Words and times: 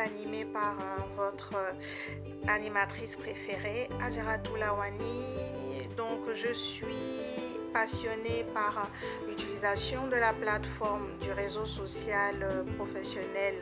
animé 0.00 0.44
par 0.44 0.76
euh, 0.80 1.02
votre 1.16 1.54
euh, 1.54 2.48
animatrice 2.48 3.16
préférée, 3.16 3.88
Ajara 4.00 4.38
Toulawani. 4.38 5.86
Donc 5.96 6.20
je 6.34 6.52
suis 6.54 7.59
passionnée 7.72 8.44
par 8.54 8.88
l'utilisation 9.26 10.06
de 10.08 10.16
la 10.16 10.32
plateforme 10.32 11.06
du 11.20 11.30
réseau 11.32 11.66
social 11.66 12.36
euh, 12.42 12.62
professionnel 12.76 13.54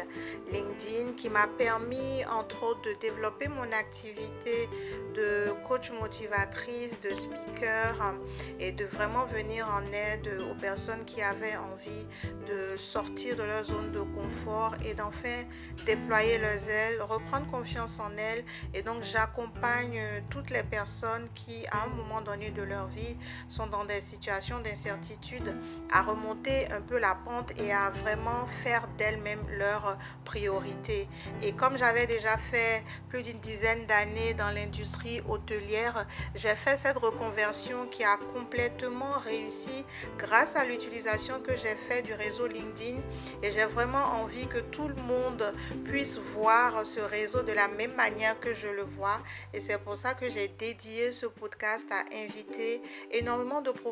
LinkedIn 0.53 1.13
qui 1.17 1.29
m'a 1.29 1.47
permis 1.47 2.25
entre 2.27 2.65
autres 2.65 2.83
de 2.83 2.95
développer 3.01 3.49
mon 3.49 3.71
activité 3.73 4.69
de 5.15 5.53
coach 5.67 5.91
motivatrice, 5.91 7.01
de 7.01 7.15
speaker 7.15 7.95
euh, 8.01 8.61
et 8.61 8.73
de 8.73 8.85
vraiment 8.85 9.25
venir 9.25 9.69
en 9.69 9.83
aide 9.93 10.31
aux 10.51 10.55
personnes 10.61 11.05
qui 11.05 11.23
avaient 11.23 11.57
envie 11.57 12.07
de 12.47 12.77
sortir 12.77 13.37
de 13.37 13.43
leur 13.43 13.65
zone 13.65 13.93
de 13.93 14.01
confort 14.01 14.75
et 14.85 14.95
d'enfin 14.95 15.45
déployer 15.85 16.39
leurs 16.39 16.69
ailes, 16.69 17.03
reprendre 17.03 17.51
confiance 17.51 18.01
en 18.01 18.11
elles. 18.17 18.45
Et 18.75 18.83
donc 18.83 19.03
j'accompagne 19.03 20.01
toutes 20.31 20.51
les 20.51 20.63
personnes 20.63 21.29
qui 21.35 21.67
à 21.71 21.85
un 21.85 21.89
moment 21.89 22.21
donné 22.21 22.51
de 22.51 22.63
leur 22.63 22.89
vie 22.89 23.17
sont 23.49 23.67
dans 23.67 23.85
des 23.85 23.98
situations 24.01 24.61
d'incertitude 24.61 25.55
à 25.93 26.03
remonter 26.03 26.71
un 26.71 26.81
peu 26.81 26.99
la 26.99 27.15
pente 27.15 27.53
et 27.59 27.73
à 27.73 27.91
vraiment 27.91 28.47
faire 28.47 28.89
d'elles-mêmes 28.99 29.45
leur 29.59 29.99
priorité. 30.25 31.09
Et 31.43 31.53
comme 31.53 31.77
j'avais 31.77 32.07
déjà 32.07 32.37
fait 32.37 32.83
plus 33.09 33.23
d'une 33.23 33.39
dizaine 33.41 33.85
d'années 33.87 34.35
dans 34.35 34.51
l'industrie 34.51 35.21
hôtelière, 35.29 36.07
j'ai 36.35 36.55
fait 36.55 36.77
cette 36.77 36.99
reconversion 36.99 37.87
qui 37.91 38.05
a 38.05 38.17
complètement 38.35 39.19
réussi 39.25 39.85
grâce 40.17 40.57
à 40.57 40.65
l'utilisation 40.65 41.41
que 41.41 41.57
j'ai 41.57 41.77
fait 41.77 42.03
du 42.03 42.13
réseau 42.13 42.47
LinkedIn. 42.47 43.01
Et 43.43 43.51
j'ai 43.51 43.65
vraiment 43.65 44.05
envie 44.23 44.47
que 44.47 44.59
tout 44.59 44.89
le 44.89 45.03
monde 45.03 45.53
puisse 45.85 46.19
voir 46.19 46.87
ce 46.87 47.01
réseau 47.01 47.43
de 47.43 47.53
la 47.53 47.69
même 47.69 47.95
manière 47.95 48.39
que 48.41 48.55
je 48.55 48.69
le 48.69 48.83
vois. 48.83 49.21
Et 49.53 49.61
c'est 49.61 49.79
pour 49.79 49.97
ça 49.97 50.15
que 50.15 50.29
j'ai 50.31 50.49
dédié 50.49 51.13
ce 51.13 51.27
podcast 51.27 51.87
à 51.91 52.05
inviter 52.17 52.83
énormément 53.13 53.61
de 53.61 53.71
professionnels 53.71 53.88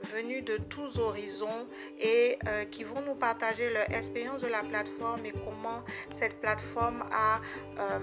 venus 0.00 0.44
de 0.44 0.56
tous 0.56 0.98
horizons 0.98 1.66
et 1.98 2.38
euh, 2.46 2.64
qui 2.64 2.84
vont 2.84 3.00
nous 3.02 3.14
partager 3.14 3.70
leur 3.70 3.90
expérience 3.90 4.42
de 4.42 4.48
la 4.48 4.62
plateforme 4.62 5.24
et 5.24 5.32
comment 5.32 5.82
cette 6.10 6.40
plateforme 6.40 7.04
a 7.12 7.40
euh, 7.78 7.98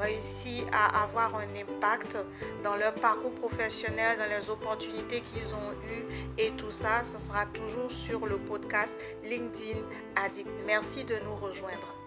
réussi 0.00 0.64
à 0.72 1.02
avoir 1.04 1.36
un 1.36 1.60
impact 1.60 2.18
dans 2.62 2.76
leur 2.76 2.94
parcours 2.94 3.34
professionnel, 3.34 4.18
dans 4.18 4.28
les 4.28 4.50
opportunités 4.50 5.20
qu'ils 5.20 5.54
ont 5.54 5.72
eues 5.90 6.04
et 6.38 6.50
tout 6.52 6.70
ça, 6.70 7.04
ce 7.04 7.18
sera 7.18 7.46
toujours 7.46 7.90
sur 7.90 8.26
le 8.26 8.38
podcast 8.38 8.98
LinkedIn 9.24 9.80
Addict. 10.16 10.48
Merci 10.66 11.04
de 11.04 11.14
nous 11.24 11.36
rejoindre. 11.36 12.01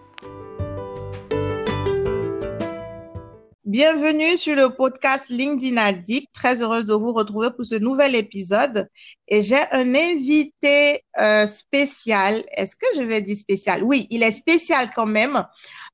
Bienvenue 3.77 4.37
sur 4.37 4.55
le 4.55 4.69
podcast 4.69 5.27
LinkedIn 5.29 5.75
Addict. 5.75 6.29
Très 6.33 6.61
heureuse 6.61 6.85
de 6.85 6.93
vous 6.93 7.11
retrouver 7.11 7.49
pour 7.51 7.65
ce 7.65 7.75
nouvel 7.75 8.15
épisode. 8.15 8.87
Et 9.27 9.41
j'ai 9.41 9.59
un 9.69 9.93
invité 9.93 11.03
euh, 11.19 11.45
spécial. 11.45 12.45
Est-ce 12.55 12.77
que 12.77 12.85
je 12.95 13.01
vais 13.01 13.19
dire 13.19 13.35
spécial? 13.35 13.83
Oui, 13.83 14.07
il 14.11 14.23
est 14.23 14.31
spécial 14.31 14.91
quand 14.95 15.07
même 15.07 15.43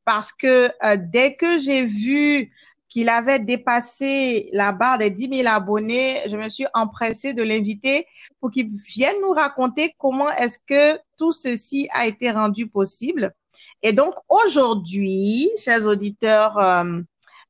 parce 0.05 0.31
que 0.31 0.69
euh, 0.85 0.95
dès 0.95 1.33
que 1.33 1.59
j'ai 1.59 1.83
vu 1.83 2.51
qu'il 2.87 3.09
avait 3.09 3.39
dépassé 3.39 4.51
la 4.53 4.73
barre 4.73 4.99
des 4.99 5.09
10 5.09 5.37
000 5.37 5.47
abonnés, 5.47 6.19
je 6.27 6.37
me 6.37 6.49
suis 6.49 6.67
empressée 6.75 7.33
de 7.33 7.41
l'inviter 7.41 8.05
pour 8.39 8.51
qu'il 8.51 8.69
vienne 8.93 9.15
nous 9.23 9.31
raconter 9.31 9.95
comment 9.97 10.29
est-ce 10.33 10.59
que 10.67 10.99
tout 11.17 11.31
ceci 11.31 11.89
a 11.93 12.05
été 12.05 12.29
rendu 12.29 12.67
possible. 12.67 13.33
Et 13.81 13.91
donc 13.91 14.13
aujourd'hui, 14.29 15.49
chers 15.57 15.87
auditeurs, 15.87 16.59
euh, 16.59 17.01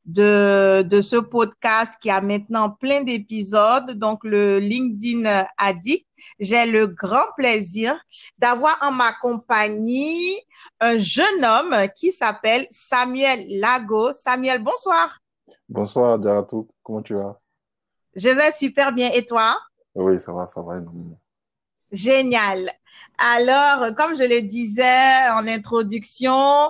de, 0.06 0.81
de 0.81 1.01
ce 1.01 1.16
podcast 1.16 1.97
qui 2.01 2.09
a 2.09 2.22
maintenant 2.22 2.69
plein 2.69 3.03
d'épisodes, 3.03 3.91
donc 3.91 4.23
le 4.23 4.59
LinkedIn 4.59 5.45
Addict. 5.57 6.07
J'ai 6.39 6.66
le 6.66 6.88
grand 6.88 7.25
plaisir 7.35 8.00
d'avoir 8.38 8.78
en 8.81 8.91
ma 8.91 9.13
compagnie 9.13 10.35
un 10.79 10.97
jeune 10.97 11.44
homme 11.44 11.88
qui 11.95 12.12
s'appelle 12.12 12.67
Samuel 12.69 13.45
Lago. 13.59 14.12
Samuel, 14.13 14.63
bonsoir. 14.63 15.19
Bonsoir, 15.67 16.19
Diaratou. 16.19 16.68
Comment 16.83 17.01
tu 17.01 17.16
vas? 17.16 17.39
Je 18.16 18.29
vais 18.29 18.51
super 18.51 18.91
bien. 18.91 19.09
Et 19.13 19.25
toi? 19.25 19.57
Oui, 19.95 20.19
ça 20.19 20.31
va, 20.31 20.45
ça 20.47 20.62
va 20.62 20.78
énormément. 20.78 21.19
Génial. 21.91 22.69
Alors, 23.18 23.95
comme 23.95 24.16
je 24.16 24.23
le 24.23 24.41
disais 24.41 25.29
en 25.33 25.47
introduction, 25.47 26.69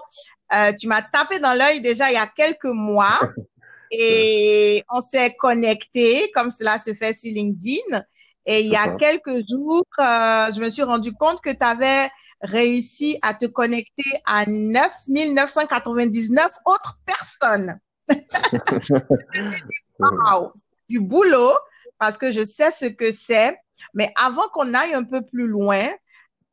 euh, 0.53 0.73
tu 0.73 0.87
m'as 0.87 1.01
tapé 1.01 1.39
dans 1.39 1.53
l'œil 1.53 1.81
déjà 1.81 2.09
il 2.09 2.13
y 2.13 2.17
a 2.17 2.27
quelques 2.27 2.65
mois 2.65 3.19
et 3.91 4.83
on 4.89 5.01
s'est 5.01 5.35
connecté 5.35 6.31
comme 6.33 6.51
cela 6.51 6.77
se 6.77 6.93
fait 6.93 7.13
sur 7.13 7.33
LinkedIn. 7.33 8.03
Et 8.45 8.61
il 8.61 8.67
y 8.67 8.75
a 8.75 8.95
quelques 8.95 9.47
jours, 9.49 9.85
euh, 9.99 10.51
je 10.51 10.61
me 10.61 10.69
suis 10.69 10.81
rendu 10.81 11.13
compte 11.13 11.39
que 11.43 11.51
tu 11.51 11.63
avais 11.63 12.09
réussi 12.41 13.19
à 13.21 13.35
te 13.35 13.45
connecter 13.45 14.09
à 14.25 14.45
9999 14.47 16.51
autres 16.65 16.97
personnes. 17.05 17.79
wow, 19.99 20.51
du 20.89 20.99
boulot 20.99 21.53
parce 21.99 22.17
que 22.17 22.31
je 22.31 22.43
sais 22.43 22.71
ce 22.71 22.85
que 22.85 23.11
c'est. 23.11 23.55
Mais 23.93 24.11
avant 24.15 24.47
qu'on 24.53 24.73
aille 24.73 24.95
un 24.95 25.03
peu 25.03 25.21
plus 25.21 25.47
loin, 25.47 25.83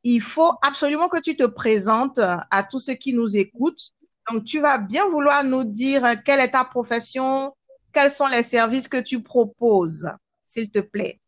il 0.03 0.21
faut 0.21 0.53
absolument 0.61 1.09
que 1.09 1.19
tu 1.19 1.35
te 1.35 1.45
présentes 1.45 2.19
à 2.19 2.63
tous 2.63 2.79
ceux 2.79 2.93
qui 2.93 3.13
nous 3.13 3.35
écoutent. 3.35 3.91
Donc, 4.31 4.43
tu 4.43 4.59
vas 4.59 4.77
bien 4.77 5.07
vouloir 5.09 5.43
nous 5.43 5.63
dire 5.63 6.03
quelle 6.23 6.39
est 6.39 6.51
ta 6.51 6.63
profession, 6.63 7.53
quels 7.91 8.11
sont 8.11 8.27
les 8.27 8.43
services 8.43 8.87
que 8.87 9.01
tu 9.01 9.21
proposes, 9.21 10.09
s'il 10.45 10.69
te 10.71 10.79
plaît. 10.79 11.19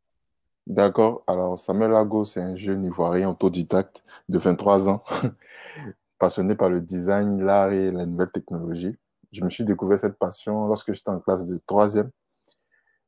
D'accord. 0.67 1.23
Alors, 1.27 1.57
Samuel 1.57 1.91
Lago, 1.91 2.23
c'est 2.23 2.41
un 2.41 2.55
jeune 2.55 2.85
ivoirien 2.85 3.29
autodidacte 3.29 4.03
de 4.29 4.37
23 4.37 4.89
ans, 4.89 5.03
passionné 6.19 6.55
par 6.55 6.69
le 6.69 6.81
design, 6.81 7.43
l'art 7.43 7.71
et 7.71 7.91
la 7.91 8.05
nouvelle 8.05 8.31
technologie. 8.31 8.95
Je 9.31 9.43
me 9.43 9.49
suis 9.49 9.63
découvert 9.63 9.99
cette 9.99 10.19
passion 10.19 10.67
lorsque 10.67 10.93
j'étais 10.93 11.09
en 11.09 11.19
classe 11.19 11.47
de 11.47 11.59
troisième 11.65 12.11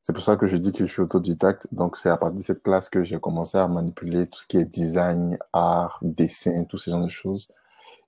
c'est 0.06 0.12
pour 0.12 0.22
ça 0.22 0.36
que 0.36 0.44
je 0.44 0.58
dis 0.58 0.70
que 0.70 0.84
je 0.84 0.92
suis 0.92 1.00
autodidacte. 1.00 1.66
Donc, 1.72 1.96
c'est 1.96 2.10
à 2.10 2.18
partir 2.18 2.36
de 2.36 2.42
cette 2.44 2.62
classe 2.62 2.90
que 2.90 3.02
j'ai 3.04 3.18
commencé 3.18 3.56
à 3.56 3.66
manipuler 3.66 4.26
tout 4.26 4.38
ce 4.38 4.46
qui 4.46 4.58
est 4.58 4.66
design, 4.66 5.38
art, 5.54 5.98
dessin, 6.02 6.64
tous 6.64 6.76
ces 6.76 6.90
genres 6.90 7.04
de 7.04 7.08
choses. 7.08 7.48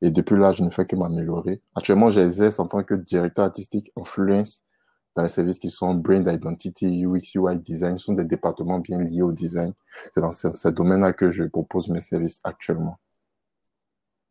Et 0.03 0.11
depuis 0.11 0.37
là, 0.37 0.53
je 0.53 0.63
ne 0.63 0.69
fais 0.69 0.85
que 0.85 0.95
m'améliorer. 0.95 1.63
Actuellement, 1.75 2.11
j'exerce 2.11 2.61
en 2.61 2.67
tant 2.67 2.83
que 2.83 2.93
directeur 2.93 3.47
artistique 3.47 3.93
influence 3.97 4.63
dans 5.15 5.23
les 5.23 5.31
services 5.31 5.59
qui 5.59 5.71
sont 5.71 5.95
Brain 5.95 6.23
Identity, 6.31 7.07
UX, 7.07 7.35
UI 7.35 7.59
Design. 7.61 7.97
Ce 7.97 8.05
sont 8.05 8.13
des 8.13 8.27
départements 8.27 8.79
bien 8.79 8.99
liés 8.99 9.23
au 9.23 9.33
design. 9.33 9.73
C'est 10.13 10.21
dans 10.21 10.33
ce, 10.33 10.69
domaine-là 10.69 11.15
que 11.15 11.31
je 11.31 11.45
propose 11.45 11.89
mes 11.89 12.03
services 12.03 12.43
actuellement. 12.45 12.99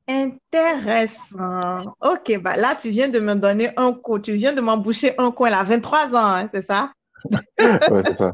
Intéressant. 0.07 1.79
OK, 1.99 2.39
bah 2.43 2.57
là, 2.57 2.75
tu 2.75 2.89
viens 2.89 3.09
de 3.09 3.19
me 3.19 3.33
donner 3.33 3.71
un 3.75 3.91
coup. 3.91 4.19
Tu 4.19 4.33
viens 4.33 4.53
de 4.53 4.61
m'emboucher 4.61 5.15
un 5.17 5.31
coin 5.31 5.49
là, 5.49 5.63
23 5.63 6.15
ans, 6.15 6.35
hein, 6.35 6.47
c'est 6.47 6.61
ça? 6.61 6.91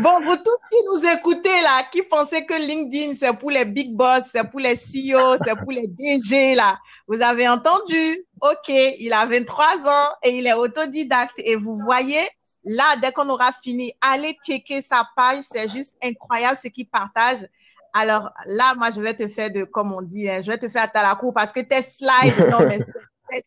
Bon, 0.00 0.10
vous 0.26 0.36
tous 0.36 0.60
qui 0.70 0.76
nous 0.86 1.10
écoutez 1.12 1.60
là, 1.62 1.82
qui 1.92 2.02
pensez 2.02 2.46
que 2.46 2.54
LinkedIn, 2.54 3.14
c'est 3.14 3.32
pour 3.36 3.50
les 3.50 3.64
big 3.64 3.94
boss, 3.94 4.24
c'est 4.32 4.44
pour 4.44 4.60
les 4.60 4.74
CEO, 4.74 5.36
c'est 5.38 5.56
pour 5.56 5.72
les 5.72 5.86
DG 5.86 6.54
là, 6.54 6.78
vous 7.06 7.20
avez 7.20 7.48
entendu? 7.48 8.26
OK, 8.40 8.68
il 8.68 9.12
a 9.12 9.26
23 9.26 9.86
ans 9.86 10.08
et 10.22 10.38
il 10.38 10.46
est 10.46 10.54
autodidacte. 10.54 11.34
Et 11.38 11.56
vous 11.56 11.78
voyez, 11.78 12.22
là, 12.64 12.96
dès 13.00 13.12
qu'on 13.12 13.28
aura 13.28 13.50
fini, 13.62 13.92
allez 14.00 14.36
checker 14.44 14.80
sa 14.80 15.06
page. 15.16 15.42
C'est 15.42 15.68
juste 15.68 15.94
incroyable 16.02 16.56
ce 16.56 16.68
qu'il 16.68 16.88
partage. 16.88 17.46
Alors 17.92 18.30
là, 18.46 18.74
moi, 18.76 18.90
je 18.90 19.00
vais 19.00 19.14
te 19.14 19.28
faire 19.28 19.50
de, 19.50 19.64
comme 19.64 19.92
on 19.92 20.02
dit, 20.02 20.28
hein, 20.28 20.40
je 20.40 20.50
vais 20.50 20.58
te 20.58 20.68
faire 20.68 20.88
à 20.92 21.02
la 21.02 21.14
cour 21.14 21.32
parce 21.32 21.52
que 21.52 21.60
tes 21.60 21.82
slides, 21.82 22.48
non, 22.50 22.66
mais 22.66 22.78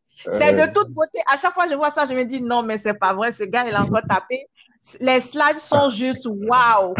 c'est 0.09 0.53
de 0.53 0.73
toute 0.73 0.91
beauté. 0.91 1.19
À 1.31 1.37
chaque 1.37 1.53
fois 1.53 1.67
je 1.69 1.75
vois 1.75 1.89
ça, 1.89 2.05
je 2.05 2.13
me 2.13 2.23
dis 2.23 2.41
non, 2.41 2.63
mais 2.63 2.77
c'est 2.77 2.93
pas 2.93 3.13
vrai. 3.13 3.31
Ce 3.31 3.43
gars, 3.43 3.65
il 3.67 3.75
a 3.75 3.81
encore 3.81 4.01
tapé 4.07 4.47
les 4.99 5.21
slides 5.21 5.59
sont 5.59 5.89
juste 5.89 6.27
waouh, 6.27 6.93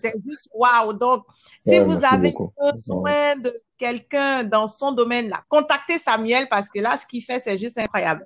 C'est 0.00 0.14
juste 0.28 0.48
waouh. 0.54 0.92
Donc, 0.92 1.24
si 1.62 1.78
vous 1.80 2.04
avez 2.04 2.32
besoin 2.58 3.36
de 3.36 3.54
quelqu'un 3.78 4.44
dans 4.44 4.66
son 4.66 4.92
domaine, 4.92 5.28
là, 5.28 5.42
contactez 5.48 5.98
Samuel 5.98 6.48
parce 6.48 6.68
que 6.68 6.80
là, 6.80 6.96
ce 6.96 7.06
qu'il 7.06 7.22
fait, 7.22 7.38
c'est 7.38 7.58
juste 7.58 7.78
incroyable. 7.78 8.24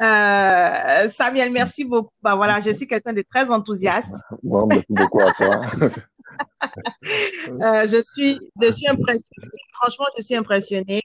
Euh, 0.00 1.08
Samuel, 1.08 1.52
merci 1.52 1.84
beaucoup. 1.84 2.12
Bah 2.20 2.34
voilà, 2.34 2.60
je 2.60 2.70
suis 2.70 2.86
quelqu'un 2.86 3.12
de 3.12 3.22
très 3.22 3.50
enthousiaste. 3.50 4.14
Bon, 4.42 4.66
merci 4.66 4.86
beaucoup 4.88 5.20
à 5.20 5.32
toi. 5.32 5.60
euh, 7.62 7.86
je 7.88 8.02
suis, 8.02 8.38
je 8.60 8.70
suis 8.72 8.88
impressionnée. 8.88 9.48
Franchement, 9.72 10.06
je 10.18 10.22
suis 10.22 10.34
impressionnée. 10.34 11.00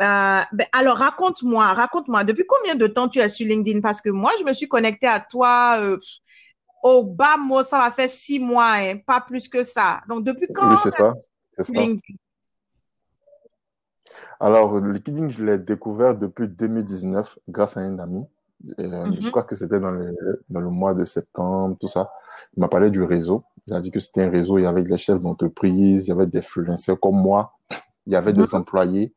Euh, 0.00 0.40
ben, 0.52 0.66
alors, 0.72 0.98
raconte-moi, 0.98 1.66
raconte-moi, 1.72 2.24
depuis 2.24 2.44
combien 2.46 2.74
de 2.74 2.86
temps 2.86 3.08
tu 3.08 3.18
es 3.18 3.28
sur 3.28 3.46
LinkedIn? 3.46 3.80
Parce 3.80 4.00
que 4.00 4.10
moi, 4.10 4.32
je 4.38 4.44
me 4.44 4.52
suis 4.52 4.68
connectée 4.68 5.06
à 5.06 5.20
toi, 5.20 5.78
euh, 5.80 5.98
au 6.86 7.02
bas 7.04 7.36
mot, 7.36 7.62
ça 7.62 7.78
va 7.78 7.90
faire 7.90 8.08
six 8.08 8.38
mois, 8.38 8.74
hein, 8.76 8.98
pas 9.06 9.20
plus 9.20 9.48
que 9.48 9.62
ça. 9.62 10.00
Donc, 10.08 10.24
depuis 10.24 10.46
quand 10.54 10.68
oui, 10.68 10.76
c'est 10.82 10.92
ça. 10.92 11.14
Alors, 14.38 14.80
le 14.80 14.92
LinkedIn, 14.92 15.28
je 15.30 15.44
l'ai 15.44 15.58
découvert 15.58 16.16
depuis 16.16 16.48
2019 16.48 17.38
grâce 17.48 17.76
à 17.76 17.80
un 17.80 17.98
ami. 17.98 18.24
Euh, 18.78 19.06
Je 19.18 19.20
Mhm. 19.20 19.30
crois 19.30 19.42
que 19.42 19.56
c'était 19.56 19.80
dans 19.80 19.90
le, 19.90 20.14
dans 20.48 20.60
le 20.60 20.70
mois 20.70 20.94
de 20.94 21.04
septembre, 21.04 21.76
tout 21.80 21.88
ça. 21.88 22.10
Il 22.56 22.60
m'a 22.60 22.68
parlé 22.68 22.90
du 22.90 23.02
réseau. 23.02 23.44
Il 23.66 23.74
a 23.74 23.80
dit 23.80 23.90
que 23.90 23.98
c'était 23.98 24.22
un 24.22 24.30
réseau, 24.30 24.58
il 24.58 24.62
y 24.62 24.66
avait 24.66 24.84
des 24.84 24.96
chefs 24.96 25.20
d'entreprise, 25.20 26.04
il 26.06 26.08
y 26.10 26.12
avait 26.12 26.26
des 26.26 26.40
freelancers 26.42 27.00
comme 27.00 27.16
moi, 27.20 27.52
il 28.06 28.12
y 28.12 28.16
avait 28.16 28.32
Mhm. 28.32 28.44
des 28.44 28.54
employés, 28.54 29.12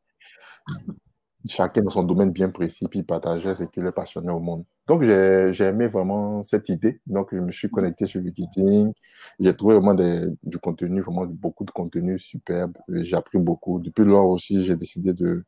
chacun 1.48 1.82
dans 1.82 1.90
son 1.90 2.04
domaine 2.04 2.32
bien 2.32 2.50
précis, 2.50 2.88
puis 2.90 3.04
partageait 3.04 3.56
ce 3.56 3.64
qui 3.64 3.80
le 3.80 3.92
passionnait 3.92 4.32
au 4.32 4.40
monde. 4.40 4.66
Donc, 4.88 5.04
j'ai, 5.04 5.64
aimé 5.64 5.88
vraiment 5.88 6.44
cette 6.44 6.70
idée. 6.70 7.00
Donc, 7.08 7.30
je 7.32 7.38
me 7.40 7.52
suis 7.52 7.70
connecté 7.70 8.06
sur 8.06 8.22
LinkedIn. 8.22 8.92
J'ai 9.40 9.56
trouvé 9.56 9.76
vraiment 9.76 9.94
du 9.94 10.58
contenu, 10.58 11.02
vraiment 11.02 11.26
beaucoup 11.26 11.64
de 11.64 11.72
contenu 11.72 12.20
superbe. 12.20 12.76
J'ai 12.90 13.16
appris 13.16 13.38
beaucoup. 13.38 13.80
Depuis 13.80 14.04
lors 14.04 14.28
aussi, 14.30 14.66
j'ai 14.66 14.76
décidé 14.76 15.14
de, 15.14 15.46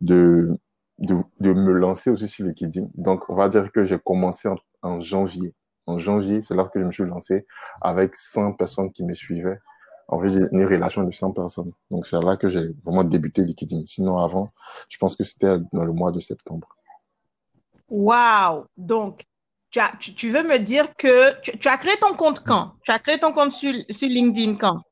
de, 0.00 0.56
de, 0.98 1.16
de 1.40 1.52
me 1.52 1.72
lancer 1.72 2.10
aussi 2.10 2.28
sur 2.28 2.46
LinkedIn. 2.46 2.88
Donc, 2.94 3.28
on 3.28 3.34
va 3.34 3.48
dire 3.48 3.72
que 3.72 3.84
j'ai 3.84 3.98
commencé 3.98 4.48
en, 4.48 4.56
en 4.82 5.00
janvier. 5.00 5.54
En 5.86 5.98
janvier, 5.98 6.42
c'est 6.42 6.54
là 6.54 6.64
que 6.72 6.80
je 6.80 6.84
me 6.84 6.92
suis 6.92 7.04
lancé 7.04 7.46
avec 7.80 8.16
100 8.16 8.52
personnes 8.52 8.92
qui 8.92 9.04
me 9.04 9.14
suivaient. 9.14 9.58
En 10.12 10.20
fait, 10.20 10.28
j'ai 10.30 10.40
une 10.50 10.64
relation 10.64 11.04
de 11.04 11.12
100 11.12 11.30
personnes. 11.32 11.70
Donc, 11.90 12.06
c'est 12.06 12.20
là 12.20 12.36
que 12.36 12.48
j'ai 12.48 12.74
vraiment 12.84 13.04
débuté 13.04 13.44
LinkedIn. 13.44 13.84
Sinon, 13.86 14.18
avant, 14.18 14.50
je 14.88 14.98
pense 14.98 15.14
que 15.14 15.22
c'était 15.22 15.56
dans 15.72 15.84
le 15.84 15.92
mois 15.92 16.10
de 16.10 16.18
septembre. 16.18 16.68
Wow! 17.88 18.66
Donc, 18.76 19.22
tu, 19.70 19.78
as, 19.78 19.92
tu, 20.00 20.14
tu 20.14 20.30
veux 20.30 20.42
me 20.42 20.58
dire 20.58 20.94
que 20.96 21.40
tu, 21.42 21.56
tu 21.58 21.68
as 21.68 21.76
créé 21.76 21.96
ton 22.00 22.14
compte 22.14 22.40
quand? 22.44 22.72
Tu 22.84 22.90
as 22.90 22.98
créé 22.98 23.18
ton 23.20 23.32
compte 23.32 23.52
sur, 23.52 23.72
sur 23.90 24.08
LinkedIn 24.08 24.56
quand? 24.56 24.82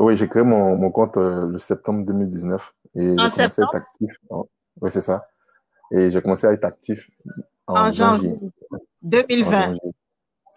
Oui, 0.00 0.16
j'ai 0.16 0.28
créé 0.28 0.42
mon, 0.42 0.76
mon 0.76 0.90
compte 0.90 1.16
euh, 1.16 1.46
le 1.46 1.58
septembre 1.58 2.04
2019 2.04 2.72
et 2.94 3.10
En 3.10 3.28
commencé 3.28 3.40
à 3.42 3.44
être 3.44 3.50
septembre? 3.50 3.74
actif. 3.74 4.10
en- 4.30 4.46
Oui, 4.80 4.90
c'est 4.92 5.00
ça. 5.00 5.28
Et 5.92 6.10
j'ai 6.10 6.20
commencé 6.22 6.46
à 6.46 6.52
être 6.52 6.64
actif 6.64 7.08
En 7.68 7.74
en 7.88 7.92
janvier. 7.92 8.30
janvier 8.30 8.50
En 8.72 8.78
2020. 9.02 9.64
janvier. 9.64 9.87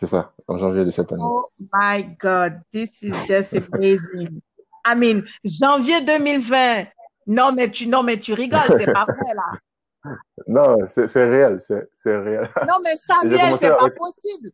C'est 0.01 0.07
ça, 0.07 0.33
en 0.47 0.57
janvier 0.57 0.83
de 0.83 0.89
cette 0.89 1.11
année. 1.11 1.21
Oh 1.23 1.51
my 1.71 2.03
God, 2.19 2.59
this 2.71 3.03
is 3.03 3.13
just 3.27 3.53
amazing. 3.71 4.41
I 4.83 4.95
mean, 4.95 5.21
janvier 5.45 6.01
2020. 6.01 6.87
Non, 7.27 7.51
mais 7.51 7.69
tu, 7.69 7.85
non, 7.85 8.01
mais 8.01 8.19
tu 8.19 8.33
rigoles, 8.33 8.61
c'est 8.79 8.91
pas 8.91 9.05
vrai 9.05 9.35
là. 9.35 9.59
Non, 10.47 10.77
c'est 10.87 11.05
réel, 11.13 11.61
c'est 11.61 12.17
réel. 12.17 12.49
Non, 12.67 12.73
mais 12.83 12.95
Samuel, 12.95 13.55
c'est 13.61 13.69
pas 13.69 13.89
possible. 13.91 14.49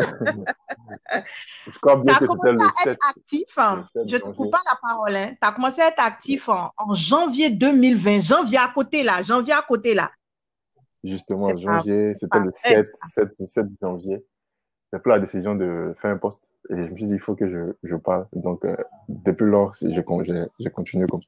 je 1.70 1.78
crois 1.78 1.98
bien 1.98 2.12
Tu 2.14 2.16
as 2.16 2.18
que 2.18 2.24
commencé 2.26 2.48
à 2.48 2.90
être 2.90 2.98
7, 2.98 2.98
actif, 3.08 3.58
hein, 3.58 3.84
7 3.94 4.02
je 4.08 4.16
te 4.16 4.30
coupe 4.32 4.50
pas 4.50 4.58
la 4.68 4.76
parole, 4.82 5.14
hein. 5.14 5.28
Tu 5.30 5.48
as 5.48 5.52
commencé 5.52 5.80
à 5.80 5.86
être 5.90 6.04
actif 6.04 6.48
en, 6.48 6.72
en 6.76 6.92
janvier 6.94 7.50
2020. 7.50 8.18
Janvier 8.18 8.58
à 8.58 8.72
côté 8.74 9.04
là, 9.04 9.22
janvier 9.22 9.52
à 9.52 9.62
côté 9.62 9.94
là. 9.94 10.10
Justement, 11.04 11.56
janvier, 11.56 12.14
c'était 12.14 12.38
le 12.38 12.50
vrai 12.50 12.80
7, 12.80 12.82
ça. 12.82 13.22
7, 13.38 13.48
7 13.48 13.66
janvier. 13.80 14.24
J'ai 14.92 14.98
pris 14.98 15.10
la 15.10 15.18
décision 15.20 15.54
de 15.54 15.94
faire 16.00 16.10
un 16.12 16.16
poste 16.16 16.50
et 16.70 16.76
je 16.76 16.90
me 16.90 16.96
suis 16.96 17.06
dit, 17.06 17.14
il 17.14 17.20
faut 17.20 17.34
que 17.34 17.48
je, 17.48 17.72
je 17.82 17.96
parle. 17.96 18.26
Donc, 18.32 18.64
euh, 18.64 18.74
depuis 19.08 19.44
lors, 19.44 19.74
j'ai 19.82 20.02
con- 20.02 20.24
j'ai- 20.24 20.46
j'ai 20.58 20.70
continué 20.70 21.06
comme, 21.06 21.20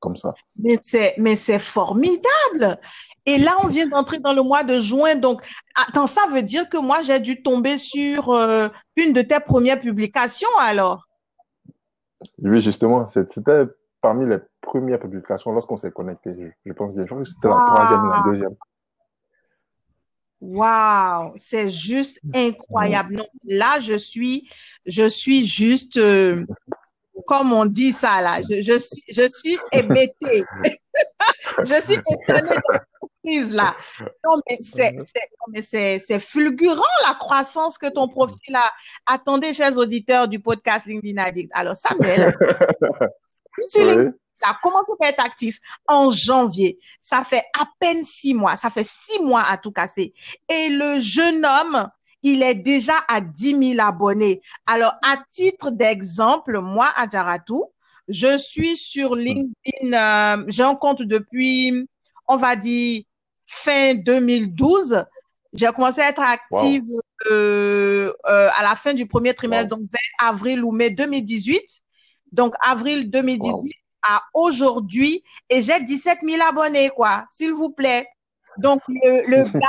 comme 0.00 0.16
ça. 0.16 0.34
Mais 0.56 0.78
c'est, 0.82 1.58
formidable. 1.58 2.78
Et 3.24 3.38
là, 3.38 3.52
on 3.64 3.68
vient 3.68 3.86
d'entrer 3.86 4.18
dans 4.18 4.34
le 4.34 4.42
mois 4.42 4.62
de 4.64 4.78
juin. 4.78 5.16
Donc, 5.16 5.42
attends, 5.74 6.06
ça 6.06 6.22
veut 6.32 6.42
dire 6.42 6.68
que 6.68 6.76
moi, 6.78 7.00
j'ai 7.02 7.20
dû 7.20 7.42
tomber 7.42 7.78
sur 7.78 8.30
euh, 8.30 8.68
une 8.96 9.12
de 9.14 9.22
tes 9.22 9.40
premières 9.40 9.80
publications 9.80 10.48
alors? 10.60 11.08
Oui, 12.42 12.60
justement, 12.60 13.06
c'était 13.06 13.64
parmi 14.00 14.28
les 14.28 14.38
premières 14.60 14.98
publications 15.00 15.52
lorsqu'on 15.52 15.76
s'est 15.76 15.92
connecté. 15.92 16.34
Je, 16.38 16.46
je 16.66 16.72
pense 16.72 16.94
bien. 16.94 17.04
Je 17.04 17.10
crois 17.10 17.22
que 17.22 17.28
c'était 17.28 17.48
la 17.48 17.60
troisième 17.60 18.04
ou 18.04 18.12
la 18.12 18.22
deuxième. 18.22 18.54
Waouh, 20.40 21.32
c'est 21.36 21.70
juste 21.70 22.18
Mm. 22.24 22.30
incroyable. 22.34 23.22
Là, 23.44 23.80
je 23.80 23.94
suis, 23.98 24.48
je 24.86 25.08
suis 25.08 25.46
juste, 25.46 25.96
euh, 25.96 26.44
comme 27.26 27.52
on 27.52 27.66
dit 27.66 27.92
ça 27.92 28.20
là, 28.20 28.40
je, 28.42 28.60
je 28.60 28.78
suis, 28.78 29.02
je 29.12 29.26
suis 29.28 29.58
hébétée. 29.72 30.44
Je 31.64 31.74
suis 31.80 31.94
étonnée 31.94 32.56
de 33.24 33.54
là. 33.56 33.76
Non, 34.26 34.40
mais 34.48 34.56
c'est, 34.60 34.92
Mhm. 34.92 34.98
c'est, 34.98 35.28
non, 35.38 35.52
mais 35.52 35.62
c'est, 35.62 35.98
c'est 35.98 36.18
fulgurant 36.20 36.82
la 37.06 37.14
croissance 37.14 37.78
que 37.78 37.88
ton 37.88 38.08
profil 38.08 38.54
a. 38.56 38.70
Attendez, 39.06 39.52
chers 39.54 39.76
auditeurs 39.76 40.26
du 40.28 40.40
podcast 40.40 40.86
LinkedIn 40.86 41.20
Addict. 41.22 41.50
Alors, 41.54 41.76
Samuel, 41.76 42.32
sur 43.60 43.82
Oui, 43.86 44.10
a 44.42 44.54
commencé 44.62 44.92
à 45.00 45.08
être 45.08 45.24
actif? 45.24 45.58
En 45.86 46.10
janvier. 46.10 46.78
Ça 47.00 47.24
fait 47.24 47.44
à 47.58 47.66
peine 47.78 48.02
six 48.02 48.34
mois. 48.34 48.56
Ça 48.56 48.70
fait 48.70 48.86
six 48.86 49.22
mois 49.22 49.42
à 49.42 49.56
tout 49.56 49.72
casser. 49.72 50.14
Et 50.48 50.68
le 50.70 51.00
jeune 51.00 51.44
homme, 51.44 51.88
il 52.22 52.42
est 52.42 52.54
déjà 52.54 52.94
à 53.08 53.20
10 53.20 53.74
000 53.76 53.86
abonnés. 53.86 54.42
Alors, 54.66 54.94
à 55.02 55.16
titre 55.30 55.70
d'exemple, 55.70 56.60
moi, 56.60 56.88
à 56.96 57.08
Jaratou, 57.08 57.64
je 58.08 58.38
suis 58.38 58.76
sur 58.76 59.14
LinkedIn, 59.14 59.92
euh, 59.92 60.44
j'ai 60.48 60.62
un 60.62 60.74
compte 60.74 61.02
depuis, 61.02 61.86
on 62.26 62.36
va 62.36 62.56
dire, 62.56 63.02
fin 63.46 63.94
2012. 63.94 65.04
J'ai 65.52 65.66
commencé 65.68 66.00
à 66.00 66.08
être 66.08 66.20
active 66.20 66.82
wow, 66.82 67.00
euh, 67.30 68.12
euh, 68.28 68.48
à 68.56 68.62
la 68.62 68.76
fin 68.76 68.94
du 68.94 69.06
premier 69.06 69.34
trimestre, 69.34 69.72
wow, 69.72 69.78
donc 69.78 69.88
vers 69.90 70.28
avril 70.28 70.64
ou 70.64 70.72
mai 70.72 70.90
2018. 70.90 71.62
Donc, 72.32 72.54
avril 72.60 73.10
wow. 73.12 73.62
2018 74.08 74.10
à 74.10 74.22
aujourd'hui, 74.34 75.22
et 75.50 75.62
j'ai 75.62 75.80
17 75.80 76.18
000 76.22 76.42
abonnés, 76.48 76.90
quoi, 76.90 77.26
s'il 77.30 77.52
vous 77.52 77.70
plaît. 77.70 78.06
Donc, 78.58 78.80
le, 78.88 79.28
le 79.28 79.44
gars, 79.60 79.68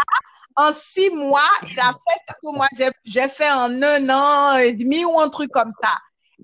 en 0.55 0.71
six 0.73 1.09
mois, 1.15 1.49
il 1.63 1.79
a 1.79 1.93
fait 1.93 2.19
ce 2.27 2.33
que 2.33 2.55
moi 2.55 2.67
j'ai 3.05 3.29
fait 3.29 3.51
en 3.51 3.81
un 3.81 4.09
an 4.09 4.57
et 4.57 4.73
demi 4.73 5.05
ou 5.05 5.19
un 5.19 5.29
truc 5.29 5.51
comme 5.51 5.71
ça. 5.71 5.93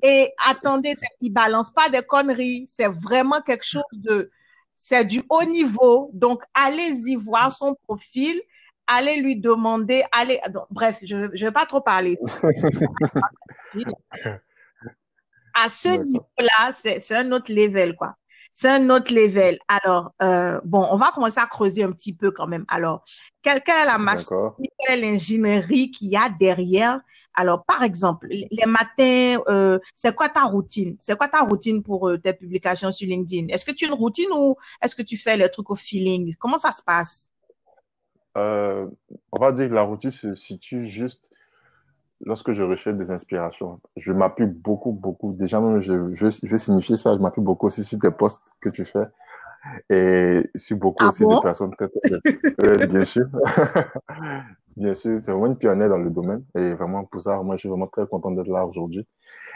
Et 0.01 0.31
attendez, 0.47 0.93
il 1.21 1.31
balance 1.31 1.71
pas 1.71 1.89
des 1.89 2.01
conneries. 2.01 2.65
C'est 2.67 2.87
vraiment 2.87 3.41
quelque 3.41 3.65
chose 3.65 3.83
de, 3.93 4.31
c'est 4.75 5.05
du 5.05 5.23
haut 5.29 5.45
niveau. 5.45 6.09
Donc, 6.13 6.43
allez-y 6.53 7.15
voir 7.15 7.51
son 7.51 7.75
profil. 7.87 8.39
Allez 8.87 9.21
lui 9.21 9.35
demander, 9.35 10.03
allez, 10.11 10.39
donc, 10.51 10.65
bref, 10.69 10.99
je 11.03 11.15
ne 11.15 11.27
vais 11.27 11.51
pas 11.51 11.65
trop 11.65 11.81
parler. 11.81 12.17
À 15.57 15.69
ce 15.69 15.87
niveau-là, 15.87 16.71
c'est 16.71 17.15
un 17.15 17.31
autre 17.31 17.51
level, 17.51 17.95
quoi. 17.95 18.15
C'est 18.57 18.69
un 18.69 18.89
autre 18.89 19.13
level. 19.13 19.57
Alors, 19.67 20.13
euh, 20.21 20.61
bon, 20.63 20.87
on 20.89 20.95
va 20.95 21.11
commencer 21.13 21.39
à 21.41 21.45
creuser 21.45 21.83
un 21.83 21.91
petit 21.91 22.13
peu 22.13 22.31
quand 22.31 22.47
même. 22.47 22.63
Alors, 22.69 23.03
quelle, 23.41 23.61
quelle 23.61 23.83
est 23.83 23.85
la 23.85 23.97
machine, 23.97 24.27
D'accord. 24.31 24.57
quelle 24.79 25.03
est 25.03 25.11
l'ingénierie 25.11 25.91
qu'il 25.91 26.07
y 26.07 26.15
a 26.15 26.29
derrière? 26.29 27.01
Alors, 27.33 27.65
par 27.65 27.83
exemple, 27.83 28.27
les 28.29 28.65
matins, 28.65 29.41
euh, 29.49 29.77
c'est 29.93 30.15
quoi 30.15 30.29
ta 30.29 30.43
routine? 30.43 30.95
C'est 30.99 31.17
quoi 31.17 31.27
ta 31.27 31.41
routine 31.41 31.83
pour 31.83 32.07
euh, 32.07 32.17
tes 32.17 32.33
publications 32.33 32.93
sur 32.93 33.09
LinkedIn? 33.09 33.47
Est-ce 33.49 33.65
que 33.65 33.73
tu 33.73 33.85
as 33.85 33.87
une 33.89 33.93
routine 33.95 34.29
ou 34.33 34.55
est-ce 34.81 34.95
que 34.95 35.03
tu 35.03 35.17
fais 35.17 35.35
les 35.35 35.49
trucs 35.49 35.69
au 35.69 35.75
feeling? 35.75 36.33
Comment 36.39 36.57
ça 36.57 36.71
se 36.71 36.81
passe? 36.81 37.29
On 38.35 38.89
va 39.39 39.51
dire 39.51 39.67
que 39.67 39.73
la 39.73 39.83
routine 39.83 40.11
se 40.11 40.35
situe 40.35 40.87
juste 40.87 41.29
lorsque 42.25 42.53
je 42.53 42.63
recherche 42.63 42.97
des 42.97 43.11
inspirations. 43.11 43.79
Je 43.95 44.11
m'appuie 44.11 44.47
beaucoup, 44.47 44.91
beaucoup. 44.91 45.33
Déjà, 45.33 45.59
même, 45.59 45.79
je, 45.79 46.13
je, 46.13 46.27
je 46.29 46.47
vais 46.47 46.57
signifier 46.57 46.97
ça, 46.97 47.13
je 47.13 47.19
m'appuie 47.19 47.41
beaucoup 47.41 47.67
aussi 47.67 47.83
sur 47.83 47.99
tes 47.99 48.11
posts 48.11 48.41
que 48.59 48.69
tu 48.69 48.85
fais 48.85 49.07
et 49.89 50.49
sur 50.55 50.77
beaucoup 50.77 51.03
Ah 51.03 51.07
aussi 51.07 51.25
de 51.25 51.41
personnes 51.41 51.71
très, 51.75 51.87
très, 51.87 52.19
euh, 52.67 52.87
bien 52.87 53.05
sûr. 53.05 53.25
Bien 54.77 54.93
sûr, 54.93 55.21
c'est 55.23 55.31
vraiment 55.31 55.45
une 55.45 55.55
pionnière 55.55 55.87
dans 55.87 55.97
le 55.97 56.09
domaine 56.09 56.43
et 56.53 56.73
vraiment 56.73 57.05
pour 57.05 57.21
ça, 57.21 57.41
moi, 57.41 57.55
je 57.55 57.61
suis 57.61 57.69
vraiment 57.69 57.87
très 57.87 58.05
content 58.07 58.31
d'être 58.31 58.49
là 58.49 58.65
aujourd'hui. 58.65 59.07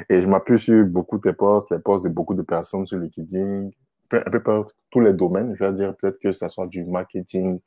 Et 0.07 0.21
je 0.21 0.27
m'appuie 0.27 0.57
sur 0.57 0.85
beaucoup 0.85 1.17
de 1.17 1.23
tes 1.23 1.33
posts, 1.33 1.71
les 1.71 1.79
posts 1.79 2.05
de 2.05 2.09
beaucoup 2.09 2.33
de 2.33 2.41
personnes 2.41 2.85
sur 2.85 2.97
LinkedIn, 2.97 3.69
un 4.17 4.31
peu 4.31 4.41
par 4.41 4.65
tous 4.91 4.99
les 4.99 5.13
domaines. 5.13 5.55
Je 5.55 5.63
vais 5.63 5.73
dire 5.73 5.95
peut-être 5.95 6.19
que 6.19 6.31
ça 6.31 6.49
soit 6.49 6.67
du 6.67 6.83
marketing, 6.83 7.59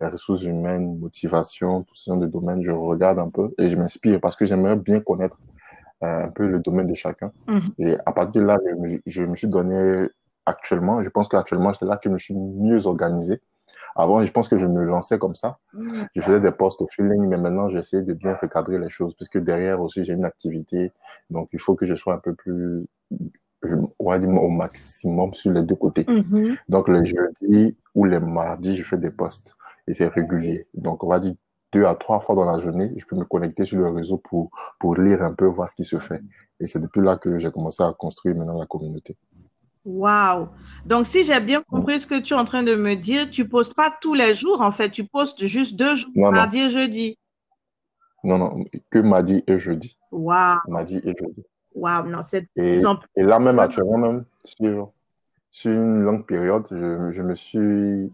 les 0.00 0.08
ressources 0.08 0.42
humaines, 0.42 0.98
motivation, 0.98 1.82
tout 1.82 1.94
ce 1.94 2.10
genre 2.10 2.18
de 2.18 2.26
domaines. 2.26 2.62
Je 2.62 2.70
regarde 2.70 3.18
un 3.18 3.30
peu 3.30 3.54
et 3.58 3.68
je 3.68 3.76
m'inspire 3.76 4.20
parce 4.20 4.36
que 4.36 4.46
j'aimerais 4.46 4.76
bien 4.76 5.00
connaître 5.00 5.38
euh, 6.02 6.24
un 6.24 6.28
peu 6.28 6.46
le 6.46 6.60
domaine 6.60 6.86
de 6.86 6.94
chacun. 6.94 7.32
Mhm. 7.46 7.72
Et 7.78 7.96
à 8.04 8.12
partir 8.12 8.42
de 8.42 8.46
là, 8.46 8.58
je 8.68 8.74
me, 8.74 9.00
je 9.06 9.22
me 9.22 9.36
suis 9.36 9.48
donné 9.48 10.08
actuellement, 10.46 11.02
je 11.02 11.08
pense 11.08 11.28
qu'actuellement, 11.28 11.72
c'est 11.72 11.86
là 11.86 11.96
que 11.96 12.08
je 12.08 12.14
me 12.14 12.18
suis 12.18 12.34
mieux 12.34 12.86
organisé. 12.86 13.40
Avant, 13.96 14.24
je 14.24 14.30
pense 14.30 14.48
que 14.48 14.58
je 14.58 14.66
me 14.66 14.84
lançais 14.84 15.18
comme 15.18 15.34
ça. 15.34 15.58
Mhm. 15.72 16.06
Je 16.14 16.20
faisais 16.20 16.40
des 16.40 16.50
posts 16.50 16.82
au 16.82 16.88
feeling, 16.88 17.26
mais 17.28 17.36
maintenant, 17.36 17.68
j'essaie 17.68 18.02
de 18.02 18.12
bien 18.12 18.34
recadrer 18.34 18.78
les 18.78 18.88
choses, 18.88 19.14
puisque 19.14 19.38
derrière 19.38 19.80
aussi, 19.80 20.04
j'ai 20.04 20.12
une 20.12 20.24
activité. 20.24 20.92
Donc, 21.30 21.48
il 21.52 21.60
faut 21.60 21.74
que 21.76 21.86
je 21.86 21.94
sois 21.94 22.14
un 22.14 22.18
peu 22.18 22.34
plus, 22.34 22.86
on 23.98 24.10
va 24.10 24.18
dire 24.18 24.28
au 24.30 24.48
maximum 24.48 25.34
sur 25.34 25.52
les 25.52 25.62
deux 25.62 25.74
côtés. 25.74 26.04
Mhm. 26.08 26.56
Donc, 26.68 26.88
le 26.88 27.04
jeudi 27.04 27.76
ou 27.94 28.04
les 28.04 28.20
mardis, 28.20 28.76
je 28.76 28.82
fais 28.82 28.98
des 28.98 29.10
posts. 29.10 29.56
Et 29.86 29.94
c'est 29.94 30.08
régulier. 30.08 30.66
Donc, 30.74 31.04
on 31.04 31.08
va 31.08 31.20
dire 31.20 31.34
deux 31.72 31.84
à 31.84 31.94
trois 31.94 32.20
fois 32.20 32.34
dans 32.34 32.44
la 32.44 32.58
journée, 32.58 32.92
je 32.96 33.04
peux 33.04 33.16
me 33.16 33.24
connecter 33.24 33.64
sur 33.64 33.78
le 33.78 33.90
réseau 33.90 34.18
pour, 34.18 34.50
pour 34.78 34.94
lire 34.96 35.22
un 35.22 35.32
peu, 35.32 35.46
voir 35.46 35.68
ce 35.68 35.74
qui 35.74 35.84
se 35.84 35.98
fait. 35.98 36.22
Et 36.60 36.66
c'est 36.66 36.78
depuis 36.78 37.02
là 37.02 37.16
que 37.16 37.38
j'ai 37.38 37.50
commencé 37.50 37.82
à 37.82 37.92
construire 37.92 38.36
maintenant 38.36 38.58
la 38.58 38.66
communauté. 38.66 39.16
Waouh! 39.84 40.48
Donc, 40.86 41.06
si 41.06 41.24
j'ai 41.24 41.40
bien 41.40 41.60
compris 41.62 42.00
ce 42.00 42.06
que 42.06 42.18
tu 42.18 42.32
es 42.32 42.36
en 42.36 42.44
train 42.44 42.62
de 42.62 42.74
me 42.74 42.94
dire, 42.94 43.28
tu 43.28 43.46
postes 43.46 43.74
pas 43.74 43.94
tous 44.00 44.14
les 44.14 44.34
jours, 44.34 44.62
en 44.62 44.72
fait, 44.72 44.90
tu 44.90 45.04
postes 45.04 45.44
juste 45.44 45.76
deux 45.76 45.96
jours, 45.96 46.12
mardi 46.14 46.60
et 46.60 46.70
jeudi. 46.70 47.18
Non, 48.22 48.38
non, 48.38 48.64
que 48.90 49.00
mardi 49.00 49.44
et 49.46 49.58
jeudi. 49.58 49.98
Waouh! 50.10 50.60
Mardi 50.68 50.96
et 50.96 51.14
jeudi. 51.18 51.44
Waouh, 51.74 52.08
non, 52.08 52.22
c'est 52.22 52.48
et, 52.56 52.80
et, 53.16 53.22
là 53.22 53.38
même 53.38 53.58
actuellement, 53.58 53.98
même, 53.98 54.24
sur, 54.44 54.92
sur 55.50 55.72
une 55.72 56.02
longue 56.02 56.26
période, 56.26 56.66
je, 56.70 57.10
je 57.12 57.22
me 57.22 57.34
suis, 57.34 58.12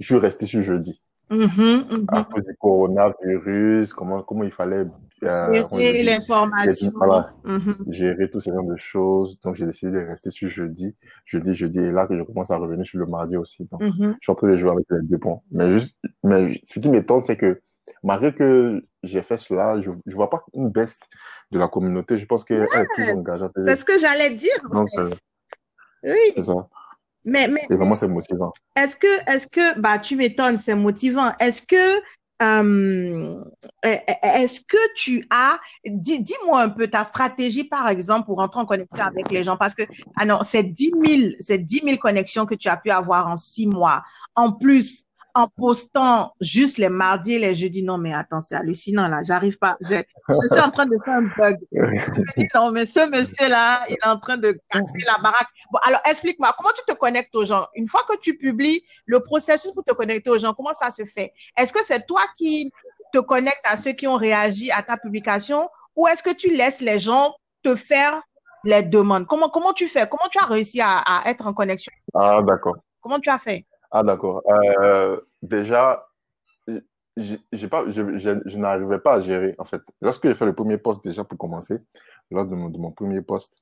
je 0.00 0.06
suis 0.06 0.16
resté 0.16 0.46
sur 0.46 0.62
jeudi. 0.62 1.00
Mm 1.30 2.06
À 2.08 2.24
cause 2.24 2.44
du 2.44 2.56
coronavirus, 2.60 3.92
comment, 3.92 4.22
comment 4.22 4.44
il 4.44 4.52
fallait 4.52 4.86
euh, 5.24 5.30
gérer 5.76 6.02
l'information, 6.02 6.92
voilà, 6.94 7.32
mm-hmm. 7.44 7.92
gérer 7.92 8.30
tout 8.30 8.38
ce 8.38 8.50
genre 8.50 8.64
de 8.64 8.76
choses. 8.76 9.40
Donc, 9.40 9.56
j'ai 9.56 9.66
décidé 9.66 9.92
de 9.92 9.98
rester 9.98 10.30
sur 10.30 10.48
jeudi, 10.48 10.94
jeudi, 11.24 11.54
jeudi, 11.54 11.78
et 11.78 11.90
là 11.90 12.06
que 12.06 12.16
je 12.16 12.22
commence 12.22 12.50
à 12.50 12.56
revenir 12.56 12.86
sur 12.86 12.98
le 12.98 13.06
mardi 13.06 13.36
aussi. 13.36 13.66
Donc, 13.72 13.82
mm-hmm. 13.82 14.12
je 14.12 14.18
suis 14.20 14.32
en 14.32 14.34
train 14.34 14.48
de 14.48 14.56
jouer 14.56 14.70
avec 14.70 14.86
les 14.90 15.02
deux 15.02 15.18
points. 15.18 15.40
Mais 15.50 15.70
juste, 15.70 15.96
mais 16.22 16.60
ce 16.64 16.78
qui 16.78 16.88
m'étonne, 16.88 17.24
c'est 17.24 17.36
que 17.36 17.60
malgré 18.02 18.32
que 18.32 18.84
j'ai 19.02 19.22
fait 19.22 19.38
cela, 19.38 19.80
je 19.80 19.90
ne 19.90 20.14
vois 20.14 20.30
pas 20.30 20.44
une 20.54 20.70
baisse 20.70 20.98
de 21.50 21.58
la 21.58 21.68
communauté. 21.68 22.18
Je 22.18 22.26
pense 22.26 22.44
qu'elle 22.44 22.62
est 22.62 22.86
toujours 22.94 23.18
engagée. 23.18 23.44
C'est 23.62 23.76
ce 23.76 23.84
que 23.84 23.98
j'allais 23.98 24.34
dire. 24.34 24.68
Donc, 24.70 24.88
euh, 24.98 25.10
oui. 26.04 26.32
C'est 26.34 26.42
ça. 26.42 26.68
Mais, 27.24 27.48
mais, 27.48 27.60
et 27.68 27.74
vraiment, 27.74 27.94
c'est 27.94 28.06
motivant. 28.06 28.52
Est-ce 28.76 28.94
que, 28.94 29.32
est-ce 29.32 29.48
que, 29.48 29.78
bah, 29.80 29.98
tu 29.98 30.16
m'étonnes, 30.16 30.58
c'est 30.58 30.76
motivant. 30.76 31.32
Est-ce 31.40 31.62
que, 31.66 32.00
euh, 32.42 33.34
est-ce 33.82 34.60
que 34.60 34.94
tu 34.94 35.26
as, 35.30 35.58
dis, 35.84 36.22
dis-moi 36.22 36.62
un 36.62 36.68
peu 36.68 36.86
ta 36.86 37.02
stratégie, 37.02 37.64
par 37.64 37.88
exemple, 37.88 38.26
pour 38.26 38.38
rentrer 38.38 38.60
en 38.60 38.64
connexion 38.64 39.04
avec 39.04 39.28
les 39.30 39.42
gens, 39.42 39.56
parce 39.56 39.74
que, 39.74 39.82
ah 40.16 40.24
non, 40.24 40.38
c'est 40.42 40.62
10 40.62 40.92
000, 41.04 41.32
c'est 41.40 41.58
10 41.58 41.80
000 41.82 41.96
connexions 41.96 42.46
que 42.46 42.54
tu 42.54 42.68
as 42.68 42.76
pu 42.76 42.90
avoir 42.90 43.26
en 43.26 43.36
six 43.36 43.66
mois. 43.66 44.04
En 44.36 44.52
plus, 44.52 45.06
en 45.36 45.48
postant 45.48 46.32
juste 46.40 46.78
les 46.78 46.88
mardis 46.88 47.34
et 47.34 47.38
les 47.38 47.54
jeudis. 47.54 47.82
Non, 47.82 47.98
mais 47.98 48.14
attends, 48.14 48.40
c'est 48.40 48.54
hallucinant 48.54 49.06
là. 49.06 49.22
J'arrive 49.22 49.58
pas. 49.58 49.76
Je, 49.82 49.96
je, 49.96 50.48
suis 50.50 50.60
en 50.60 50.70
train 50.70 50.86
de 50.86 50.96
faire 51.04 51.14
un 51.14 51.26
bug. 51.36 51.58
non, 52.54 52.70
mais 52.72 52.86
ce 52.86 53.06
monsieur-là, 53.10 53.80
il 53.90 53.94
est 53.94 54.06
en 54.06 54.18
train 54.18 54.38
de 54.38 54.58
casser 54.70 55.04
la 55.06 55.18
baraque. 55.22 55.48
Bon, 55.70 55.78
alors 55.82 56.00
explique-moi, 56.08 56.54
comment 56.56 56.70
tu 56.74 56.90
te 56.90 56.98
connectes 56.98 57.36
aux 57.36 57.44
gens? 57.44 57.66
Une 57.74 57.86
fois 57.86 58.00
que 58.08 58.16
tu 58.18 58.38
publies 58.38 58.82
le 59.04 59.20
processus 59.20 59.72
pour 59.72 59.84
te 59.84 59.92
connecter 59.92 60.30
aux 60.30 60.38
gens, 60.38 60.54
comment 60.54 60.72
ça 60.72 60.90
se 60.90 61.04
fait? 61.04 61.32
Est-ce 61.58 61.72
que 61.72 61.84
c'est 61.84 62.06
toi 62.06 62.22
qui 62.34 62.72
te 63.12 63.18
connectes 63.18 63.64
à 63.64 63.76
ceux 63.76 63.92
qui 63.92 64.06
ont 64.06 64.16
réagi 64.16 64.70
à 64.70 64.82
ta 64.82 64.96
publication 64.96 65.68
ou 65.96 66.08
est-ce 66.08 66.22
que 66.22 66.34
tu 66.34 66.48
laisses 66.48 66.80
les 66.80 66.98
gens 66.98 67.34
te 67.62 67.76
faire 67.76 68.22
les 68.64 68.82
demandes? 68.82 69.26
Comment, 69.26 69.50
comment 69.50 69.74
tu 69.74 69.86
fais? 69.86 70.08
Comment 70.08 70.28
tu 70.30 70.38
as 70.42 70.46
réussi 70.46 70.80
à, 70.80 70.98
à 70.98 71.28
être 71.28 71.46
en 71.46 71.52
connexion? 71.52 71.92
Ah, 72.14 72.40
d'accord. 72.42 72.76
Comment 73.02 73.20
tu 73.20 73.28
as 73.28 73.38
fait? 73.38 73.66
Ah, 73.90 74.02
d'accord. 74.02 74.42
Euh, 74.80 75.20
déjà, 75.42 76.06
je, 77.16 77.36
je, 77.52 78.40
je 78.44 78.58
n'arrivais 78.58 78.98
pas 78.98 79.14
à 79.14 79.20
gérer, 79.20 79.54
en 79.58 79.64
fait. 79.64 79.82
Lorsque 80.02 80.26
j'ai 80.26 80.34
fait 80.34 80.46
le 80.46 80.54
premier 80.54 80.78
poste, 80.78 81.04
déjà 81.04 81.24
pour 81.24 81.38
commencer, 81.38 81.78
lors 82.30 82.46
de 82.46 82.54
mon, 82.54 82.90
premier 82.90 83.22
poste, 83.22 83.52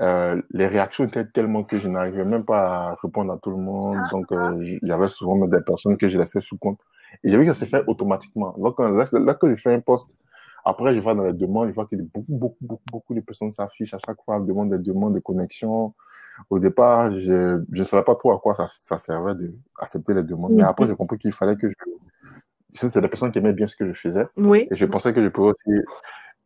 euh, 0.00 0.40
les 0.50 0.66
réactions 0.66 1.04
étaient 1.04 1.26
tellement 1.26 1.64
que 1.64 1.78
je 1.78 1.88
n'arrivais 1.88 2.24
même 2.24 2.44
pas 2.44 2.90
à 2.90 2.94
répondre 3.02 3.32
à 3.32 3.38
tout 3.38 3.50
le 3.50 3.56
monde. 3.56 3.98
Donc, 4.10 4.30
euh, 4.32 4.78
il 4.82 4.88
y 4.88 4.92
avait 4.92 5.08
souvent 5.08 5.46
des 5.46 5.60
personnes 5.60 5.96
que 5.96 6.08
je 6.08 6.18
laissais 6.18 6.40
sous 6.40 6.58
compte. 6.58 6.80
Et 7.24 7.30
j'ai 7.30 7.38
vu 7.38 7.46
que 7.46 7.52
ça 7.52 7.60
s'est 7.60 7.66
fait 7.66 7.84
automatiquement. 7.86 8.54
Donc, 8.58 8.78
là, 8.80 9.04
là 9.12 9.34
que 9.34 9.48
j'ai 9.48 9.56
fait 9.56 9.74
un 9.74 9.80
poste, 9.80 10.16
après, 10.64 10.94
je 10.94 11.00
vois 11.00 11.14
dans 11.14 11.24
les 11.24 11.32
demandes, 11.32 11.68
je 11.68 11.74
vois 11.74 11.86
que 11.86 11.96
beaucoup, 11.96 12.24
beaucoup, 12.28 12.56
beaucoup, 12.60 12.82
beaucoup 12.90 13.14
de 13.14 13.20
personnes 13.20 13.52
s'affichent 13.52 13.94
à 13.94 13.98
chaque 14.04 14.22
fois, 14.24 14.38
demandent 14.40 14.70
des 14.70 14.78
demandes 14.78 15.14
de 15.14 15.20
connexion. 15.20 15.94
Au 16.50 16.58
départ, 16.58 17.16
je 17.16 17.62
ne 17.68 17.84
savais 17.84 18.04
pas 18.04 18.14
trop 18.14 18.32
à 18.32 18.38
quoi 18.38 18.54
ça, 18.54 18.68
ça 18.78 18.96
servait 18.98 19.34
d'accepter 19.78 20.14
les 20.14 20.24
demandes. 20.24 20.52
Mais 20.54 20.62
après, 20.62 20.86
j'ai 20.86 20.94
compris 20.94 21.18
qu'il 21.18 21.32
fallait 21.32 21.56
que 21.56 21.68
je... 21.68 21.74
C'est 22.70 22.98
des 23.00 23.08
personnes 23.08 23.32
qui 23.32 23.38
aimaient 23.38 23.52
bien 23.52 23.66
ce 23.66 23.76
que 23.76 23.86
je 23.86 23.92
faisais. 23.92 24.26
Oui. 24.36 24.66
Et 24.70 24.74
je 24.74 24.86
pensais 24.86 25.12
que 25.12 25.22
je 25.22 25.28
pouvais 25.28 25.50
aussi 25.50 25.78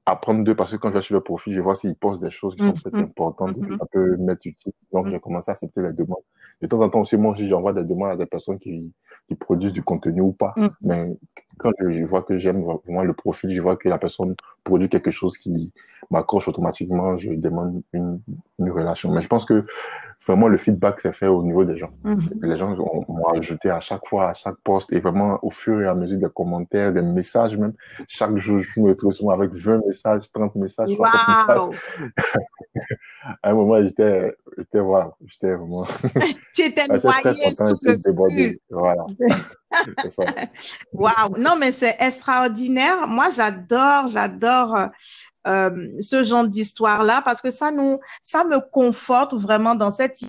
apprendre 0.07 0.45
d'eux 0.45 0.55
parce 0.55 0.71
que 0.71 0.77
quand 0.77 0.95
je 0.95 1.01
sur 1.01 1.15
le 1.17 1.21
profil, 1.21 1.53
je 1.53 1.61
vois 1.61 1.75
s'ils 1.75 1.97
postent 1.97 2.23
des 2.23 2.31
choses 2.31 2.55
qui 2.55 2.65
sont 2.65 2.73
peut-être 2.73 2.99
importantes, 2.99 3.61
que 3.61 3.73
ça 3.73 3.85
peut 3.91 4.17
m'être 4.17 4.47
utile. 4.47 4.73
Donc, 4.93 5.09
j'ai 5.09 5.19
commencé 5.19 5.51
à 5.51 5.55
accepter 5.55 5.83
les 5.83 5.93
demandes. 5.93 6.23
De 6.63 6.69
temps 6.69 6.81
en 6.81 6.89
temps 6.89 7.01
aussi, 7.01 7.17
moi, 7.17 7.35
j'envoie 7.37 7.73
des 7.73 7.83
demandes 7.83 8.13
à 8.13 8.17
des 8.17 8.27
personnes 8.27 8.59
qui, 8.59 8.93
qui 9.27 9.35
produisent 9.35 9.73
du 9.73 9.83
contenu 9.83 10.21
ou 10.21 10.33
pas. 10.33 10.55
Mais 10.81 11.13
quand 11.59 11.73
je, 11.81 12.05
vois 12.05 12.23
que 12.23 12.39
j'aime 12.39 12.63
vraiment 12.63 13.03
le 13.03 13.15
profil, 13.15 13.51
je 13.51 13.61
vois 13.61 13.77
que 13.77 13.89
la 13.89 13.99
personne 13.99 14.37
produit 14.63 14.89
quelque 14.89 15.11
chose 15.11 15.37
qui 15.37 15.73
m'accroche 16.11 16.47
automatiquement, 16.47 17.17
je 17.17 17.33
demande 17.33 17.83
une, 17.93 18.21
une 18.61 18.71
relation. 18.71 19.11
Mais 19.13 19.23
je 19.23 19.29
pense 19.29 19.45
que 19.45 19.67
vraiment 20.25 20.49
le 20.49 20.57
feedback 20.57 21.01
s'est 21.01 21.13
fait 21.13 21.27
au 21.27 21.43
niveau 21.43 21.65
des 21.65 21.77
gens. 21.79 21.91
Les 22.43 22.57
gens 22.57 22.77
m'ont 22.77 23.29
ajouté 23.35 23.71
à 23.71 23.81
chaque 23.81 24.07
fois, 24.07 24.31
à 24.31 24.35
chaque 24.35 24.57
poste, 24.65 24.93
et 24.93 25.01
vraiment 25.01 25.39
au 25.43 25.51
fur 25.51 25.81
et 25.83 25.87
à 25.87 25.95
mesure 25.95 26.19
des 26.19 26.29
commentaires, 26.35 26.93
des 26.93 27.03
messages 27.03 27.57
même. 27.57 27.75
Chaque 28.09 28.37
jour, 28.37 28.61
je 28.61 28.81
me 28.81 28.89
retrouve 28.89 29.13
souvent 29.13 29.33
avec 29.33 29.53
20 29.53 29.87
messages, 29.87 30.31
30 30.33 30.55
messages, 30.57 30.91
60 30.95 30.99
wow. 30.99 31.69
messages. 31.69 31.81
à 33.43 33.51
un 33.51 33.55
moment, 33.55 33.83
j'étais, 33.83 34.35
j'étais, 34.57 34.81
voilà, 34.81 35.13
j'étais 35.27 35.55
vraiment. 35.55 35.87
tu 36.55 36.63
étais 36.63 36.87
noyé 36.89 37.33
sous 37.55 37.79
le 37.83 37.97
feu. 37.97 38.59
Voilà. 38.71 39.07
Waouh! 40.93 41.37
Non, 41.39 41.57
mais 41.59 41.71
c'est 41.71 41.97
extraordinaire. 41.99 43.07
Moi, 43.07 43.29
j'adore, 43.35 44.09
j'adore 44.09 44.89
euh, 45.47 45.89
ce 46.01 46.25
genre 46.25 46.49
d'histoire-là 46.49 47.23
parce 47.25 47.41
que 47.41 47.51
ça 47.51 47.71
nous, 47.71 47.99
ça 48.23 48.45
me 48.45 48.61
conforte 48.71 49.35
vraiment 49.35 49.75
dans 49.75 49.91
cette 49.91 50.25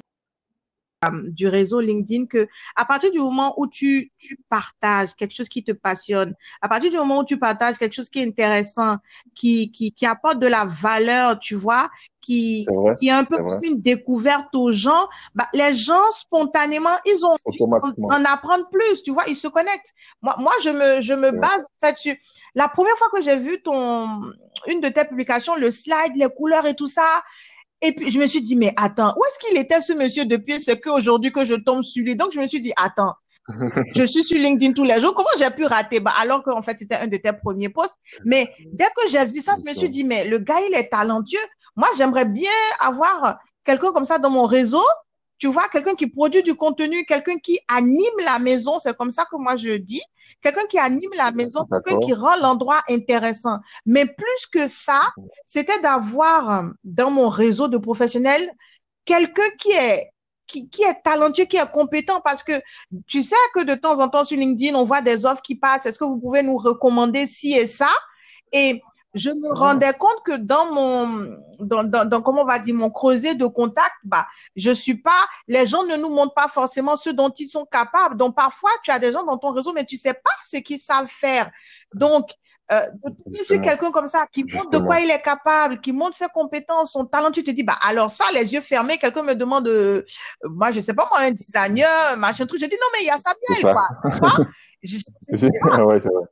du 1.29 1.47
réseau 1.47 1.79
LinkedIn 1.79 2.25
que 2.25 2.47
à 2.75 2.85
partir 2.85 3.11
du 3.11 3.19
moment 3.19 3.53
où 3.57 3.67
tu, 3.67 4.11
tu 4.17 4.39
partages 4.49 5.13
quelque 5.13 5.33
chose 5.33 5.49
qui 5.49 5.63
te 5.63 5.71
passionne, 5.71 6.33
à 6.61 6.67
partir 6.67 6.89
du 6.89 6.97
moment 6.97 7.19
où 7.19 7.23
tu 7.23 7.37
partages 7.37 7.77
quelque 7.77 7.93
chose 7.93 8.09
qui 8.09 8.19
est 8.19 8.27
intéressant, 8.27 8.97
qui, 9.35 9.71
qui, 9.71 9.91
qui 9.91 10.05
apporte 10.05 10.39
de 10.39 10.47
la 10.47 10.65
valeur, 10.65 11.39
tu 11.39 11.55
vois, 11.55 11.89
qui, 12.19 12.65
vrai, 12.73 12.95
qui 12.99 13.09
est 13.09 13.11
un 13.11 13.23
peu 13.23 13.37
comme 13.37 13.63
une 13.63 13.81
découverte 13.81 14.53
aux 14.55 14.71
gens, 14.71 15.07
bah, 15.35 15.47
les 15.53 15.75
gens 15.75 16.11
spontanément, 16.11 16.97
ils 17.05 17.23
ont 17.25 17.35
envie 17.45 17.93
d'en 17.97 18.25
apprendre 18.25 18.67
plus, 18.71 19.03
tu 19.03 19.11
vois, 19.11 19.23
ils 19.27 19.35
se 19.35 19.47
connectent. 19.47 19.93
Moi, 20.21 20.35
moi 20.39 20.53
je 20.63 20.69
me, 20.69 21.01
je 21.01 21.13
me 21.13 21.31
base 21.31 21.63
en 21.63 21.87
fait 21.87 21.97
sur 21.97 22.15
la 22.57 22.67
première 22.67 22.97
fois 22.97 23.07
que 23.13 23.21
j'ai 23.21 23.37
vu 23.37 23.61
ton, 23.61 24.19
une 24.65 24.81
de 24.81 24.89
tes 24.89 25.05
publications, 25.05 25.55
le 25.55 25.69
slide, 25.69 26.15
les 26.15 26.27
couleurs 26.27 26.65
et 26.65 26.73
tout 26.73 26.87
ça, 26.87 27.05
et 27.81 27.93
puis 27.93 28.09
je 28.09 28.17
me 28.17 28.25
suis 28.25 28.41
dit, 28.41 28.55
mais 28.55 28.73
attends, 28.75 29.13
où 29.15 29.23
est-ce 29.25 29.37
qu'il 29.37 29.57
était 29.59 29.79
ce 29.79 29.93
monsieur 29.93 30.25
depuis 30.25 30.59
ce 30.59 30.71
qu'aujourd'hui 30.71 31.31
que 31.31 31.45
je 31.45 31.53
tombe 31.53 31.83
sur 31.83 32.03
lui? 32.03 32.15
Donc 32.15 32.33
je 32.33 32.39
me 32.39 32.47
suis 32.47 32.59
dit, 32.59 32.73
attends, 32.75 33.13
je 33.93 34.03
suis 34.03 34.23
sur 34.23 34.39
LinkedIn 34.39 34.73
tous 34.73 34.83
les 34.83 34.99
jours, 34.99 35.13
comment 35.13 35.29
j'ai 35.37 35.51
pu 35.51 35.65
rater? 35.65 35.99
Bah, 35.99 36.13
alors 36.19 36.41
qu'en 36.41 36.63
fait, 36.63 36.79
c'était 36.79 36.95
un 36.95 37.05
de 37.05 37.17
tes 37.17 37.31
premiers 37.31 37.69
posts. 37.69 37.95
Mais 38.25 38.51
dès 38.73 38.85
que 38.85 39.07
j'ai 39.07 39.23
vu 39.25 39.39
ça, 39.39 39.53
je 39.63 39.69
me 39.69 39.75
suis 39.75 39.91
dit, 39.91 40.03
mais 40.03 40.25
le 40.25 40.39
gars, 40.39 40.59
il 40.67 40.75
est 40.75 40.89
talentueux. 40.89 41.37
Moi, 41.75 41.87
j'aimerais 41.95 42.25
bien 42.25 42.49
avoir 42.79 43.37
quelqu'un 43.63 43.91
comme 43.91 44.03
ça 44.03 44.17
dans 44.17 44.31
mon 44.31 44.45
réseau. 44.45 44.83
Tu 45.37 45.45
vois, 45.45 45.67
quelqu'un 45.71 45.93
qui 45.93 46.07
produit 46.07 46.41
du 46.41 46.55
contenu, 46.55 47.05
quelqu'un 47.05 47.37
qui 47.37 47.59
anime 47.67 48.19
la 48.25 48.39
maison, 48.39 48.79
c'est 48.79 48.97
comme 48.97 49.11
ça 49.11 49.25
que 49.31 49.37
moi 49.37 49.55
je 49.55 49.75
dis. 49.77 50.01
Quelqu'un 50.41 50.65
qui 50.67 50.79
anime 50.79 51.11
la 51.15 51.31
maison, 51.31 51.65
quelqu'un 51.71 51.99
qui 51.99 52.13
rend 52.13 52.35
l'endroit 52.37 52.81
intéressant. 52.89 53.57
Mais 53.85 54.05
plus 54.05 54.45
que 54.51 54.67
ça, 54.67 55.01
c'était 55.45 55.79
d'avoir 55.81 56.51
euh, 56.51 56.69
dans 56.83 57.11
mon 57.11 57.29
réseau 57.29 57.67
de 57.67 57.77
professionnels 57.77 58.51
quelqu'un 59.05 59.49
qui 59.57 59.71
est 59.71 60.11
qui, 60.47 60.69
qui 60.69 60.83
est 60.83 61.01
talentueux, 61.03 61.43
qui 61.43 61.57
est 61.57 61.71
compétent, 61.71 62.21
parce 62.23 62.41
que 62.41 62.53
tu 63.05 63.21
sais 63.21 63.35
que 63.53 63.63
de 63.63 63.75
temps 63.75 63.99
en 63.99 64.07
temps 64.07 64.23
sur 64.23 64.37
LinkedIn, 64.37 64.75
on 64.75 64.85
voit 64.85 65.01
des 65.01 65.25
offres 65.25 65.41
qui 65.41 65.55
passent. 65.55 65.85
Est-ce 65.85 65.99
que 65.99 66.05
vous 66.05 66.19
pouvez 66.19 66.41
nous 66.41 66.57
recommander 66.57 67.27
ci 67.27 67.53
et 67.53 67.67
ça? 67.67 67.89
Et 68.53 68.81
je 69.17 69.29
me 69.29 69.57
rendais 69.57 69.93
compte 69.93 70.21
que 70.25 70.35
dans 70.37 70.73
mon, 70.73 71.37
dans, 71.59 71.83
dans, 71.83 72.05
dans 72.05 72.21
comment 72.21 72.41
on 72.43 72.45
va 72.45 72.59
dire, 72.59 72.75
mon 72.75 72.89
creuset 72.89 73.35
de 73.35 73.45
contact, 73.45 73.95
bah, 74.03 74.27
je 74.55 74.71
suis 74.71 74.95
pas, 74.95 75.25
les 75.47 75.65
gens 75.65 75.83
ne 75.83 75.95
nous 75.97 76.09
montrent 76.09 76.33
pas 76.33 76.47
forcément 76.47 76.95
ce 76.95 77.09
dont 77.09 77.29
ils 77.29 77.47
sont 77.47 77.65
capables. 77.65 78.17
Donc, 78.17 78.35
parfois, 78.35 78.69
tu 78.83 78.91
as 78.91 78.99
des 78.99 79.11
gens 79.11 79.23
dans 79.23 79.37
ton 79.37 79.51
réseau, 79.51 79.73
mais 79.73 79.85
tu 79.85 79.97
sais 79.97 80.13
pas 80.13 80.31
ce 80.43 80.57
qu'ils 80.57 80.79
savent 80.79 81.07
faire. 81.07 81.51
Donc, 81.93 82.29
euh, 82.71 82.81
sur 83.31 83.61
quelqu'un 83.61 83.91
comme 83.91 84.07
ça, 84.07 84.25
qui 84.33 84.43
montre 84.43 84.69
de 84.71 84.79
quoi 84.79 84.99
il 84.99 85.09
est 85.09 85.21
capable, 85.21 85.79
qui 85.79 85.93
montre 85.93 86.15
ses 86.15 86.27
compétences, 86.33 86.91
son 86.91 87.05
talent, 87.05 87.31
tu 87.31 87.43
te 87.43 87.51
dis, 87.51 87.63
bah, 87.63 87.77
alors 87.81 88.11
ça, 88.11 88.25
les 88.33 88.53
yeux 88.53 88.61
fermés, 88.61 88.97
quelqu'un 88.97 89.23
me 89.23 89.35
demande, 89.35 89.67
euh, 89.69 90.03
moi, 90.43 90.71
je 90.71 90.81
sais 90.81 90.93
pas, 90.93 91.07
moi, 91.09 91.21
un 91.21 91.31
designer, 91.31 92.17
machin 92.17 92.45
truc, 92.45 92.59
je 92.59 92.65
dis, 92.65 92.75
non, 92.75 92.87
mais 92.93 93.03
il 93.03 93.07
y 93.07 93.09
a 93.09 93.17
ça 93.17 93.31
bien, 93.47 93.71
quoi. 93.71 93.87
Tu 94.05 94.17
vois? 94.19 94.37
Je, 94.83 94.99
je, 95.29 95.47
ouais, 95.83 95.99
c'est 95.99 96.07
vrai. 96.07 96.25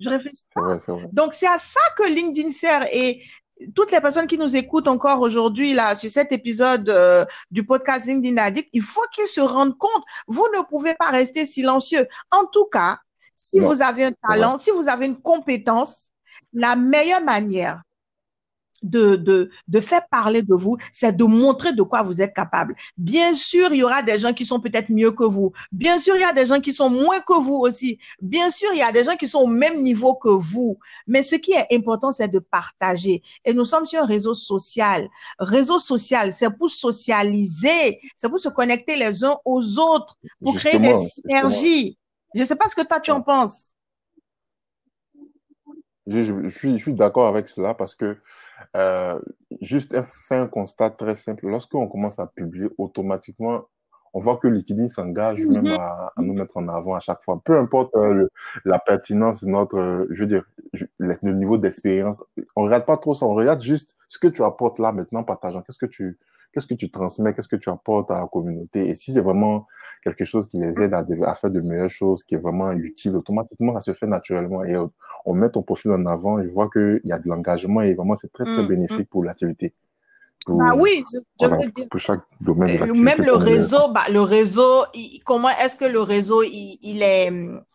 Je 0.00 0.08
réfléchis 0.08 0.44
vrai. 0.54 0.78
donc, 1.12 1.34
c'est 1.34 1.46
à 1.46 1.58
ça 1.58 1.80
que 1.96 2.04
LinkedIn 2.08 2.50
sert. 2.50 2.86
Et 2.92 3.22
toutes 3.74 3.90
les 3.92 4.00
personnes 4.00 4.26
qui 4.26 4.38
nous 4.38 4.56
écoutent 4.56 4.88
encore 4.88 5.20
aujourd'hui, 5.20 5.74
là, 5.74 5.94
sur 5.94 6.10
cet 6.10 6.32
épisode 6.32 6.88
euh, 6.88 7.24
du 7.50 7.64
podcast 7.66 8.06
LinkedIn 8.06 8.36
Addict, 8.36 8.68
il 8.72 8.82
faut 8.82 9.04
qu'ils 9.12 9.26
se 9.26 9.40
rendent 9.40 9.76
compte. 9.76 10.02
Vous 10.26 10.46
ne 10.56 10.62
pouvez 10.68 10.94
pas 10.94 11.10
rester 11.10 11.44
silencieux. 11.44 12.06
En 12.30 12.46
tout 12.46 12.66
cas, 12.66 12.98
si 13.34 13.60
Non, 13.60 13.68
vous 13.68 13.82
avez 13.82 14.04
un 14.04 14.12
talent, 14.28 14.56
si 14.56 14.70
vous 14.70 14.88
avez 14.88 15.06
une 15.06 15.20
compétence, 15.20 16.10
la 16.52 16.76
meilleure 16.76 17.22
manière 17.22 17.82
de, 18.82 19.16
de, 19.16 19.50
de 19.66 19.80
faire 19.80 20.06
parler 20.08 20.42
de 20.42 20.54
vous, 20.54 20.76
c'est 20.92 21.16
de 21.16 21.24
montrer 21.24 21.72
de 21.72 21.82
quoi 21.82 22.02
vous 22.02 22.20
êtes 22.22 22.34
capable. 22.34 22.76
Bien 22.96 23.34
sûr, 23.34 23.72
il 23.72 23.78
y 23.78 23.84
aura 23.84 24.02
des 24.02 24.18
gens 24.18 24.32
qui 24.32 24.44
sont 24.44 24.60
peut-être 24.60 24.90
mieux 24.90 25.10
que 25.10 25.24
vous. 25.24 25.52
Bien 25.72 25.98
sûr, 25.98 26.14
il 26.16 26.20
y 26.20 26.24
a 26.24 26.32
des 26.32 26.46
gens 26.46 26.60
qui 26.60 26.72
sont 26.72 26.90
moins 26.90 27.20
que 27.20 27.38
vous 27.40 27.56
aussi. 27.56 27.98
Bien 28.20 28.50
sûr, 28.50 28.68
il 28.72 28.78
y 28.78 28.82
a 28.82 28.92
des 28.92 29.04
gens 29.04 29.16
qui 29.16 29.28
sont 29.28 29.40
au 29.40 29.46
même 29.46 29.82
niveau 29.82 30.14
que 30.14 30.28
vous. 30.28 30.78
Mais 31.06 31.22
ce 31.22 31.36
qui 31.36 31.52
est 31.52 31.66
important, 31.72 32.12
c'est 32.12 32.28
de 32.28 32.38
partager. 32.38 33.22
Et 33.44 33.52
nous 33.52 33.64
sommes 33.64 33.86
sur 33.86 34.02
un 34.02 34.06
réseau 34.06 34.34
social. 34.34 35.08
Réseau 35.38 35.78
social, 35.78 36.32
c'est 36.32 36.50
pour 36.56 36.70
socialiser, 36.70 38.00
c'est 38.16 38.28
pour 38.28 38.40
se 38.40 38.48
connecter 38.48 38.96
les 38.96 39.24
uns 39.24 39.36
aux 39.44 39.78
autres, 39.78 40.16
pour 40.42 40.56
créer 40.56 40.78
des 40.78 40.94
synergies. 40.94 41.98
Je 42.34 42.40
ne 42.40 42.46
sais 42.46 42.56
pas 42.56 42.68
ce 42.68 42.76
que 42.76 42.86
toi 42.86 43.00
tu 43.00 43.10
en 43.10 43.22
penses. 43.22 43.72
Je, 46.06 46.24
je, 46.44 46.48
suis, 46.48 46.78
je 46.78 46.82
suis 46.82 46.94
d'accord 46.94 47.26
avec 47.26 47.48
cela 47.48 47.74
parce 47.74 47.94
que 47.94 48.16
euh, 48.76 49.18
juste 49.60 49.94
faire 50.02 50.42
un 50.42 50.46
constat 50.46 50.90
très 50.90 51.16
simple. 51.16 51.46
Lorsqu'on 51.48 51.88
commence 51.88 52.18
à 52.18 52.26
publier 52.26 52.68
automatiquement, 52.78 53.64
on 54.14 54.20
voit 54.20 54.36
que 54.38 54.48
LinkedIn 54.48 54.88
s'engage 54.88 55.44
même 55.46 55.64
mhm. 55.64 55.78
à, 55.78 56.12
nous 56.18 56.32
mettre 56.32 56.56
en 56.56 56.68
avant 56.68 56.94
à 56.94 57.00
chaque 57.00 57.22
fois. 57.22 57.40
Peu 57.44 57.56
importe 57.56 57.94
euh, 57.96 58.26
la 58.64 58.78
pertinence 58.78 59.44
de 59.44 59.50
notre, 59.50 59.78
euh, 59.78 60.06
je 60.10 60.20
veux 60.20 60.26
dire, 60.26 60.44
le, 60.98 61.32
niveau 61.32 61.58
d'expérience. 61.58 62.24
On 62.56 62.64
regarde 62.64 62.86
pas 62.86 62.96
trop 62.96 63.14
ça. 63.14 63.26
On 63.26 63.34
regarde 63.34 63.60
juste 63.60 63.96
ce 64.08 64.18
que 64.18 64.28
tu 64.28 64.42
apportes 64.42 64.78
là 64.78 64.92
maintenant, 64.92 65.24
partageant. 65.24 65.62
Qu'est-ce 65.62 65.78
que 65.78 65.86
tu, 65.86 66.18
qu'est-ce 66.52 66.66
que 66.66 66.74
tu 66.74 66.90
transmets, 66.90 67.34
qu'est-ce 67.34 67.48
que 67.48 67.56
tu 67.56 67.70
apportes 67.70 68.10
à 68.10 68.20
la 68.20 68.26
communauté? 68.26 68.88
Et 68.88 68.94
si 68.94 69.12
c'est 69.12 69.20
vraiment 69.20 69.66
quelque 70.02 70.24
chose 70.24 70.48
qui 70.48 70.58
les 70.58 70.80
aide 70.80 70.94
à, 70.94 71.04
à, 71.26 71.34
faire 71.34 71.50
de 71.50 71.60
meilleures 71.60 71.90
choses, 71.90 72.24
qui 72.24 72.34
est 72.34 72.38
vraiment 72.38 72.72
utile, 72.72 73.16
automatiquement, 73.16 73.74
ça 73.74 73.80
se 73.80 73.92
fait 73.92 74.06
naturellement. 74.06 74.64
Et 74.64 74.76
on 75.24 75.34
met 75.34 75.50
ton 75.50 75.62
profil 75.62 75.90
en 75.92 76.06
avant, 76.06 76.42
je 76.42 76.48
vois 76.48 76.68
qu'il 76.70 77.00
y 77.04 77.12
a 77.12 77.18
de 77.18 77.28
l'engagement 77.28 77.82
et 77.82 77.94
vraiment, 77.94 78.14
c'est 78.14 78.32
très, 78.32 78.44
très 78.44 78.62
mm, 78.62 78.64
mm. 78.64 78.68
bénéfique 78.68 79.10
pour 79.10 79.24
l'activité. 79.24 79.74
Ah 80.46 80.74
oui, 80.76 81.04
je, 81.40 81.46
veux 81.46 81.56
dire. 81.56 81.86
Pour 81.90 82.00
chaque 82.00 82.22
domaine. 82.40 82.86
De 82.86 82.92
Même 82.92 83.22
le 83.22 83.34
réseau, 83.34 83.88
bah, 83.90 84.04
le 84.10 84.20
réseau, 84.22 84.84
comment 85.24 85.50
est-ce 85.50 85.76
que 85.76 85.84
le 85.84 86.00
réseau, 86.00 86.42
il, 86.42 86.78
il 86.82 87.02
est, 87.02 87.30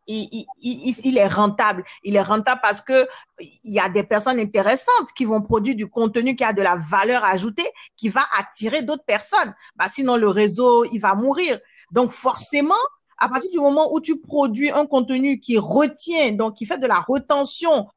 il, 0.07 1.17
est 1.17 1.27
rentable? 1.27 1.83
Il 2.03 2.15
est 2.15 2.21
rentable 2.21 2.61
parce 2.63 2.81
que 2.81 3.07
il 3.39 3.73
y 3.73 3.79
a 3.79 3.89
des 3.89 4.03
personnes 4.03 4.39
intéressantes 4.39 5.09
qui 5.15 5.25
vont 5.25 5.41
produire 5.41 5.75
du 5.75 5.87
contenu 5.87 6.35
qui 6.35 6.43
a 6.43 6.53
de 6.53 6.61
la 6.61 6.75
valeur 6.75 7.23
ajoutée, 7.23 7.69
qui 7.95 8.09
va 8.09 8.21
attirer 8.39 8.81
d'autres 8.81 9.05
personnes. 9.05 9.53
Bah, 9.75 9.85
sinon, 9.87 10.17
le 10.17 10.27
réseau, 10.27 10.85
il 10.85 10.99
va 10.99 11.13
mourir. 11.13 11.59
Donc, 11.91 12.11
forcément, 12.11 12.73
à 13.19 13.29
partir 13.29 13.51
du 13.51 13.59
moment 13.59 13.93
où 13.93 13.99
tu 13.99 14.19
produis 14.19 14.71
un 14.71 14.85
contenu 14.85 15.39
qui 15.39 15.57
retient, 15.59 16.31
donc 16.31 16.55
qui 16.55 16.65
fait 16.65 16.79
de 16.79 16.87
la 16.87 17.01
retention 17.01 17.87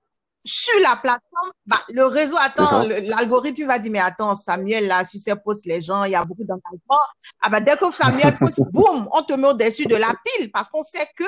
sur 0.46 0.80
la 0.80 0.96
plateforme, 0.96 1.50
bah, 1.66 1.80
le 1.90 2.04
réseau 2.04 2.36
attend, 2.40 2.86
l'algorithme 2.86 3.66
va 3.66 3.78
dire, 3.78 3.92
mais 3.92 3.98
attends, 3.98 4.34
Samuel, 4.34 4.86
là, 4.86 5.04
sur 5.04 5.20
ses 5.20 5.34
posts, 5.36 5.66
les 5.66 5.80
gens, 5.80 6.04
il 6.04 6.12
y 6.12 6.14
a 6.14 6.24
beaucoup 6.24 6.44
d'engagement. 6.44 6.98
Ah 7.40 7.50
bah, 7.50 7.60
dès 7.60 7.76
que 7.76 7.90
Samuel 7.92 8.38
poste, 8.40 8.62
boum, 8.70 9.08
on 9.12 9.22
te 9.22 9.34
met 9.34 9.48
au-dessus 9.48 9.86
de 9.86 9.96
la 9.96 10.14
pile 10.24 10.50
parce 10.52 10.68
qu'on 10.68 10.82
sait 10.82 11.06
que 11.16 11.24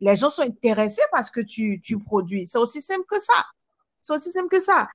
les 0.00 0.16
gens 0.16 0.30
sont 0.30 0.42
intéressés 0.42 1.02
parce 1.12 1.30
que 1.30 1.40
tu, 1.40 1.80
tu 1.82 1.98
produis. 1.98 2.46
C'est 2.46 2.58
aussi 2.58 2.82
simple 2.82 3.06
que 3.08 3.20
ça. 3.20 3.46
C'est 4.00 4.12
aussi 4.12 4.32
simple 4.32 4.48
que 4.48 4.60
ça. 4.60 4.88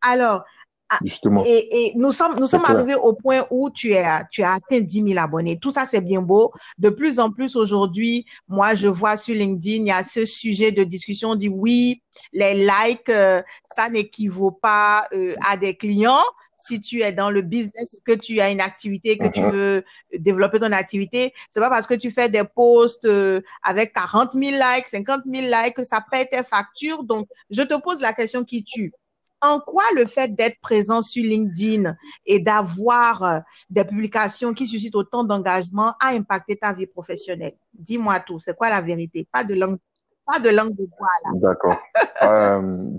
Alors, 0.00 0.44
ah, 0.90 0.98
Justement. 1.04 1.44
Et, 1.46 1.68
et, 1.70 1.92
nous 1.96 2.12
sommes, 2.12 2.38
nous 2.38 2.46
sommes 2.46 2.64
arrivés 2.64 2.94
au 2.94 3.12
point 3.12 3.44
où 3.50 3.68
tu, 3.68 3.92
es, 3.92 4.04
tu 4.30 4.42
as 4.42 4.52
atteint 4.52 4.80
10 4.80 5.02
000 5.12 5.18
abonnés. 5.18 5.58
Tout 5.58 5.70
ça, 5.70 5.84
c'est 5.84 6.00
bien 6.00 6.22
beau. 6.22 6.52
De 6.78 6.88
plus 6.88 7.18
en 7.18 7.30
plus 7.30 7.56
aujourd'hui, 7.56 8.24
moi, 8.48 8.74
je 8.74 8.88
vois 8.88 9.18
sur 9.18 9.34
LinkedIn, 9.34 9.82
il 9.82 9.86
y 9.86 9.90
a 9.90 10.02
ce 10.02 10.24
sujet 10.24 10.72
de 10.72 10.84
discussion. 10.84 11.30
On 11.30 11.34
dit 11.34 11.50
oui, 11.50 12.02
les 12.32 12.54
likes, 12.54 13.10
euh, 13.10 13.42
ça 13.66 13.90
n'équivaut 13.90 14.50
pas 14.50 15.06
euh, 15.12 15.34
à 15.46 15.58
des 15.58 15.76
clients. 15.76 16.24
Si 16.56 16.80
tu 16.80 17.02
es 17.02 17.12
dans 17.12 17.30
le 17.30 17.42
business 17.42 17.94
et 17.94 18.00
que 18.04 18.18
tu 18.18 18.40
as 18.40 18.50
une 18.50 18.60
activité, 18.60 19.16
que 19.16 19.28
tu 19.28 19.40
uh-huh. 19.40 19.50
veux 19.52 19.84
développer 20.18 20.58
ton 20.58 20.72
activité, 20.72 21.32
c'est 21.50 21.60
pas 21.60 21.70
parce 21.70 21.86
que 21.86 21.94
tu 21.94 22.10
fais 22.10 22.28
des 22.28 22.42
posts 22.42 23.04
euh, 23.04 23.40
avec 23.62 23.92
40 23.92 24.32
000 24.32 24.52
likes, 24.52 24.86
50 24.86 25.20
000 25.30 25.46
likes 25.46 25.76
que 25.76 25.84
ça 25.84 26.02
paie 26.10 26.26
tes 26.26 26.42
factures. 26.42 27.04
Donc, 27.04 27.28
je 27.50 27.62
te 27.62 27.80
pose 27.80 28.00
la 28.00 28.12
question 28.12 28.42
qui 28.42 28.64
tue 28.64 28.92
en 29.40 29.60
quoi 29.60 29.84
le 29.94 30.06
fait 30.06 30.34
d'être 30.34 30.60
présent 30.60 31.02
sur 31.02 31.22
LinkedIn 31.22 31.94
et 32.26 32.40
d'avoir 32.40 33.22
euh, 33.22 33.38
des 33.70 33.84
publications 33.84 34.52
qui 34.52 34.66
suscitent 34.66 34.96
autant 34.96 35.24
d'engagement 35.24 35.94
a 36.00 36.08
impacté 36.08 36.56
ta 36.56 36.72
vie 36.72 36.86
professionnelle? 36.86 37.56
Dis-moi 37.72 38.20
tout, 38.20 38.40
c'est 38.40 38.56
quoi 38.56 38.68
la 38.68 38.80
vérité? 38.80 39.26
Pas 39.32 39.44
de 39.44 39.54
langue, 39.54 39.78
pas 40.26 40.38
de 40.38 40.50
langue 40.50 40.74
de 40.74 40.86
bois 40.86 41.08
là. 41.24 41.30
D'accord. 41.34 41.78
euh, 42.22 42.90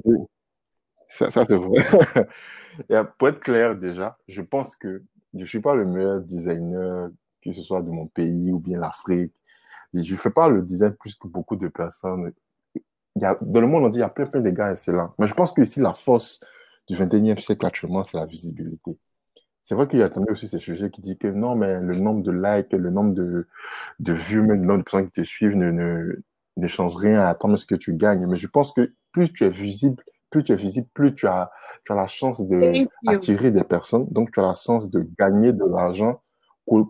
ça, 1.07 1.31
ça 1.31 1.45
c'est 1.45 1.55
vrai. 1.55 2.27
pour 3.17 3.29
être 3.29 3.39
clair 3.39 3.75
déjà, 3.75 4.17
je 4.27 4.41
pense 4.41 4.75
que 4.75 5.03
je 5.33 5.45
suis 5.45 5.61
pas 5.61 5.75
le 5.75 5.85
meilleur 5.85 6.21
designer, 6.21 7.09
que 7.43 7.51
ce 7.51 7.61
soit 7.61 7.81
de 7.81 7.89
mon 7.89 8.07
pays 8.07 8.51
ou 8.51 8.59
bien 8.59 8.79
l'Afrique. 8.79 9.33
Je 9.93 10.15
fais 10.15 10.29
pas 10.29 10.49
le 10.49 10.61
design 10.61 10.93
plus 10.93 11.15
que 11.15 11.27
beaucoup 11.27 11.55
de 11.55 11.67
personnes 11.67 12.31
il 13.15 13.21
y 13.21 13.25
a, 13.25 13.35
dans 13.41 13.61
le 13.61 13.67
monde 13.67 13.83
on 13.85 13.89
dit 13.89 13.97
il 13.97 14.01
y 14.01 14.03
a 14.03 14.09
plein, 14.09 14.25
plein 14.25 14.41
de 14.41 14.49
gars 14.49 14.71
excellents. 14.71 15.13
Mais 15.17 15.27
je 15.27 15.33
pense 15.33 15.51
que 15.51 15.61
ici, 15.61 15.79
la 15.79 15.93
force 15.93 16.39
du 16.87 16.95
21e 16.95 17.39
siècle 17.39 17.65
actuellement, 17.65 18.03
c'est 18.03 18.17
la 18.17 18.25
visibilité. 18.25 18.97
C'est 19.63 19.75
vrai 19.75 19.87
qu'il 19.87 19.99
y 19.99 20.03
a 20.03 20.09
aussi 20.29 20.47
ces 20.47 20.57
sujets 20.57 20.89
qui 20.89 21.01
disent 21.01 21.17
que 21.19 21.27
non, 21.27 21.55
mais 21.55 21.79
le 21.79 21.95
nombre 21.95 22.23
de 22.23 22.31
likes, 22.31 22.73
le 22.73 22.89
nombre 22.89 23.13
de, 23.13 23.47
de 23.99 24.13
vues, 24.13 24.41
même 24.41 24.61
le 24.61 24.67
nombre 24.67 24.79
de 24.79 24.83
personnes 24.83 25.05
qui 25.07 25.21
te 25.21 25.23
suivent 25.23 25.55
ne, 25.55 25.69
ne, 25.69 26.23
ne 26.57 26.67
change 26.67 26.95
rien 26.95 27.21
à 27.21 27.27
attendre 27.27 27.55
ce 27.55 27.67
que 27.67 27.75
tu 27.75 27.93
gagnes. 27.93 28.25
Mais 28.25 28.37
je 28.37 28.47
pense 28.47 28.73
que 28.73 28.93
plus 29.11 29.31
tu 29.31 29.43
es 29.43 29.49
visible, 29.49 30.03
plus 30.31 30.43
tu 30.43 30.53
es 30.53 30.55
visible, 30.55 30.87
plus 30.93 31.13
tu 31.13 31.27
as, 31.27 31.51
tu 31.85 31.91
as 31.91 31.95
la 31.95 32.07
chance 32.07 32.41
d'attirer 33.03 33.51
des 33.51 33.63
personnes. 33.63 34.07
Donc, 34.09 34.31
tu 34.31 34.39
as 34.39 34.43
la 34.43 34.53
chance 34.55 34.89
de 34.89 35.07
gagner 35.19 35.53
de 35.53 35.65
l'argent, 35.65 36.21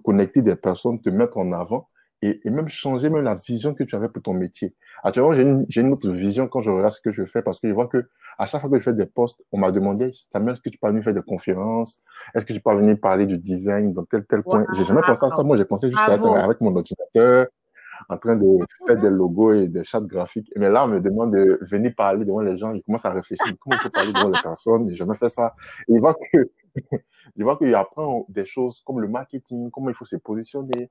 connecter 0.03 0.41
des 0.41 0.55
personnes, 0.55 1.01
te 1.01 1.09
mettre 1.09 1.37
en 1.37 1.51
avant 1.51 1.89
et, 2.21 2.41
et, 2.43 2.49
même 2.49 2.67
changer 2.67 3.09
même 3.09 3.23
la 3.23 3.35
vision 3.35 3.73
que 3.73 3.83
tu 3.83 3.95
avais 3.95 4.09
pour 4.09 4.21
ton 4.21 4.33
métier. 4.33 4.75
Actuellement, 5.03 5.33
j'ai 5.33 5.43
une, 5.43 5.65
j'ai 5.69 5.81
une 5.81 5.93
autre 5.93 6.11
vision 6.11 6.47
quand 6.47 6.61
je 6.61 6.69
regarde 6.69 6.93
ce 6.93 7.01
que 7.01 7.11
je 7.11 7.23
fais 7.25 7.41
parce 7.41 7.59
que 7.59 7.67
je 7.67 7.73
vois 7.73 7.87
que 7.87 8.09
à 8.37 8.45
chaque 8.45 8.61
fois 8.61 8.69
que 8.69 8.77
je 8.77 8.83
fais 8.83 8.93
des 8.93 9.05
posts, 9.05 9.41
on 9.51 9.57
m'a 9.57 9.71
demandé, 9.71 10.11
Samuel, 10.31 10.53
est-ce 10.53 10.61
que 10.61 10.69
tu 10.69 10.77
peux 10.77 10.89
venir 10.89 11.03
faire 11.03 11.13
des 11.13 11.21
conférences? 11.21 12.01
Est-ce 12.35 12.45
que 12.45 12.53
tu 12.53 12.59
peux 12.59 12.75
venir 12.75 12.99
parler 12.99 13.25
du 13.25 13.37
design 13.37 13.93
dans 13.93 14.03
tel, 14.05 14.25
tel 14.25 14.43
point? 14.43 14.65
J'ai 14.73 14.85
jamais 14.85 15.01
pensé 15.01 15.25
à 15.25 15.29
ça. 15.29 15.43
Moi, 15.43 15.57
j'ai 15.57 15.65
pensé 15.65 15.87
juste 15.87 15.99
à 15.99 16.15
être 16.15 16.27
avec 16.27 16.59
mon 16.61 16.75
ordinateur, 16.75 17.47
en 18.09 18.17
train 18.17 18.35
de 18.35 18.57
faire 18.85 18.97
des 18.97 19.09
logos 19.09 19.53
et 19.53 19.67
des 19.67 19.83
chats 19.83 20.01
graphiques. 20.01 20.51
Mais 20.55 20.69
là, 20.69 20.85
on 20.85 20.87
me 20.87 20.99
demande 20.99 21.33
de 21.33 21.59
venir 21.61 21.93
parler 21.95 22.25
devant 22.25 22.41
les 22.41 22.57
gens. 22.57 22.73
Je 22.75 22.81
commence 22.81 23.05
à 23.05 23.11
réfléchir. 23.11 23.45
Comment 23.59 23.75
je 23.75 23.83
peux 23.83 23.89
parler 23.89 24.13
devant 24.13 24.29
les 24.29 24.41
personnes? 24.41 24.89
J'ai 24.89 24.95
jamais 24.95 25.15
fait 25.15 25.29
ça. 25.29 25.55
Et 25.87 25.95
je 25.95 25.99
vois 25.99 26.15
que, 26.15 26.49
je 27.37 27.43
vois 27.43 27.57
qu'il 27.57 27.73
apprend 27.75 28.25
des 28.29 28.45
choses 28.45 28.81
comme 28.85 28.99
le 28.99 29.07
marketing, 29.07 29.69
comment 29.71 29.89
il 29.89 29.95
faut 29.95 30.05
se 30.05 30.17
positionner, 30.17 30.89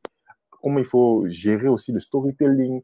comment 0.63 0.79
il 0.79 0.85
faut 0.85 1.25
gérer 1.29 1.69
aussi 1.69 1.93
le 1.93 2.01
storytelling. 2.01 2.83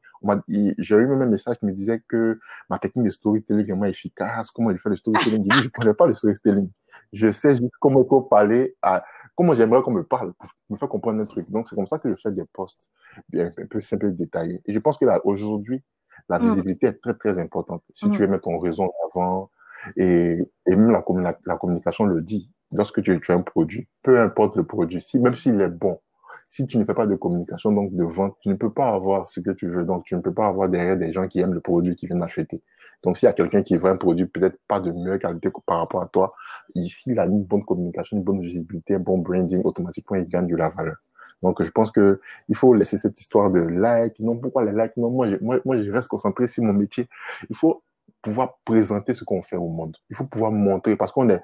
J'ai 0.78 0.96
eu 0.96 1.06
même 1.06 1.22
un 1.22 1.26
message 1.26 1.58
qui 1.58 1.66
me 1.66 1.72
disait 1.72 2.02
que 2.08 2.38
ma 2.70 2.78
technique 2.78 3.06
de 3.06 3.10
storytelling 3.10 3.64
est 3.64 3.70
vraiment 3.70 3.84
efficace, 3.84 4.50
comment 4.50 4.70
il 4.70 4.78
fait 4.78 4.90
le 4.90 4.96
storytelling? 4.96 5.46
Je 5.52 5.64
ne 5.64 5.68
connais 5.68 5.94
pas 5.94 6.06
le 6.06 6.14
storytelling. 6.14 6.70
Je 7.12 7.30
sais 7.30 7.56
juste 7.56 7.72
comment 7.80 8.02
il 8.02 8.08
faut 8.08 8.22
parler 8.22 8.76
à, 8.82 9.04
comment 9.34 9.54
j'aimerais 9.54 9.82
qu'on 9.82 9.92
me 9.92 10.04
parle 10.04 10.32
pour 10.34 10.48
me 10.70 10.76
faire 10.76 10.88
comprendre 10.88 11.20
un 11.20 11.26
truc. 11.26 11.50
Donc, 11.50 11.68
c'est 11.68 11.76
comme 11.76 11.86
ça 11.86 11.98
que 11.98 12.08
je 12.08 12.20
fais 12.20 12.32
des 12.32 12.44
posts 12.52 12.88
bien, 13.28 13.50
un 13.58 13.66
peu 13.66 13.80
simples 13.80 14.06
et 14.06 14.12
détaillés. 14.12 14.60
Et 14.66 14.72
je 14.72 14.78
pense 14.78 14.98
que 14.98 15.04
là, 15.04 15.20
aujourd'hui, 15.24 15.82
la 16.28 16.38
mm. 16.38 16.44
visibilité 16.44 16.86
est 16.86 17.00
très, 17.00 17.14
très 17.14 17.38
importante. 17.38 17.82
Si 17.92 18.10
tu 18.10 18.18
mm. 18.18 18.20
veux 18.20 18.26
mettre 18.28 18.44
ton 18.44 18.58
réseau 18.58 18.84
en 18.84 18.92
avant, 19.08 19.50
et, 19.96 20.38
et 20.66 20.76
même 20.76 20.90
la, 20.90 21.04
la, 21.44 21.56
communication 21.56 22.04
le 22.04 22.22
dit, 22.22 22.50
lorsque 22.72 23.02
tu, 23.02 23.20
tu 23.20 23.32
as 23.32 23.34
un 23.34 23.42
produit, 23.42 23.88
peu 24.02 24.20
importe 24.20 24.56
le 24.56 24.64
produit, 24.64 25.02
si, 25.02 25.18
même 25.18 25.34
s'il 25.34 25.60
est 25.60 25.68
bon, 25.68 26.00
si 26.48 26.66
tu 26.66 26.78
ne 26.78 26.84
fais 26.84 26.94
pas 26.94 27.06
de 27.06 27.14
communication, 27.16 27.72
donc 27.72 27.94
de 27.94 28.04
vente, 28.04 28.36
tu 28.40 28.48
ne 28.48 28.54
peux 28.54 28.72
pas 28.72 28.90
avoir 28.90 29.28
ce 29.28 29.40
que 29.40 29.50
tu 29.50 29.68
veux. 29.68 29.84
Donc, 29.84 30.04
tu 30.04 30.14
ne 30.14 30.20
peux 30.20 30.32
pas 30.32 30.46
avoir 30.46 30.68
derrière 30.68 30.96
des 30.96 31.12
gens 31.12 31.26
qui 31.28 31.40
aiment 31.40 31.54
le 31.54 31.60
produit, 31.60 31.96
qui 31.96 32.06
viennent 32.06 32.22
acheter. 32.22 32.62
Donc, 33.02 33.18
s'il 33.18 33.26
y 33.26 33.30
a 33.30 33.32
quelqu'un 33.32 33.62
qui 33.62 33.76
veut 33.76 33.90
un 33.90 33.96
produit 33.96 34.26
peut-être 34.26 34.58
pas 34.68 34.80
de 34.80 34.90
meilleure 34.92 35.18
qualité 35.18 35.50
par 35.66 35.78
rapport 35.78 36.02
à 36.02 36.06
toi, 36.06 36.34
ici, 36.74 37.18
a 37.18 37.26
une 37.26 37.42
bonne 37.42 37.64
communication, 37.64 38.16
une 38.16 38.24
bonne 38.24 38.40
visibilité, 38.40 38.94
un 38.94 39.00
bon 39.00 39.18
branding, 39.18 39.62
automatiquement, 39.64 40.16
il 40.16 40.28
gagne 40.28 40.46
de 40.46 40.56
la 40.56 40.70
valeur. 40.70 40.96
Donc, 41.42 41.62
je 41.62 41.70
pense 41.70 41.90
que 41.90 42.20
il 42.48 42.56
faut 42.56 42.72
laisser 42.72 42.96
cette 42.96 43.20
histoire 43.20 43.50
de 43.50 43.60
like. 43.60 44.18
Non, 44.20 44.36
pourquoi 44.38 44.64
les 44.64 44.72
likes? 44.72 44.96
Non, 44.96 45.10
moi, 45.10 45.28
moi, 45.42 45.60
moi, 45.64 45.76
je 45.82 45.90
reste 45.90 46.08
concentré 46.08 46.48
sur 46.48 46.62
mon 46.62 46.72
métier. 46.72 47.08
Il 47.50 47.56
faut 47.56 47.82
pouvoir 48.24 48.54
présenter 48.64 49.12
ce 49.14 49.22
qu'on 49.22 49.42
fait 49.42 49.56
au 49.56 49.68
monde. 49.68 49.96
Il 50.10 50.16
faut 50.16 50.24
pouvoir 50.24 50.50
montrer, 50.50 50.96
parce 50.96 51.12
qu'on 51.12 51.28
est, 51.28 51.42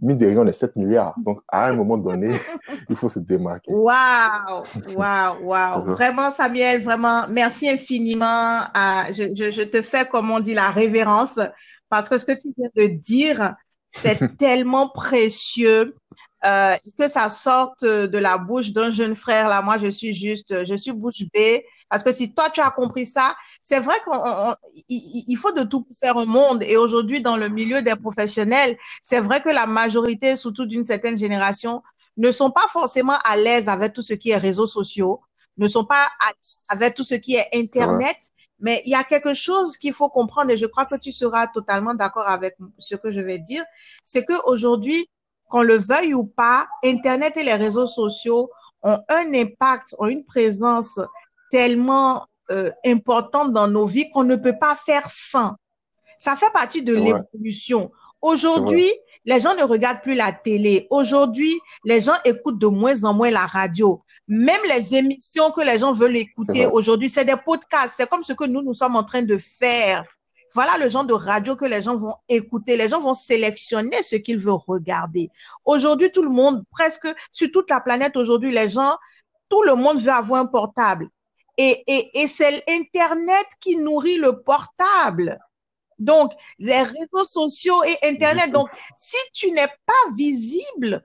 mine 0.00 0.16
de 0.16 0.26
rien, 0.26 0.38
on 0.38 0.46
est 0.46 0.52
7 0.52 0.76
milliards. 0.76 1.14
Donc, 1.18 1.40
à 1.48 1.66
un 1.66 1.72
moment 1.74 1.98
donné, 1.98 2.32
il 2.88 2.96
faut 2.96 3.08
se 3.08 3.18
démarquer. 3.18 3.72
Waouh! 3.72 4.62
Waouh! 4.94 5.44
Waouh! 5.44 5.80
Vraiment, 5.82 6.30
Samuel, 6.30 6.82
vraiment, 6.82 7.24
merci 7.28 7.68
infiniment. 7.68 8.60
je, 9.10 9.34
je, 9.34 9.50
je 9.50 9.62
te 9.62 9.82
fais, 9.82 10.06
comme 10.06 10.30
on 10.30 10.40
dit, 10.40 10.54
la 10.54 10.70
révérence, 10.70 11.38
parce 11.88 12.08
que 12.08 12.16
ce 12.16 12.24
que 12.24 12.40
tu 12.40 12.54
viens 12.56 12.70
de 12.76 12.86
dire, 12.86 13.54
c'est 13.90 14.36
tellement 14.38 14.88
précieux. 14.88 15.96
Euh, 16.44 16.74
que 16.98 17.08
ça 17.08 17.28
sorte 17.28 17.84
de 17.84 18.18
la 18.18 18.38
bouche 18.38 18.72
d'un 18.72 18.90
jeune 18.90 19.14
frère. 19.14 19.48
Là, 19.48 19.62
moi, 19.62 19.78
je 19.78 19.88
suis 19.88 20.14
juste, 20.14 20.64
je 20.64 20.74
suis 20.76 20.92
bouche 20.92 21.24
bée. 21.32 21.64
Parce 21.90 22.04
que 22.04 22.12
si 22.12 22.32
toi, 22.32 22.48
tu 22.50 22.60
as 22.60 22.70
compris 22.70 23.04
ça, 23.04 23.34
c'est 23.60 23.80
vrai 23.80 23.96
qu'il 24.88 25.36
faut 25.36 25.52
de 25.52 25.64
tout 25.64 25.82
pour 25.82 25.96
faire 25.96 26.16
un 26.16 26.24
monde. 26.24 26.62
Et 26.62 26.76
aujourd'hui, 26.76 27.20
dans 27.20 27.36
le 27.36 27.48
milieu 27.48 27.82
des 27.82 27.96
professionnels, 27.96 28.78
c'est 29.02 29.20
vrai 29.20 29.40
que 29.40 29.48
la 29.50 29.66
majorité, 29.66 30.36
surtout 30.36 30.66
d'une 30.66 30.84
certaine 30.84 31.18
génération, 31.18 31.82
ne 32.16 32.30
sont 32.30 32.52
pas 32.52 32.66
forcément 32.68 33.18
à 33.24 33.36
l'aise 33.36 33.68
avec 33.68 33.92
tout 33.92 34.02
ce 34.02 34.14
qui 34.14 34.30
est 34.30 34.36
réseaux 34.36 34.66
sociaux, 34.66 35.20
ne 35.58 35.66
sont 35.66 35.84
pas 35.84 36.06
à 36.20 36.28
l'aise 36.28 36.62
avec 36.68 36.94
tout 36.94 37.02
ce 37.02 37.16
qui 37.16 37.34
est 37.34 37.48
Internet. 37.52 38.16
Mais 38.60 38.82
il 38.84 38.92
y 38.92 38.94
a 38.94 39.02
quelque 39.02 39.34
chose 39.34 39.76
qu'il 39.76 39.92
faut 39.92 40.08
comprendre 40.08 40.52
et 40.52 40.56
je 40.56 40.66
crois 40.66 40.86
que 40.86 40.96
tu 40.96 41.10
seras 41.10 41.48
totalement 41.48 41.94
d'accord 41.94 42.28
avec 42.28 42.56
ce 42.78 42.94
que 42.94 43.10
je 43.10 43.20
vais 43.20 43.38
dire. 43.38 43.64
C'est 44.04 44.24
qu'aujourd'hui, 44.24 45.08
qu'on 45.50 45.62
le 45.62 45.76
veuille 45.76 46.14
ou 46.14 46.24
pas, 46.24 46.68
Internet 46.84 47.36
et 47.36 47.42
les 47.42 47.54
réseaux 47.54 47.86
sociaux 47.86 48.50
ont 48.82 48.98
un 49.08 49.34
impact, 49.34 49.94
ont 49.98 50.06
une 50.06 50.24
présence 50.24 50.98
tellement 51.50 52.24
euh, 52.50 52.70
importante 52.86 53.52
dans 53.52 53.68
nos 53.68 53.86
vies 53.86 54.10
qu'on 54.10 54.24
ne 54.24 54.36
peut 54.36 54.58
pas 54.58 54.74
faire 54.76 55.08
sans. 55.08 55.54
Ça 56.18 56.36
fait 56.36 56.52
partie 56.52 56.82
de 56.82 56.94
l'évolution. 56.94 57.90
Aujourd'hui, 58.22 58.90
les 59.24 59.40
gens 59.40 59.54
ne 59.54 59.62
regardent 59.62 60.02
plus 60.02 60.14
la 60.14 60.32
télé. 60.32 60.86
Aujourd'hui, 60.90 61.58
les 61.84 62.00
gens 62.00 62.16
écoutent 62.24 62.58
de 62.58 62.66
moins 62.66 63.04
en 63.04 63.14
moins 63.14 63.30
la 63.30 63.46
radio. 63.46 64.02
Même 64.28 64.60
les 64.68 64.94
émissions 64.94 65.50
que 65.50 65.62
les 65.62 65.78
gens 65.78 65.92
veulent 65.92 66.16
écouter 66.16 66.66
aujourd'hui, 66.66 67.08
c'est 67.08 67.24
des 67.24 67.36
podcasts. 67.44 67.94
C'est 67.96 68.08
comme 68.08 68.22
ce 68.22 68.32
que 68.32 68.44
nous, 68.44 68.62
nous 68.62 68.74
sommes 68.74 68.96
en 68.96 69.04
train 69.04 69.22
de 69.22 69.36
faire. 69.38 70.04
Voilà 70.54 70.78
le 70.78 70.88
genre 70.88 71.04
de 71.04 71.14
radio 71.14 71.56
que 71.56 71.64
les 71.64 71.82
gens 71.82 71.96
vont 71.96 72.14
écouter. 72.28 72.76
Les 72.76 72.88
gens 72.88 73.00
vont 73.00 73.14
sélectionner 73.14 74.02
ce 74.02 74.16
qu'ils 74.16 74.38
veulent 74.38 74.58
regarder. 74.66 75.30
Aujourd'hui, 75.64 76.10
tout 76.10 76.22
le 76.22 76.30
monde, 76.30 76.64
presque 76.70 77.08
sur 77.32 77.50
toute 77.52 77.70
la 77.70 77.80
planète, 77.80 78.16
aujourd'hui, 78.16 78.52
les 78.52 78.68
gens, 78.68 78.96
tout 79.48 79.62
le 79.62 79.74
monde 79.74 80.00
veut 80.00 80.10
avoir 80.10 80.40
un 80.40 80.46
portable. 80.46 81.08
Et, 81.56 81.82
et, 81.86 82.22
et 82.22 82.26
c'est 82.26 82.64
Internet 82.68 83.46
qui 83.60 83.76
nourrit 83.76 84.16
le 84.16 84.42
portable. 84.42 85.38
Donc, 85.98 86.32
les 86.58 86.82
réseaux 86.82 87.24
sociaux 87.24 87.82
et 87.84 88.08
Internet. 88.08 88.50
Donc, 88.50 88.68
si 88.96 89.18
tu 89.34 89.50
n'es 89.52 89.68
pas 89.86 90.14
visible, 90.16 91.04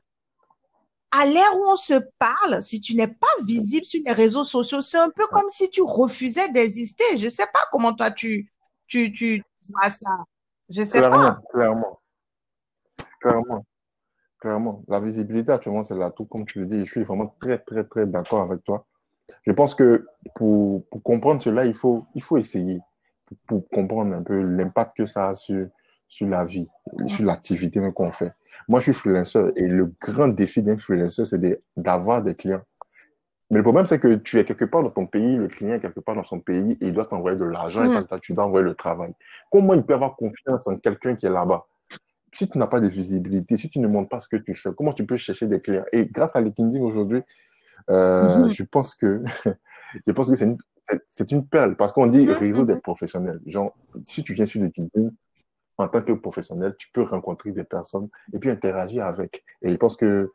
à 1.12 1.26
l'ère 1.26 1.58
où 1.58 1.64
on 1.68 1.76
se 1.76 1.94
parle, 2.20 2.62
si 2.62 2.82
tu 2.82 2.96
n'es 2.96 3.08
pas 3.08 3.28
visible 3.44 3.86
sur 3.86 4.02
les 4.06 4.12
réseaux 4.12 4.44
sociaux, 4.44 4.82
c'est 4.82 4.98
un 4.98 5.10
peu 5.10 5.26
comme 5.28 5.50
si 5.50 5.70
tu 5.70 5.82
refusais 5.82 6.50
d'exister. 6.50 7.18
Je 7.18 7.26
ne 7.26 7.30
sais 7.30 7.48
pas 7.54 7.66
comment 7.72 7.94
toi 7.94 8.12
tu, 8.12 8.52
tu, 8.88 9.12
tu 9.12 9.44
vois 9.74 9.90
ça. 9.90 10.24
Je 10.70 10.82
sais 10.82 11.00
pas. 11.02 11.10
Clairement, 11.52 12.00
clairement. 13.22 13.66
Clairement. 14.40 14.84
La 14.88 15.00
visibilité 15.00 15.52
actuellement, 15.52 15.84
c'est 15.84 15.96
là, 15.96 16.12
tout 16.12 16.26
comme 16.26 16.46
tu 16.46 16.60
le 16.60 16.66
dis. 16.66 16.86
Je 16.86 16.92
suis 16.92 17.04
vraiment 17.04 17.36
très, 17.40 17.58
très, 17.60 17.84
très 17.84 18.06
d'accord 18.06 18.42
avec 18.42 18.64
toi. 18.64 18.86
Je 19.44 19.52
pense 19.52 19.74
que 19.74 20.06
pour, 20.36 20.86
pour 20.88 21.02
comprendre 21.02 21.42
cela, 21.42 21.66
il 21.66 21.74
faut, 21.74 22.06
il 22.14 22.22
faut 22.22 22.38
essayer 22.38 22.80
pour, 23.48 23.68
comprendre 23.70 24.16
un 24.16 24.22
peu 24.22 24.40
l'impact 24.42 24.98
que 24.98 25.06
ça 25.06 25.30
a 25.30 25.34
sur, 25.34 25.68
sur 26.08 26.28
la 26.28 26.46
vie, 26.46 26.68
sur 27.08 27.26
l'activité 27.26 27.82
qu'on 27.94 28.12
fait. 28.12 28.34
Moi, 28.68 28.80
je 28.80 28.92
suis 28.92 28.94
freelancer 28.94 29.52
et 29.56 29.68
le 29.68 29.94
grand 30.00 30.28
défi 30.28 30.62
d'un 30.62 30.78
freelancer, 30.78 31.26
c'est 31.26 31.62
d'avoir 31.76 32.24
des 32.24 32.36
clients. 32.36 32.62
Mais 33.52 33.58
le 33.58 33.64
problème, 33.64 33.86
c'est 33.86 34.00
que 34.00 34.16
tu 34.16 34.40
es 34.40 34.46
quelque 34.46 34.66
part 34.66 34.82
dans 34.82 34.90
ton 34.90 35.06
pays, 35.06 35.36
le 35.36 35.48
client 35.48 35.76
est 35.76 35.80
quelque 35.80 36.00
part 36.00 36.16
dans 36.16 36.24
son 36.24 36.40
pays 36.40 36.78
et 36.82 36.88
il 36.88 36.94
doit 36.94 37.06
t'envoyer 37.06 37.38
de 37.38 37.46
l'argent 37.46 37.84
et 37.84 37.90
mm. 37.90 38.20
tu 38.22 38.34
dois 38.34 38.46
envoyer 38.46 38.66
le 38.66 38.74
travail. 38.74 39.14
Comment 39.52 39.74
il 39.76 39.84
peut 39.84 39.94
avoir 39.94 40.16
confiance 40.16 40.68
en 40.68 40.78
quelqu'un 40.78 41.16
qui 41.16 41.28
est 41.28 41.30
là-bas? 41.30 41.68
Si 42.32 42.50
tu 42.50 42.58
n'as 42.58 42.68
pas 42.68 42.82
de 42.82 42.88
visibilité, 42.88 43.56
si 43.56 43.70
tu 43.70 43.80
ne 43.80 43.88
montres 43.88 44.10
pas 44.10 44.20
ce 44.20 44.28
que 44.28 44.38
tu 44.38 44.56
fais, 44.56 44.72
comment 44.76 44.94
tu 44.94 45.06
peux 45.06 45.16
chercher 45.16 45.46
des 45.46 45.62
clients? 45.62 45.86
Et 45.94 46.08
grâce 46.08 46.36
à 46.36 46.42
LinkedIn 46.42 46.82
aujourd'hui, 46.82 47.22
euh, 47.90 48.48
mm-hmm. 48.48 48.52
je 48.52 48.64
pense 48.64 48.96
que 48.96 49.24
je 50.08 50.12
pense 50.12 50.30
que 50.30 50.36
c'est 50.36 50.46
une, 50.46 50.58
c'est 51.12 51.32
une 51.32 51.48
perle 51.48 51.76
parce 51.76 51.94
qu'on 51.94 52.08
dit 52.08 52.26
mm-hmm, 52.26 52.38
réseau 52.38 52.66
des 52.66 52.76
professionnels. 52.78 53.40
Genre, 53.46 53.74
si 54.06 54.24
tu 54.24 54.34
viens 54.34 54.48
sur 54.48 54.60
LinkedIn, 54.60 55.12
en 55.78 55.88
tant 55.88 56.02
que 56.02 56.14
professionnel, 56.14 56.76
tu 56.78 56.90
peux 56.94 57.04
rencontrer 57.04 57.52
des 57.52 57.64
personnes 57.64 58.10
et 58.34 58.40
puis 58.40 58.50
interagir 58.50 59.06
avec. 59.06 59.44
Et 59.62 59.70
je 59.72 59.76
pense 59.76 59.96
que 59.98 60.32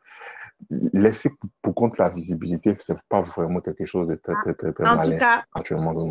laisser 0.69 1.31
pour 1.61 1.75
compte 1.75 1.97
la 1.97 2.09
visibilité, 2.09 2.75
c'est 2.79 2.97
pas 3.09 3.21
vraiment 3.21 3.59
quelque 3.59 3.85
chose 3.85 4.07
de 4.07 4.15
très, 4.15 4.33
très, 4.43 4.53
très, 4.53 4.73
très 4.73 4.87
En 4.87 5.03
tout 5.03 5.15
cas, 5.17 5.43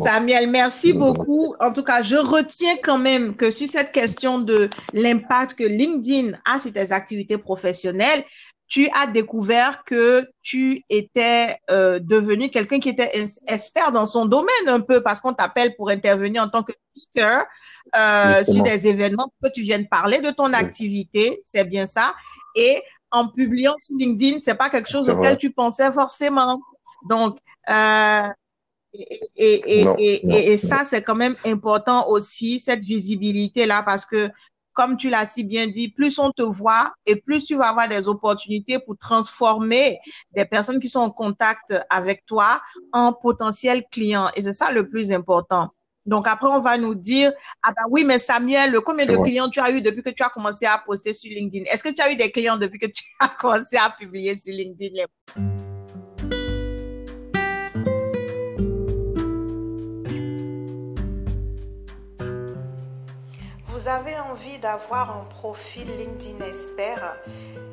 Samuel, 0.03 0.49
merci 0.49 0.93
beaucoup. 0.93 1.55
En 1.59 1.71
tout 1.71 1.83
cas, 1.83 2.01
je 2.01 2.17
retiens 2.17 2.75
quand 2.83 2.97
même 2.97 3.35
que 3.35 3.51
sur 3.51 3.67
cette 3.67 3.91
question 3.91 4.39
de 4.39 4.69
l'impact 4.93 5.55
que 5.55 5.63
LinkedIn 5.63 6.37
a 6.45 6.59
sur 6.59 6.73
tes 6.73 6.91
activités 6.91 7.37
professionnelles, 7.37 8.23
tu 8.67 8.89
as 8.93 9.07
découvert 9.07 9.83
que 9.83 10.25
tu 10.41 10.81
étais 10.89 11.57
euh, 11.69 11.99
devenu 11.99 12.49
quelqu'un 12.49 12.79
qui 12.79 12.87
était 12.87 13.11
expert 13.47 13.91
dans 13.91 14.05
son 14.05 14.25
domaine 14.25 14.67
un 14.67 14.79
peu 14.79 15.01
parce 15.03 15.19
qu'on 15.19 15.33
t'appelle 15.33 15.75
pour 15.75 15.89
intervenir 15.89 16.43
en 16.43 16.47
tant 16.47 16.63
que 16.63 16.71
speaker 16.95 17.43
euh, 17.97 18.43
sur 18.45 18.63
des 18.63 18.87
événements 18.87 19.27
que 19.43 19.49
tu 19.49 19.61
viennes 19.61 19.89
parler 19.89 20.19
de 20.19 20.29
ton 20.31 20.53
activité, 20.53 21.41
c'est 21.43 21.65
bien 21.65 21.85
ça. 21.85 22.15
Et 22.55 22.81
en 23.11 23.27
publiant 23.27 23.75
sur 23.79 23.97
LinkedIn, 23.97 24.39
c'est 24.39 24.55
pas 24.55 24.69
quelque 24.69 24.89
chose 24.89 25.09
auquel 25.09 25.37
tu 25.37 25.51
pensais 25.51 25.91
forcément. 25.91 26.59
Donc, 27.09 27.37
euh, 27.69 28.23
et, 28.93 29.81
et, 29.81 29.87
et, 29.99 30.51
et, 30.51 30.57
ça, 30.57 30.83
c'est 30.83 31.01
quand 31.01 31.15
même 31.15 31.35
important 31.45 32.09
aussi, 32.09 32.59
cette 32.59 32.83
visibilité-là, 32.83 33.83
parce 33.83 34.05
que 34.05 34.29
comme 34.73 34.97
tu 34.97 35.09
l'as 35.09 35.25
si 35.25 35.43
bien 35.43 35.67
dit, 35.67 35.89
plus 35.89 36.17
on 36.19 36.31
te 36.31 36.41
voit 36.41 36.93
et 37.05 37.15
plus 37.15 37.43
tu 37.43 37.55
vas 37.55 37.69
avoir 37.69 37.89
des 37.89 38.07
opportunités 38.07 38.79
pour 38.79 38.97
transformer 38.97 39.99
des 40.31 40.45
personnes 40.45 40.79
qui 40.79 40.89
sont 40.89 40.99
en 40.99 41.09
contact 41.09 41.75
avec 41.89 42.25
toi 42.25 42.61
en 42.93 43.13
potentiels 43.13 43.83
clients. 43.91 44.29
Et 44.35 44.41
c'est 44.41 44.53
ça 44.53 44.71
le 44.71 44.89
plus 44.89 45.11
important. 45.11 45.69
Donc 46.05 46.27
après, 46.27 46.47
on 46.47 46.61
va 46.61 46.77
nous 46.77 46.95
dire, 46.95 47.31
ah 47.61 47.71
ben 47.75 47.83
oui, 47.89 48.03
mais 48.03 48.17
Samuel, 48.17 48.73
combien 48.81 49.05
de 49.05 49.17
clients 49.17 49.49
tu 49.49 49.59
as 49.59 49.71
eu 49.71 49.81
depuis 49.81 50.01
que 50.01 50.09
tu 50.09 50.23
as 50.23 50.29
commencé 50.29 50.65
à 50.65 50.77
poster 50.79 51.13
sur 51.13 51.31
LinkedIn? 51.31 51.65
Est-ce 51.71 51.83
que 51.83 51.93
tu 51.93 52.01
as 52.01 52.11
eu 52.11 52.15
des 52.15 52.31
clients 52.31 52.57
depuis 52.57 52.79
que 52.79 52.87
tu 52.87 53.03
as 53.19 53.27
commencé 53.39 53.77
à 53.77 53.89
publier 53.89 54.35
sur 54.35 54.53
LinkedIn? 54.53 55.05
vous 63.81 63.87
avez 63.87 64.15
envie 64.19 64.59
d'avoir 64.59 65.17
un 65.17 65.23
profil 65.23 65.87
LinkedIn 65.97 66.45
expert, 66.45 67.17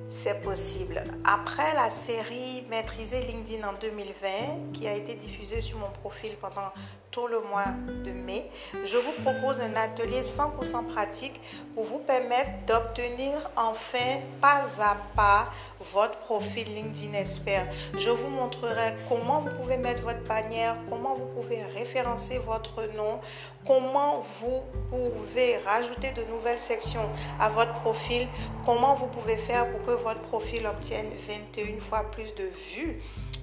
c'est 0.09 0.41
possible. 0.43 1.03
Après 1.25 1.75
la 1.75 1.91
série 1.91 2.65
Maîtriser 2.71 3.21
LinkedIn 3.23 3.67
en 3.69 3.75
2020, 3.75 4.73
qui 4.73 4.89
a 4.89 4.95
été 4.95 5.15
diffusée 5.15 5.61
sur 5.61 5.79
mon 5.79 5.91
profil 5.91 6.31
pendant 6.41 6.73
tout 7.11 7.27
le 7.27 7.41
mois 7.41 7.67
de 8.05 8.13
mai, 8.13 8.51
je 8.85 8.97
vous 8.97 9.13
propose 9.23 9.61
un 9.61 9.75
atelier 9.77 10.23
100% 10.23 10.87
pratique 10.87 11.41
pour 11.75 11.85
vous 11.85 11.99
permettre 11.99 12.51
d'obtenir 12.67 13.33
enfin 13.57 14.21
pas 14.41 14.65
à 14.81 14.97
pas 15.15 15.51
votre 15.93 16.17
profil 16.21 16.67
LinkedIn 16.75 17.15
expert. 17.15 17.67
Je 17.97 18.11
vous 18.11 18.29
montrerai 18.29 18.95
comment 19.09 19.41
vous 19.41 19.55
pouvez 19.57 19.77
mettre 19.77 20.03
votre 20.03 20.23
bannière, 20.25 20.77
comment 20.89 21.15
vous 21.15 21.27
pouvez 21.27 21.63
référencer 21.65 22.39
votre 22.39 22.83
nom, 22.97 23.21
comment 23.67 24.25
vous 24.41 24.63
pouvez 24.91 25.59
rajouter 25.59 26.13
de 26.13 26.25
nouvelles 26.25 26.59
sections 26.59 27.09
à 27.39 27.49
votre 27.51 27.75
profil, 27.75 28.27
comment 28.65 28.95
vous 28.95 29.09
pouvez 29.09 29.37
faire 29.37 29.69
pour 29.69 29.83
que 29.83 30.03
votre 30.03 30.21
profil 30.23 30.67
obtienne 30.67 31.11
21 31.57 31.81
fois 31.81 32.05
plus 32.11 32.35
de 32.35 32.51
vues 32.73 33.01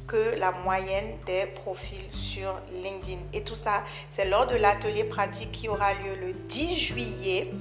que 0.07 0.37
la 0.39 0.51
moyenne 0.51 1.17
des 1.25 1.45
profils 1.47 2.11
sur 2.11 2.53
LinkedIn? 2.83 3.19
Et 3.33 3.43
tout 3.43 3.55
ça, 3.55 3.83
c'est 4.09 4.25
lors 4.25 4.47
de 4.47 4.55
l'atelier 4.55 5.03
pratique 5.03 5.51
qui 5.51 5.69
aura 5.69 5.93
lieu 5.93 6.15
le 6.19 6.33
10 6.33 6.75
juillet. 6.75 7.51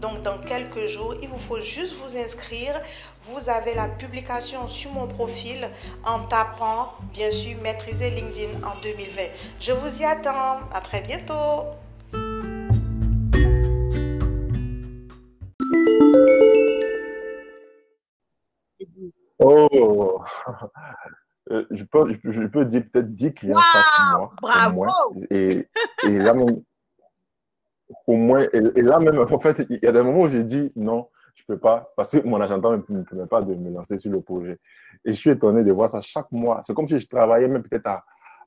Donc 0.00 0.22
dans 0.22 0.38
quelques 0.38 0.86
jours, 0.86 1.14
il 1.22 1.28
vous 1.28 1.38
faut 1.38 1.60
juste 1.60 1.94
vous 1.94 2.16
inscrire. 2.16 2.80
Vous 3.24 3.48
avez 3.48 3.74
la 3.74 3.88
publication 3.88 4.68
sur 4.68 4.90
mon 4.90 5.06
profil 5.06 5.68
en 6.04 6.20
tapant, 6.24 6.92
bien 7.12 7.30
sûr, 7.30 7.56
maîtriser 7.62 8.10
LinkedIn 8.10 8.62
en 8.66 8.78
2020. 8.82 9.22
Je 9.60 9.72
vous 9.72 10.02
y 10.02 10.04
attends. 10.04 10.60
À 10.74 10.80
très 10.82 11.00
bientôt. 11.00 11.64
Oh, 19.44 20.22
euh, 21.50 21.66
je, 21.70 21.84
peux, 21.84 22.18
je, 22.24 22.46
peux 22.46 22.64
dire 22.64 22.84
peut-être 22.90 23.14
10 23.14 23.34
clients 23.34 23.60
chaque 23.60 24.16
mois. 24.16 24.32
Bravo! 24.40 24.84
Et, 25.30 25.68
et, 26.04 26.18
là 26.18 26.32
même, 26.32 26.62
au 28.06 28.16
moins, 28.16 28.46
et, 28.52 28.82
là 28.82 28.98
même, 28.98 29.18
en 29.18 29.40
fait, 29.40 29.66
il 29.68 29.80
y 29.82 29.86
a 29.86 29.92
des 29.92 30.02
moments 30.02 30.22
où 30.22 30.30
j'ai 30.30 30.44
dit 30.44 30.72
non, 30.76 31.08
je 31.34 31.42
peux 31.46 31.58
pas, 31.58 31.92
parce 31.96 32.12
que 32.12 32.26
mon 32.26 32.40
agent 32.40 32.56
ne 32.56 32.76
me 32.76 33.02
permet 33.02 33.26
pas 33.26 33.42
de 33.42 33.54
me 33.54 33.70
lancer 33.70 33.98
sur 33.98 34.10
le 34.10 34.22
projet. 34.22 34.58
Et 35.04 35.12
je 35.12 35.16
suis 35.16 35.30
étonné 35.30 35.62
de 35.62 35.72
voir 35.72 35.90
ça 35.90 36.00
chaque 36.00 36.32
mois. 36.32 36.62
C'est 36.64 36.74
comme 36.74 36.88
si 36.88 36.98
je 36.98 37.06
travaillais 37.06 37.48
même 37.48 37.62
peut-être 37.62 37.86
à, 37.86 38.02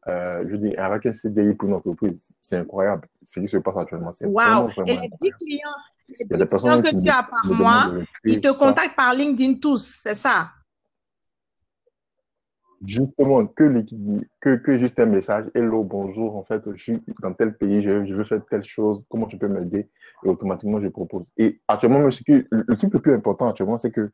euh, 0.08 0.44
je 0.50 0.56
dis, 0.56 0.76
avec 0.78 1.06
un 1.06 1.14
CDI 1.14 1.54
pour 1.54 1.70
une 1.70 1.76
entreprise. 1.76 2.30
C'est 2.42 2.58
incroyable 2.58 3.08
ce 3.24 3.40
qui 3.40 3.48
se 3.48 3.58
passe 3.58 3.78
actuellement. 3.78 4.14
Wow! 4.22 4.70
Et 4.88 4.96
les 4.96 5.10
10 5.22 5.32
clients, 5.32 5.60
les 6.08 6.38
10 6.38 6.46
clients 6.48 6.82
que 6.82 7.00
tu 7.00 7.10
as 7.10 7.24
par 7.24 7.46
mois, 7.46 7.92
ils 8.24 8.42
te 8.42 8.52
contactent 8.52 8.96
par 8.96 9.14
LinkedIn 9.14 9.56
tous, 9.56 10.00
c'est 10.02 10.16
ça? 10.16 10.50
Justement, 12.86 13.46
que, 13.48 13.84
que, 14.40 14.56
que 14.56 14.78
juste 14.78 15.00
un 15.00 15.08
message, 15.08 15.46
hello, 15.56 15.84
bonjour, 15.84 16.36
en 16.36 16.44
fait, 16.44 16.62
je 16.76 16.82
suis 16.82 17.04
dans 17.22 17.34
tel 17.34 17.58
pays, 17.58 17.82
je, 17.82 18.06
je 18.06 18.14
veux 18.14 18.24
faire 18.24 18.42
telle 18.50 18.64
chose, 18.64 19.06
comment 19.10 19.26
tu 19.26 19.38
peux 19.38 19.48
m'aider? 19.48 19.90
Et 20.24 20.30
automatiquement, 20.30 20.80
je 20.80 20.88
propose. 20.88 21.26
Et 21.38 21.60
actuellement, 21.68 22.00
le, 22.00 22.10
le 22.50 22.78
truc 22.78 22.94
le 22.94 23.00
plus 23.00 23.14
important 23.14 23.48
actuellement, 23.48 23.78
c'est 23.78 23.92
que 23.92 24.12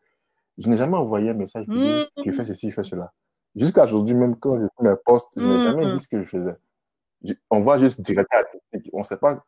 je 0.57 0.69
n'ai 0.69 0.77
jamais 0.77 0.97
envoyé 0.97 1.31
un 1.31 1.33
message 1.33 1.65
pour 1.65 1.75
dire, 1.75 2.05
je 2.25 2.31
fais 2.31 2.45
ceci, 2.45 2.69
je 2.69 2.75
fais 2.75 2.83
cela. 2.83 3.11
Jusqu'à 3.55 3.83
aujourd'hui, 3.83 4.15
même 4.15 4.35
quand 4.37 4.57
je 4.59 4.65
fais 4.77 4.89
mes 4.89 4.95
posts, 5.05 5.29
je 5.35 5.41
n'ai 5.41 5.63
jamais 5.63 5.91
dit 5.93 5.99
ce 5.99 6.07
que 6.07 6.23
je 6.23 6.27
faisais. 6.29 6.55
on 7.49 7.59
voit 7.59 7.77
juste 7.79 8.01
direct 8.01 8.29
on 8.93 8.99
ne 8.99 9.03
sait 9.03 9.17
pas, 9.17 9.43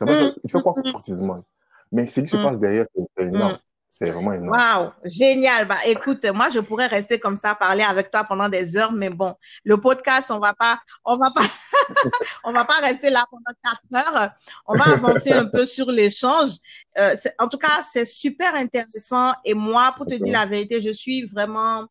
il 0.00 0.50
fait 0.50 0.60
quoi 0.60 0.74
précisément. 0.92 1.44
Mais 1.92 2.06
ce 2.06 2.20
qui 2.20 2.28
se 2.28 2.36
passe 2.36 2.58
derrière, 2.58 2.86
c'est 2.94 3.22
énorme. 3.22 3.58
C'est 3.96 4.10
vraiment 4.10 4.32
énorme. 4.32 4.50
Waouh, 4.50 4.90
génial. 5.04 5.68
Bah, 5.68 5.78
écoute, 5.86 6.24
moi, 6.34 6.48
je 6.50 6.58
pourrais 6.58 6.88
rester 6.88 7.20
comme 7.20 7.36
ça, 7.36 7.54
parler 7.54 7.84
avec 7.84 8.10
toi 8.10 8.24
pendant 8.24 8.48
des 8.48 8.76
heures, 8.76 8.90
mais 8.90 9.08
bon, 9.08 9.36
le 9.62 9.76
podcast, 9.76 10.32
on 10.32 10.40
va 10.40 10.52
pas, 10.52 10.80
on 11.04 11.16
va 11.16 11.30
pas, 11.30 11.42
on 12.44 12.52
va 12.52 12.64
pas 12.64 12.80
rester 12.80 13.08
là 13.10 13.24
pendant 13.30 13.56
quatre 13.62 14.08
heures. 14.08 14.30
On 14.66 14.76
va 14.76 14.94
avancer 14.94 15.32
un 15.32 15.44
peu 15.44 15.64
sur 15.64 15.92
l'échange. 15.92 16.56
Euh, 16.98 17.14
en 17.38 17.46
tout 17.46 17.56
cas, 17.58 17.84
c'est 17.84 18.04
super 18.04 18.56
intéressant. 18.56 19.32
Et 19.44 19.54
moi, 19.54 19.94
pour 19.96 20.06
te 20.06 20.14
dire 20.14 20.40
la 20.40 20.46
vérité, 20.46 20.82
je 20.82 20.90
suis 20.90 21.26
vraiment 21.26 21.84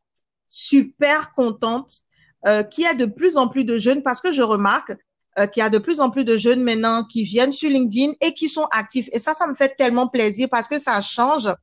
super 0.50 1.34
contente 1.34 2.02
euh, 2.46 2.64
qu'il 2.64 2.84
y 2.84 2.88
a 2.88 2.96
de 2.96 3.06
plus 3.06 3.38
en 3.38 3.48
plus 3.48 3.64
de 3.64 3.78
jeunes 3.78 4.04
parce 4.04 4.20
que 4.20 4.34
je 4.34 4.42
remarque 4.42 4.92
euh, 5.40 5.48
qu'il 5.48 5.62
y 5.62 5.64
a 5.66 5.70
de 5.70 5.78
plus 5.78 6.00
en 6.00 6.10
plus 6.10 6.26
de 6.26 6.38
jeunes 6.38 6.62
maintenant 6.62 7.04
qui 7.04 7.24
viennent 7.24 7.52
sur 7.52 7.70
LinkedIn 7.70 8.14
et 8.22 8.34
qui 8.34 8.50
sont 8.50 8.68
actifs. 8.72 9.10
Et 9.12 9.20
ça, 9.20 9.34
ça 9.34 9.48
me 9.48 9.56
fait 9.56 9.76
tellement 9.76 10.08
plaisir 10.08 10.48
parce 10.50 10.68
que 10.68 10.78
ça 10.80 11.02
change, 11.02 11.54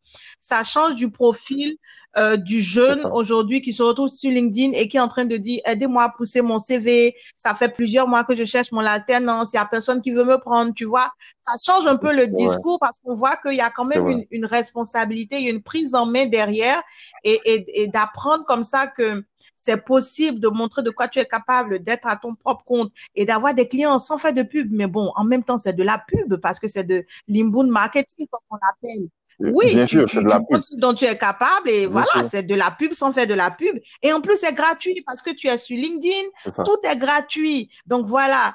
ça 0.41 0.65
change 0.65 0.97
du 0.97 1.11
profil 1.11 1.77
euh, 2.19 2.37
du 2.37 2.61
jeune 2.61 3.07
aujourd'hui 3.13 3.63
qui 3.63 3.73
se 3.73 3.85
retrouve 3.85 4.09
sur 4.09 4.33
LinkedIn 4.33 4.73
et 4.73 4.89
qui 4.89 4.97
est 4.97 5.01
en 5.01 5.07
train 5.07 5.27
de 5.27 5.37
dire 5.37 5.61
aidez-moi 5.65 6.03
à 6.03 6.09
pousser 6.09 6.43
mon 6.43 6.59
CV. 6.59 7.15
Ça 7.37 7.55
fait 7.55 7.73
plusieurs 7.73 8.09
mois 8.09 8.25
que 8.25 8.35
je 8.35 8.45
cherche 8.45 8.73
mon 8.73 8.81
alternance. 8.81 9.53
Il 9.53 9.57
y 9.57 9.61
a 9.61 9.67
personne 9.67 10.03
qui 10.03 10.11
veut 10.11 10.25
me 10.25 10.39
prendre. 10.39 10.75
Tu 10.75 10.85
vois, 10.85 11.13
ça 11.41 11.53
change 11.65 11.87
un 11.87 11.97
peu 11.97 12.13
le 12.13 12.27
discours 12.27 12.79
parce 12.81 12.99
qu'on 12.99 13.15
voit 13.15 13.37
qu'il 13.37 13.55
y 13.55 13.61
a 13.61 13.71
quand 13.71 13.85
même 13.85 14.09
une, 14.09 14.25
une, 14.33 14.45
responsabilité, 14.45 15.37
il 15.39 15.45
y 15.45 15.47
a 15.47 15.53
une 15.53 15.63
prise 15.63 15.95
en 15.95 16.07
main 16.07 16.27
derrière 16.27 16.83
et, 17.23 17.41
et, 17.45 17.83
et 17.83 17.87
d'apprendre 17.87 18.45
comme 18.45 18.65
ça 18.65 18.89
que 18.89 19.23
c'est 19.63 19.85
possible 19.85 20.41
de 20.41 20.49
montrer 20.49 20.83
de 20.83 20.89
quoi 20.89 21.07
tu 21.07 21.19
es 21.19 21.27
capable, 21.27 21.85
d'être 21.85 22.07
à 22.07 22.17
ton 22.17 22.35
propre 22.35 22.65
compte 22.65 22.91
et 23.15 23.27
d'avoir 23.27 23.53
des 23.53 23.69
clients 23.69 23.99
sans 23.99 24.17
faire 24.17 24.33
de 24.33 24.43
pub. 24.43 24.73
Mais 24.73 24.87
bon, 24.87 25.13
en 25.17 25.25
même 25.25 25.45
temps, 25.45 25.59
c'est 25.59 25.75
de 25.75 25.83
la 25.83 26.03
pub 26.09 26.37
parce 26.37 26.59
que 26.59 26.67
c'est 26.67 26.85
de 26.85 27.05
l'inbound 27.29 27.69
marketing, 27.71 28.27
comme 28.31 28.41
on 28.51 28.57
appelle. 28.57 29.09
Oui, 29.39 29.75
Bien 29.75 29.85
tu, 29.85 29.99
sûr, 29.99 30.07
tu, 30.07 30.17
de 30.25 30.29
la 30.29 30.41
pub. 30.41 30.63
dont 30.79 30.95
tu 30.95 31.05
es 31.05 31.17
capable 31.17 31.69
et 31.69 31.85
voilà, 31.85 32.25
c'est 32.25 32.43
de 32.43 32.55
la 32.55 32.71
pub 32.71 32.95
sans 32.95 33.13
faire 33.13 33.27
de 33.27 33.35
la 33.35 33.51
pub. 33.51 33.79
Et 34.03 34.15
en 34.15 34.23
plus, 34.23 34.39
c'est 34.39 34.55
gratuit 34.55 35.03
parce 35.07 35.21
que 35.21 35.31
tu 35.31 35.47
es 35.49 35.59
sur 35.59 35.77
LinkedIn. 35.77 36.55
Tout 36.65 36.79
est 36.85 36.97
gratuit. 36.97 37.69
Donc 37.87 38.07
voilà, 38.07 38.55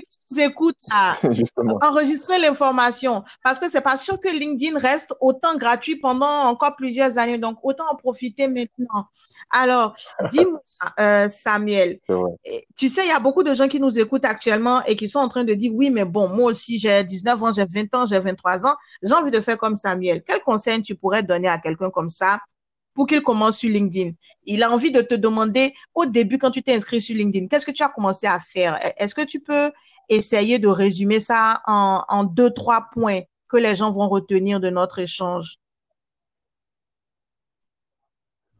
qui 0.00 0.18
nous 0.30 0.40
écoutent 0.40 0.84
à 0.92 1.16
enregistrer 1.82 2.38
l'information 2.38 3.24
parce 3.42 3.58
que 3.58 3.70
c'est 3.70 3.80
pas 3.80 3.96
sûr 3.96 4.20
que 4.20 4.28
LinkedIn 4.28 4.78
reste 4.78 5.14
autant 5.20 5.56
gratuit 5.56 5.96
pendant 5.96 6.44
encore 6.44 6.76
plusieurs 6.76 7.18
années. 7.18 7.38
Donc, 7.38 7.58
autant 7.62 7.84
en 7.90 7.96
profiter 7.96 8.48
maintenant. 8.48 9.06
Alors, 9.50 9.94
dis-moi, 10.30 10.60
euh, 11.00 11.28
Samuel, 11.28 11.98
tu 12.76 12.88
sais, 12.88 13.02
il 13.04 13.08
y 13.08 13.12
a 13.12 13.20
beaucoup 13.20 13.42
de 13.42 13.54
gens 13.54 13.68
qui 13.68 13.80
nous 13.80 13.98
écoutent 13.98 14.24
actuellement 14.24 14.82
et 14.84 14.96
qui 14.96 15.08
sont 15.08 15.20
en 15.20 15.28
train 15.28 15.44
de 15.44 15.54
dire, 15.54 15.72
oui, 15.74 15.90
mais 15.90 16.04
bon, 16.04 16.28
moi 16.28 16.50
aussi, 16.50 16.78
j'ai 16.78 17.04
19 17.04 17.42
ans, 17.42 17.52
j'ai 17.52 17.64
20 17.64 17.94
ans, 17.94 18.06
j'ai 18.06 18.18
23 18.18 18.66
ans, 18.66 18.74
j'ai 19.02 19.14
envie 19.14 19.30
de 19.30 19.40
faire 19.40 19.58
comme 19.58 19.76
Samuel. 19.76 20.22
Quel 20.26 20.40
conseil 20.40 20.82
tu 20.82 20.94
pourrais 20.94 21.22
donner 21.22 21.48
à 21.48 21.58
quelqu'un 21.58 21.90
comme 21.90 22.10
ça 22.10 22.38
pour 22.94 23.06
qu'il 23.06 23.22
commence 23.22 23.58
sur 23.58 23.70
LinkedIn. 23.70 24.12
Il 24.46 24.62
a 24.62 24.70
envie 24.70 24.92
de 24.92 25.00
te 25.00 25.14
demander 25.14 25.74
au 25.94 26.06
début, 26.06 26.38
quand 26.38 26.50
tu 26.50 26.62
t'es 26.62 26.74
inscrit 26.74 27.00
sur 27.00 27.16
LinkedIn, 27.16 27.48
qu'est-ce 27.48 27.66
que 27.66 27.70
tu 27.70 27.82
as 27.82 27.88
commencé 27.88 28.26
à 28.26 28.40
faire? 28.40 28.78
Est-ce 28.96 29.14
que 29.14 29.24
tu 29.24 29.40
peux 29.40 29.70
essayer 30.08 30.58
de 30.58 30.68
résumer 30.68 31.20
ça 31.20 31.62
en, 31.66 32.24
deux, 32.24 32.50
trois 32.50 32.88
points 32.92 33.20
que 33.48 33.56
les 33.56 33.74
gens 33.74 33.90
vont 33.92 34.08
retenir 34.08 34.60
de 34.60 34.70
notre 34.70 34.98
échange? 34.98 35.58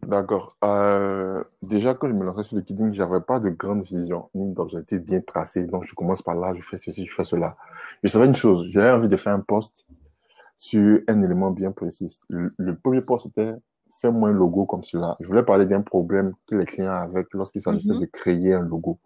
D'accord. 0.03 0.57
Euh, 0.65 1.43
déjà, 1.63 1.95
quand 1.95 2.09
je 2.09 2.13
me 2.13 2.25
lançais 2.25 2.45
sur 2.45 2.57
LinkedIn, 2.57 2.93
je 2.93 2.99
n'avais 3.03 3.23
pas 3.23 3.41
de 3.41 3.49
grande 3.49 3.83
vision 3.83 4.29
ni 4.35 4.53
d'objectif 4.53 5.01
bien 5.01 5.21
tracé. 5.21 5.67
Donc, 5.67 5.85
je 5.89 5.95
commence 5.95 6.21
par 6.21 6.35
là, 6.35 6.53
je 6.55 6.61
fais 6.61 6.77
ceci, 6.77 7.07
je 7.07 7.15
fais 7.15 7.25
cela. 7.25 7.57
Je 8.03 8.09
savais 8.11 8.27
une 8.27 8.37
chose, 8.37 8.69
j'avais 8.71 8.91
envie 8.91 9.09
de 9.09 9.17
faire 9.17 9.33
un 9.33 9.41
post 9.41 9.87
sur 10.57 11.01
un 11.09 11.23
élément 11.23 11.51
bien 11.51 11.73
précis. 11.73 12.21
Le, 12.29 12.77
premier 12.77 13.01
post, 13.01 13.27
était 13.27 13.55
fais-moi 14.05 14.29
un 14.29 14.33
logo 14.33 14.67
comme 14.67 14.85
cela. 14.85 15.17
Je 15.21 15.27
voulais 15.27 15.43
parler 15.43 15.65
d'un 15.65 15.81
problème 15.81 16.35
que 16.47 16.57
les 16.57 16.67
clients 16.67 16.93
avaient 16.93 17.25
lorsqu'il 17.33 17.63
s'agissait 17.63 17.95
mhm. 17.95 18.01
de 18.01 18.07
créer 18.07 18.53
un 18.53 18.61
logo. 18.61 18.99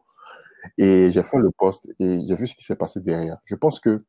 Et 0.76 1.12
j'ai 1.12 1.22
fait 1.22 1.38
le 1.38 1.52
post 1.52 1.88
et 2.00 2.20
j'ai 2.26 2.34
vu 2.34 2.48
ce 2.48 2.56
qui 2.56 2.64
s'est 2.64 2.74
passé 2.74 3.00
derrière. 3.00 3.38
Je 3.44 3.54
pense 3.54 3.78
que 3.78 4.04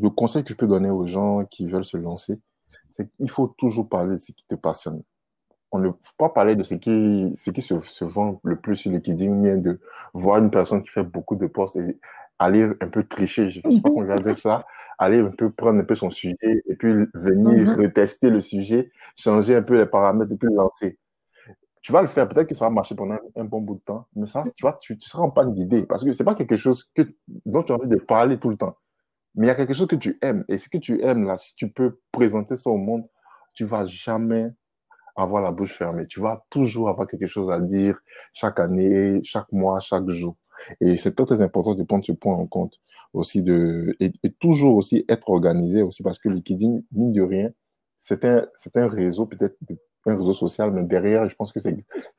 le 0.00 0.10
conseil 0.10 0.44
que 0.44 0.50
je 0.50 0.54
peux 0.54 0.68
donner 0.68 0.90
aux 0.90 1.06
gens 1.06 1.44
qui 1.44 1.66
veulent 1.66 1.84
se 1.84 1.96
lancer, 1.96 2.40
c'est 2.92 3.10
qu'il 3.16 3.28
faut 3.28 3.48
toujours 3.58 3.88
parler 3.88 4.12
de 4.12 4.18
ce 4.18 4.30
qui 4.30 4.44
te 4.46 4.54
passionne. 4.54 5.02
On 5.72 5.80
ne 5.80 5.88
faut 5.88 6.14
pas 6.16 6.30
parler 6.30 6.54
de 6.54 6.62
ce 6.62 6.76
qui, 6.76 7.32
ce 7.36 7.50
qui 7.50 7.60
se, 7.60 7.80
se 7.80 8.04
vend 8.04 8.40
le 8.44 8.56
plus 8.56 8.76
sur 8.76 8.92
LinkedIn, 8.92 9.34
mais 9.34 9.56
de 9.56 9.80
voir 10.14 10.38
une 10.38 10.50
personne 10.50 10.82
qui 10.82 10.90
fait 10.90 11.02
beaucoup 11.02 11.34
de 11.34 11.48
posts 11.48 11.76
et 11.76 11.98
aller 12.38 12.70
un 12.80 12.88
peu 12.88 13.02
tricher, 13.02 13.50
je 13.50 13.60
ne 13.64 13.72
sais 13.72 13.80
pas 13.80 13.90
je 13.98 14.04
vais 14.04 14.20
dire 14.20 14.38
ça, 14.38 14.64
aller 14.98 15.20
un 15.20 15.30
peu 15.30 15.50
prendre 15.50 15.80
un 15.80 15.84
peu 15.84 15.94
son 15.94 16.10
sujet 16.10 16.36
et 16.42 16.76
puis 16.76 16.92
venir 17.14 17.66
mhm. 17.66 17.80
retester 17.80 18.30
le 18.30 18.40
sujet, 18.40 18.90
changer 19.16 19.56
un 19.56 19.62
peu 19.62 19.78
les 19.78 19.86
paramètres 19.86 20.32
et 20.32 20.36
puis 20.36 20.52
lancer 20.52 20.98
tu 21.88 21.92
vas 21.92 22.02
le 22.02 22.08
faire, 22.08 22.28
peut-être 22.28 22.48
que 22.48 22.54
ça 22.54 22.66
va 22.66 22.70
marcher 22.70 22.94
pendant 22.94 23.16
un, 23.36 23.44
bon 23.44 23.62
bout 23.62 23.76
de 23.76 23.80
temps, 23.80 24.06
mais 24.14 24.26
ça, 24.26 24.42
tu 24.56 24.62
vois, 24.62 24.78
tu, 24.80 24.96
tu 24.98 25.08
seras 25.08 25.22
en 25.22 25.30
panne 25.30 25.54
d'idées 25.54 25.86
parce 25.86 26.04
que 26.04 26.12
c'est 26.12 26.22
pas 26.22 26.34
quelque 26.34 26.56
chose 26.56 26.84
que, 26.94 27.02
dont 27.46 27.62
tu 27.62 27.72
as 27.72 27.76
envie 27.76 27.88
de 27.88 27.96
parler 27.96 28.38
tout 28.38 28.50
le 28.50 28.58
temps. 28.58 28.76
Mais 29.34 29.46
il 29.46 29.48
y 29.48 29.52
a 29.52 29.54
quelque 29.54 29.72
chose 29.72 29.86
que 29.86 29.96
tu 29.96 30.18
aimes. 30.20 30.44
Et 30.48 30.58
ce 30.58 30.68
que 30.68 30.78
tu 30.78 31.00
aimes 31.02 31.24
là, 31.24 31.38
si 31.38 31.54
tu 31.54 31.70
peux 31.70 31.98
présenter 32.12 32.58
ça 32.58 32.70
au 32.70 32.76
monde, 32.76 33.04
tu 33.54 33.64
vas 33.64 33.86
jamais 33.86 34.50
avoir 35.16 35.42
la 35.42 35.50
bouche 35.50 35.72
fermée. 35.72 36.06
Tu 36.06 36.20
vas 36.20 36.44
toujours 36.50 36.88
avoir 36.88 37.06
quelque 37.06 37.26
chose 37.26 37.50
à 37.50 37.58
dire 37.58 37.98
chaque 38.32 38.60
année, 38.60 39.20
chaque 39.24 39.50
mois, 39.52 39.80
chaque 39.80 40.08
jour. 40.10 40.36
Et 40.80 40.96
c'est 40.96 41.14
très, 41.14 41.26
très 41.26 41.42
important 41.42 41.74
de 41.74 41.82
prendre 41.82 42.04
ce 42.04 42.12
point 42.12 42.34
en 42.34 42.46
compte 42.46 42.78
aussi 43.12 43.42
de, 43.42 43.96
et, 44.00 44.12
toujours 44.38 44.76
aussi 44.76 45.04
être 45.08 45.30
organisé 45.30 45.82
aussi 45.82 46.02
parce 46.02 46.18
que 46.18 46.28
LinkedIn, 46.28 46.80
mine 46.92 47.12
de 47.12 47.22
rien, 47.22 47.50
c'est 47.98 48.24
un, 48.24 48.46
c'est 48.56 48.76
un 48.76 48.86
réseau 48.86 49.26
peut-être 49.26 49.56
un 50.06 50.16
réseau 50.16 50.32
social, 50.32 50.70
mais 50.72 50.82
derrière, 50.82 51.28
je 51.28 51.34
pense 51.34 51.52
que 51.52 51.60
ça 51.60 51.70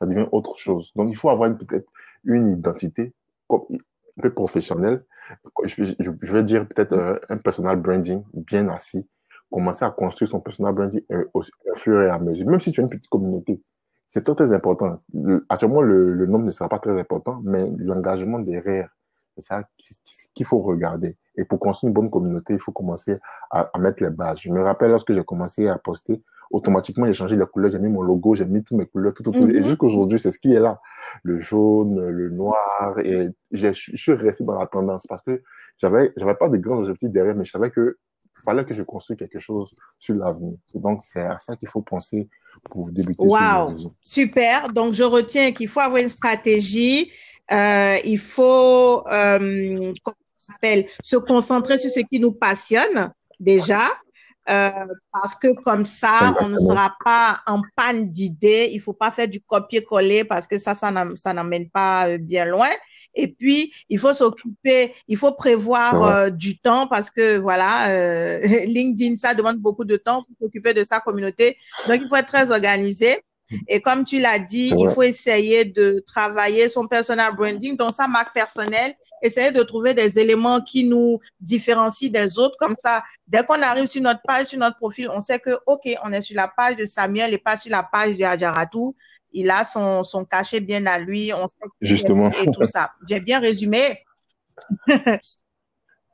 devient 0.01 0.27
autre 0.31 0.57
chose. 0.57 0.91
Donc, 0.95 1.09
il 1.09 1.15
faut 1.15 1.29
avoir 1.29 1.55
peut-être 1.57 1.89
une 2.23 2.51
identité 2.51 3.13
un 3.49 4.21
peu 4.21 4.33
professionnelle. 4.33 5.03
Je, 5.63 6.11
vais 6.31 6.43
dire 6.43 6.67
peut-être 6.67 7.21
un 7.29 7.37
personal 7.37 7.77
branding 7.81 8.23
bien 8.33 8.67
assis. 8.69 9.07
Commencer 9.51 9.85
à 9.85 9.89
construire 9.89 10.29
son 10.29 10.39
personal 10.39 10.73
branding 10.73 11.01
euh, 11.11 11.25
au, 11.33 11.41
fur 11.75 12.01
et 12.03 12.09
à 12.09 12.19
mesure. 12.19 12.47
Même 12.47 12.59
si 12.59 12.71
tu 12.71 12.81
as 12.81 12.83
une 12.83 12.89
petite 12.89 13.09
communauté, 13.09 13.61
c'est 14.09 14.23
très, 14.23 14.35
très 14.35 14.53
important. 14.53 15.01
actuellement, 15.49 15.81
le, 15.81 16.25
nombre 16.25 16.45
ne 16.45 16.51
sera 16.51 16.67
pas 16.67 16.79
très 16.79 16.99
important, 16.99 17.41
mais 17.43 17.69
l'engagement 17.77 18.39
derrière, 18.39 18.89
c'est 19.35 19.43
ça 19.43 19.63
qu'il 20.33 20.45
faut 20.45 20.59
regarder. 20.59 21.15
Et 21.35 21.45
pour 21.45 21.59
construire 21.59 21.89
une 21.89 21.93
bonne 21.93 22.09
communauté, 22.09 22.53
il 22.53 22.59
faut 22.59 22.71
commencer 22.71 23.19
à, 23.51 23.69
à 23.73 23.79
mettre 23.79 24.03
les 24.03 24.09
bases. 24.09 24.39
Je 24.41 24.49
me 24.49 24.61
rappelle 24.61 24.91
lorsque 24.91 25.13
j'ai 25.13 25.23
commencé 25.23 25.67
à 25.67 25.77
poster, 25.77 26.21
automatiquement, 26.51 27.05
j'ai 27.05 27.13
changé 27.13 27.35
la 27.35 27.45
couleur, 27.45 27.71
j'ai 27.71 27.79
mis 27.79 27.89
mon 27.89 28.01
logo, 28.01 28.35
j'ai 28.35 28.45
mis 28.45 28.63
toutes 28.63 28.77
mes 28.77 28.85
couleurs, 28.85 29.13
tout 29.13 29.27
autour. 29.29 29.49
Et 29.49 29.59
mhm. 29.59 29.65
jusqu'aujourd'hui, 29.65 30.19
c'est 30.19 30.31
ce 30.31 30.39
qui 30.39 30.53
est 30.53 30.59
là. 30.59 30.79
Le 31.23 31.39
jaune, 31.39 32.07
le 32.09 32.29
noir. 32.29 32.99
Et 33.03 33.29
je 33.51 33.71
suis 33.73 34.13
resté 34.13 34.43
dans 34.43 34.57
la 34.57 34.65
tendance 34.65 35.05
parce 35.07 35.21
que 35.21 35.41
j'avais, 35.77 36.11
j'avais 36.17 36.35
pas 36.35 36.49
de 36.49 36.57
grands 36.57 36.79
objectifs 36.79 37.09
derrière, 37.09 37.35
mais 37.35 37.45
je 37.45 37.51
savais 37.51 37.69
que 37.69 37.97
fallait 38.43 38.65
que 38.65 38.73
je 38.73 38.83
construise 38.83 39.17
quelque 39.17 39.39
chose 39.39 39.73
sur 39.97 40.15
l'avenir. 40.15 40.57
Donc, 40.73 41.01
c'est 41.03 41.21
à 41.21 41.39
ça 41.39 41.55
qu'il 41.55 41.67
faut 41.67 41.81
penser 41.81 42.27
pour 42.69 42.89
débuter 42.89 43.23
wow. 43.23 43.75
sur. 43.75 43.91
Super. 44.01 44.71
Donc, 44.73 44.93
je 44.93 45.03
retiens 45.03 45.51
qu'il 45.51 45.67
faut 45.67 45.79
avoir 45.79 46.01
une 46.01 46.09
stratégie. 46.09 47.11
Euh, 47.51 47.97
il 48.03 48.19
faut, 48.19 49.07
euh, 49.07 49.93
se 51.03 51.17
concentrer 51.17 51.77
sur 51.77 51.91
ce 51.91 52.01
qui 52.01 52.19
nous 52.19 52.31
passionne 52.31 53.11
déjà. 53.39 53.83
Euh, 54.49 54.71
parce 55.13 55.35
que 55.35 55.53
comme 55.61 55.85
ça, 55.85 56.35
on 56.41 56.49
ne 56.49 56.57
sera 56.57 56.95
pas 57.03 57.41
en 57.45 57.61
panne 57.75 58.09
d'idées. 58.09 58.69
Il 58.71 58.79
faut 58.79 58.93
pas 58.93 59.11
faire 59.11 59.27
du 59.27 59.41
copier-coller 59.41 60.23
parce 60.23 60.47
que 60.47 60.57
ça, 60.57 60.73
ça 60.73 61.33
n'amène 61.33 61.69
pas 61.69 62.09
euh, 62.09 62.17
bien 62.17 62.45
loin. 62.45 62.69
Et 63.15 63.27
puis, 63.27 63.73
il 63.89 63.99
faut 63.99 64.13
s'occuper, 64.13 64.93
il 65.07 65.17
faut 65.17 65.33
prévoir 65.33 66.03
euh, 66.03 66.29
du 66.29 66.57
temps 66.57 66.87
parce 66.87 67.09
que 67.09 67.37
voilà, 67.37 67.89
euh, 67.89 68.39
LinkedIn, 68.67 69.17
ça 69.17 69.33
demande 69.33 69.57
beaucoup 69.57 69.85
de 69.85 69.97
temps 69.97 70.23
pour 70.23 70.47
s'occuper 70.47 70.73
de 70.73 70.83
sa 70.83 70.99
communauté. 70.99 71.57
Donc, 71.87 71.99
il 72.01 72.07
faut 72.07 72.15
être 72.15 72.27
très 72.27 72.51
organisé. 72.51 73.23
Et 73.67 73.81
comme 73.81 74.03
tu 74.03 74.19
l'as 74.19 74.37
dit, 74.37 74.71
il 74.77 74.89
faut 74.91 75.01
essayer 75.01 75.65
de 75.65 76.03
travailler 76.05 76.69
son 76.69 76.85
personal 76.85 77.35
branding, 77.35 77.75
dans 77.75 77.89
sa 77.89 78.07
marque 78.07 78.33
personnelle 78.33 78.93
essayer 79.21 79.51
de 79.51 79.61
trouver 79.63 79.93
des 79.93 80.19
éléments 80.19 80.61
qui 80.61 80.83
nous 80.83 81.19
différencient 81.39 82.11
des 82.11 82.37
autres. 82.37 82.55
Comme 82.59 82.75
ça, 82.83 83.03
dès 83.27 83.43
qu'on 83.43 83.61
arrive 83.61 83.87
sur 83.87 84.01
notre 84.01 84.21
page, 84.21 84.47
sur 84.47 84.59
notre 84.59 84.77
profil, 84.77 85.09
on 85.13 85.19
sait 85.19 85.39
que, 85.39 85.57
OK, 85.65 85.87
on 86.03 86.11
est 86.13 86.21
sur 86.21 86.35
la 86.35 86.47
page 86.47 86.75
de 86.75 86.85
Samuel 86.85 87.33
et 87.33 87.37
pas 87.37 87.57
sur 87.57 87.71
la 87.71 87.83
page 87.83 88.17
de 88.17 88.23
Adjaratou. 88.23 88.95
il 89.31 89.49
a 89.49 89.63
son, 89.63 90.03
son 90.03 90.25
cachet 90.25 90.59
bien 90.59 90.85
à 90.85 90.97
lui, 90.99 91.31
on 91.33 91.47
sait 91.47 91.55
Justement. 91.81 92.31
et 92.31 92.45
tout 92.51 92.65
ça. 92.65 92.91
J'ai 93.07 93.19
bien 93.19 93.39
résumé. 93.39 94.03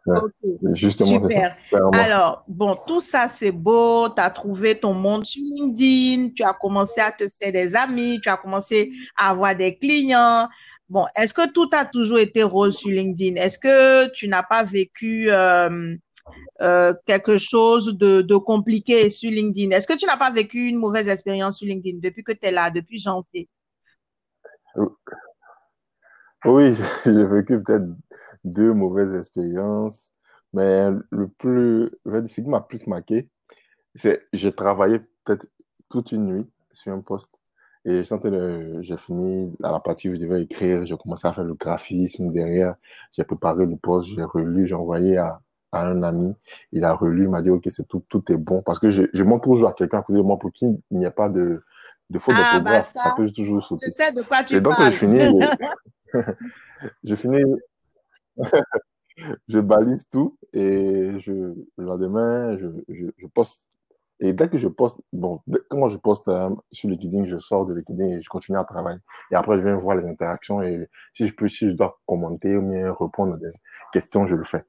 Ouais. 0.05 0.19
Ok. 0.19 0.73
Justement, 0.73 1.19
ça. 1.19 1.27
Super. 1.27 1.57
Alors, 1.93 2.43
bon, 2.47 2.77
tout 2.85 3.01
ça, 3.01 3.27
c'est 3.27 3.51
beau. 3.51 4.07
Tu 4.09 4.21
as 4.21 4.29
trouvé 4.29 4.75
ton 4.79 4.93
monde 4.93 5.25
sur 5.25 5.41
LinkedIn. 5.41 6.29
Tu 6.35 6.43
as 6.43 6.53
commencé 6.53 7.01
à 7.01 7.11
te 7.11 7.27
faire 7.27 7.51
des 7.51 7.75
amis. 7.75 8.19
Tu 8.21 8.29
as 8.29 8.37
commencé 8.37 8.91
à 9.17 9.31
avoir 9.31 9.55
des 9.55 9.75
clients. 9.75 10.47
Bon, 10.87 11.05
est-ce 11.15 11.33
que 11.33 11.51
tout 11.51 11.69
a 11.73 11.85
toujours 11.85 12.19
été 12.19 12.43
rose 12.43 12.77
sur 12.77 12.91
LinkedIn? 12.91 13.35
Est-ce 13.41 13.57
que 13.57 14.07
tu 14.11 14.27
n'as 14.27 14.43
pas 14.43 14.63
vécu 14.63 15.31
euh, 15.31 15.95
euh, 16.61 16.93
quelque 17.07 17.37
chose 17.37 17.97
de, 17.97 18.35
compliqué 18.37 19.09
sur 19.09 19.31
LinkedIn? 19.31 19.71
Est-ce 19.71 19.87
que 19.87 19.97
tu 19.97 20.05
n'as 20.05 20.17
pas 20.17 20.29
vécu 20.29 20.67
une 20.67 20.77
mauvaise 20.77 21.07
expérience 21.07 21.57
sur 21.57 21.67
LinkedIn 21.67 21.99
depuis 22.01 22.23
que 22.23 22.33
tu 22.33 22.45
es 22.47 22.51
là, 22.51 22.69
depuis 22.69 22.99
janvier? 22.99 23.49
Oui, 26.45 26.75
j'ai 27.05 27.25
vécu 27.25 27.61
peut-être 27.63 27.87
deux 28.43 28.73
mauvaises 28.73 29.15
expériences, 29.15 30.13
mais 30.53 30.89
le 31.09 31.27
plus, 31.29 31.89
ce 32.05 32.41
qui 32.41 32.41
m'a 32.43 32.61
plus 32.61 32.85
marqué, 32.85 33.27
c'est 33.95 34.27
j'ai 34.33 34.51
travaillé 34.51 34.99
peut-être 35.23 35.47
toute 35.89 36.11
une 36.11 36.25
nuit 36.27 36.45
sur 36.71 36.93
un 36.93 37.01
poste 37.01 37.31
et 37.85 37.99
je 37.99 38.03
sentais 38.03 38.29
le, 38.31 38.81
j'ai 38.81 38.97
fini 38.97 39.55
à 39.63 39.71
la 39.71 39.79
partie 39.79 40.09
où 40.09 40.15
je 40.15 40.19
devais 40.19 40.41
écrire, 40.43 40.85
j'ai 40.85 40.97
commencé 40.97 41.27
à 41.27 41.33
faire 41.33 41.43
le 41.43 41.53
graphisme 41.53 42.31
derrière, 42.31 42.75
j'ai 43.11 43.23
préparé 43.23 43.65
le 43.65 43.75
poste, 43.77 44.09
j'ai 44.09 44.23
relu, 44.23 44.67
j'ai 44.67 44.75
envoyé 44.75 45.17
à, 45.17 45.39
à 45.71 45.87
un 45.87 46.03
ami, 46.03 46.35
il 46.71 46.83
a 46.83 46.93
relu, 46.93 47.23
il 47.23 47.29
m'a 47.29 47.41
dit 47.41 47.49
ok 47.51 47.63
c'est 47.69 47.87
tout, 47.87 48.03
tout 48.09 48.23
est 48.31 48.37
bon 48.37 48.61
parce 48.61 48.79
que 48.79 48.89
je, 48.89 49.03
je 49.13 49.23
montre 49.23 49.43
toujours 49.43 49.69
à 49.69 49.73
quelqu'un 49.73 49.99
à 49.99 50.01
côté 50.01 50.17
de 50.17 50.23
moi 50.23 50.37
pour 50.39 50.51
qu'il 50.51 50.77
n'y 50.91 51.05
ait 51.05 51.11
pas 51.11 51.29
de, 51.29 51.63
de 52.09 52.19
faute 52.19 52.35
Ah, 52.37 52.59
bah 52.59 52.81
ça, 52.81 53.01
ça 53.01 53.13
peut 53.15 53.29
toujours 53.31 53.63
sauter. 53.63 53.85
je 53.87 53.91
sais 53.91 54.11
de 54.11 54.21
quoi 54.21 54.43
tu 54.43 54.55
Et 54.55 54.61
donc 54.61 54.75
parles. 54.75 54.91
je 54.93 54.97
finis, 54.97 55.29
je 57.03 57.15
finis 57.15 57.43
je 59.47 59.59
balise 59.59 60.03
tout 60.11 60.37
et 60.53 61.19
je, 61.19 61.31
le 61.31 61.85
lendemain, 61.85 62.57
je, 62.57 62.67
je, 62.89 63.05
je 63.17 63.27
poste. 63.27 63.69
Et 64.19 64.33
dès 64.33 64.47
que 64.47 64.57
je 64.57 64.67
poste, 64.67 64.99
bon, 65.11 65.41
quand 65.69 65.89
je 65.89 65.97
poste 65.97 66.27
euh, 66.29 66.49
sur 66.71 66.89
LinkedIn, 66.89 67.25
je 67.25 67.37
sors 67.37 67.65
de 67.65 67.73
LinkedIn 67.73 68.17
et 68.17 68.21
je 68.21 68.29
continue 68.29 68.57
à 68.57 68.63
travailler. 68.63 68.99
Et 69.31 69.35
après, 69.35 69.57
je 69.57 69.63
viens 69.63 69.75
voir 69.75 69.97
les 69.97 70.05
interactions 70.05 70.61
et 70.61 70.87
si 71.13 71.27
je 71.27 71.35
peux, 71.35 71.49
si 71.49 71.69
je 71.69 71.75
dois 71.75 71.99
commenter 72.05 72.55
ou 72.55 72.61
bien 72.61 72.93
répondre 72.93 73.33
à 73.33 73.37
des 73.37 73.51
questions, 73.91 74.25
je 74.25 74.35
le 74.35 74.43
fais. 74.43 74.63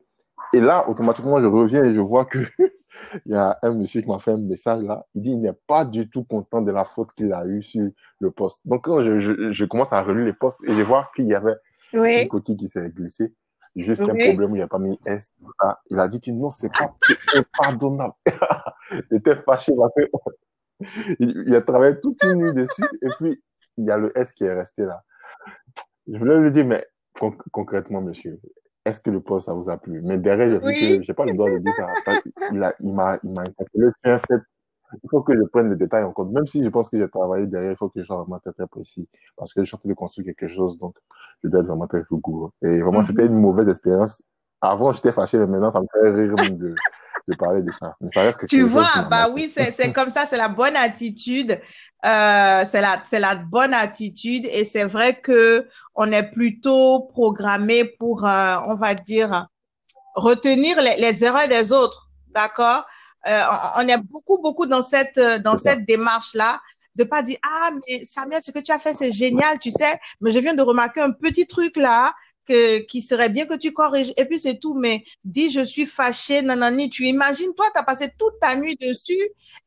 Et 0.53 0.61
là, 0.61 0.89
automatiquement, 0.89 1.41
je 1.41 1.47
reviens 1.47 1.85
et 1.85 1.95
je 1.95 2.01
vois 2.01 2.25
que 2.25 2.39
il 3.27 3.33
y 3.33 3.35
a 3.35 3.59
un 3.63 3.75
monsieur 3.75 4.01
qui 4.01 4.09
m'a 4.09 4.19
fait 4.19 4.33
un 4.33 4.39
message 4.39 4.83
là. 4.83 5.07
Il 5.15 5.23
dit 5.23 5.31
il 5.31 5.41
n'est 5.41 5.59
pas 5.67 5.85
du 5.85 6.09
tout 6.11 6.25
content 6.25 6.63
de 6.63 6.73
la 6.73 6.85
faute 6.85 7.13
qu'il 7.17 7.33
a 7.33 7.47
eue 7.47 7.63
sur 7.63 7.89
le 8.21 8.31
poste. 8.31 8.61
Donc, 8.65 8.85
quand 8.85 9.03
je, 9.03 9.21
je, 9.21 9.53
je 9.53 9.65
commence 9.65 9.93
à 9.93 10.03
relire 10.03 10.25
les 10.25 10.33
postes 10.33 10.59
et 10.65 10.75
je 10.75 10.83
vois 10.83 11.09
qu'il 11.15 11.29
y 11.29 11.35
avait 11.35 11.57
une 11.93 12.01
Oui, 12.01 12.29
coquille 12.29 12.57
qui 12.57 12.69
s'est 12.69 12.91
glissée. 12.91 13.33
Juste 13.77 14.03
un 14.03 14.07
problème 14.15 14.53
où 14.53 14.57
il 14.57 14.61
n'a 14.61 14.69
pas 14.69 14.79
mis 14.79 14.99
S. 15.05 15.29
Ah, 15.59 15.79
Il 15.91 15.99
a 15.99 16.09
dit 16.09 16.21
que 16.21 16.31
non, 16.31 16.51
c'est 16.51 16.71
pas 16.73 16.97
impardonnable. 17.35 18.15
il 19.11 19.17
était 19.19 19.37
fâché 19.37 19.73
il, 21.21 21.45
il 21.47 21.55
a 21.55 21.61
travaillé 21.63 22.01
toute 22.01 22.23
une 22.25 22.37
nuit 22.43 22.55
dessus 22.55 22.85
et 23.03 23.09
puis 23.19 23.43
il 23.79 23.85
y 23.87 23.91
a 23.91 23.97
le 23.99 24.17
S 24.19 24.33
qui 24.33 24.45
est 24.45 24.53
resté 24.53 24.83
là. 24.85 25.03
Je 26.07 26.19
voulais 26.19 26.39
lui 26.39 26.53
dire, 26.53 26.67
mais 26.67 26.87
con- 27.19 27.37
concrètement, 27.53 28.01
monsieur, 28.01 28.41
est-ce 28.85 29.01
que 29.01 29.11
le 29.11 29.21
poste, 29.21 29.47
ça 29.47 29.55
vous 29.55 29.69
a 29.69 29.77
plu? 29.77 30.01
Mais 30.03 30.19
derrière, 30.19 30.49
j'ai 30.49 30.59
Oui. 30.59 30.99
que 30.99 31.03
j'ai 31.03 31.15
pas 31.15 31.25
le 31.25 31.33
droit 31.35 31.51
de 31.51 31.59
dire 31.59 31.75
ça. 31.75 31.89
Parce 32.05 32.23
qu'il 32.23 32.33
Il 32.81 32.95
m'a, 32.95 33.19
il 33.23 33.39
interpellé 33.39 33.89
fait. 34.05 34.21
Il 35.03 35.11
faut 35.11 35.23
que 35.23 35.35
je 35.37 35.43
prenne 35.45 35.71
les 35.71 35.77
détails 35.77 36.05
en 36.05 36.13
compte. 36.13 36.31
Même 36.33 36.47
si 36.47 36.63
je 36.63 36.69
pense 36.69 36.89
que 36.89 36.99
j'ai 36.99 37.09
travaillé 37.09 37.47
derrière, 37.47 37.73
il 37.73 37.77
faut 37.77 37.89
que 37.89 38.01
je 38.01 38.07
sois 38.07 38.19
vraiment 38.19 38.39
très, 38.39 38.53
très 38.53 38.67
précis. 38.67 39.09
Parce 39.37 39.53
que 39.55 39.63
je 39.63 39.67
suis 39.67 39.75
en 39.77 39.79
train 39.79 39.89
de 39.89 39.95
construire 39.95 40.27
quelque 40.27 40.49
chose, 40.49 40.79
donc 40.79 40.97
je 41.43 41.49
dois 41.49 41.61
être 41.61 41.67
vraiment 41.67 41.87
très 41.89 42.01
rigoureux. 42.09 42.51
Et 42.63 42.81
vraiment, 42.83 43.03
c'était 43.03 43.27
Mhm. 43.27 43.27
une 43.27 43.41
mauvaise 43.41 43.69
expérience. 43.69 44.23
Avant, 44.61 44.93
j'étais 44.93 45.13
fâché, 45.13 45.39
mais 45.39 45.47
maintenant, 45.47 45.71
ça 45.71 45.81
me 45.81 45.87
fait 45.93 46.11
rire 46.11 46.39
même 46.39 46.57
de, 46.57 46.83
de 47.29 47.35
parler 47.35 47.63
de 47.63 47.71
ça. 47.71 47.97
Mais 48.01 48.11
ça 48.11 48.23
reste 48.23 48.41
quelque 48.41 48.53
Tu 48.53 48.63
vois, 48.63 49.03
bah 49.11 49.29
oui, 49.33 49.49
c'est, 49.49 49.73
c'est 49.73 49.91
comme 49.93 50.11
ça, 50.11 50.25
c'est 50.27 50.37
la 50.37 50.49
bonne 50.49 50.77
attitude. 50.77 51.61
Euh, 52.05 52.63
c'est 52.65 52.81
la, 52.81 53.03
c'est 53.09 53.19
la 53.19 53.35
bonne 53.37 53.75
attitude 53.75 54.47
et 54.53 54.65
c'est 54.65 54.85
vrai 54.85 55.19
que 55.21 55.67
on 55.97 56.13
est 56.13 56.31
plutôt 56.31 57.01
programmé 57.01 57.85
pour, 57.85 58.25
euh, 58.25 58.57
on 58.67 58.75
va 58.77 58.95
dire, 58.95 59.49
retenir 60.17 60.81
les, 60.83 60.97
les 60.99 61.25
erreurs 61.25 61.49
des 61.49 61.73
autres, 61.73 62.11
d'accord? 62.35 62.87
Euh, 63.27 63.43
on 63.77 63.85
on 63.85 63.89
est 63.89 63.99
beaucoup, 63.99 64.39
beaucoup 64.39 64.67
dans 64.67 64.83
cette, 64.83 65.19
euh, 65.19 65.39
dans 65.39 65.57
cette 65.57 65.85
démarche-là, 65.87 66.61
de 66.95 67.05
pas 67.05 67.23
dire, 67.23 67.39
ah, 67.43 67.71
mais 67.89 68.05
Samuel, 68.05 68.41
ce 68.41 68.51
que 68.51 68.61
tu 68.61 68.73
as 68.73 68.79
fait, 68.79 68.95
c'est 68.95 69.13
génial, 69.13 69.59
tu 69.59 69.71
sais, 69.71 69.99
mais 70.21 70.31
je 70.31 70.39
viens 70.39 70.55
de 70.55 70.63
remarquer 70.63 71.01
un 71.01 71.11
petit 71.11 71.47
truc 71.47 71.77
là, 71.77 72.13
que, 72.49 72.79
qui 72.87 73.03
serait 73.03 73.29
bien 73.29 73.45
que 73.45 73.55
tu 73.55 73.73
corriges, 73.73 74.13
et 74.17 74.25
puis 74.25 74.39
c'est 74.39 74.59
tout, 74.61 74.75
mais 74.75 75.05
dis, 75.25 75.51
je 75.51 75.61
suis 75.65 75.85
fâché, 75.85 76.43
nanani, 76.43 76.89
tu 76.89 77.05
imagines, 77.07 77.53
toi, 77.55 77.67
tu 77.75 77.79
as 77.81 77.83
passé 77.83 78.09
toute 78.19 78.39
ta 78.41 78.55
nuit 78.55 78.77
dessus, 78.81 79.13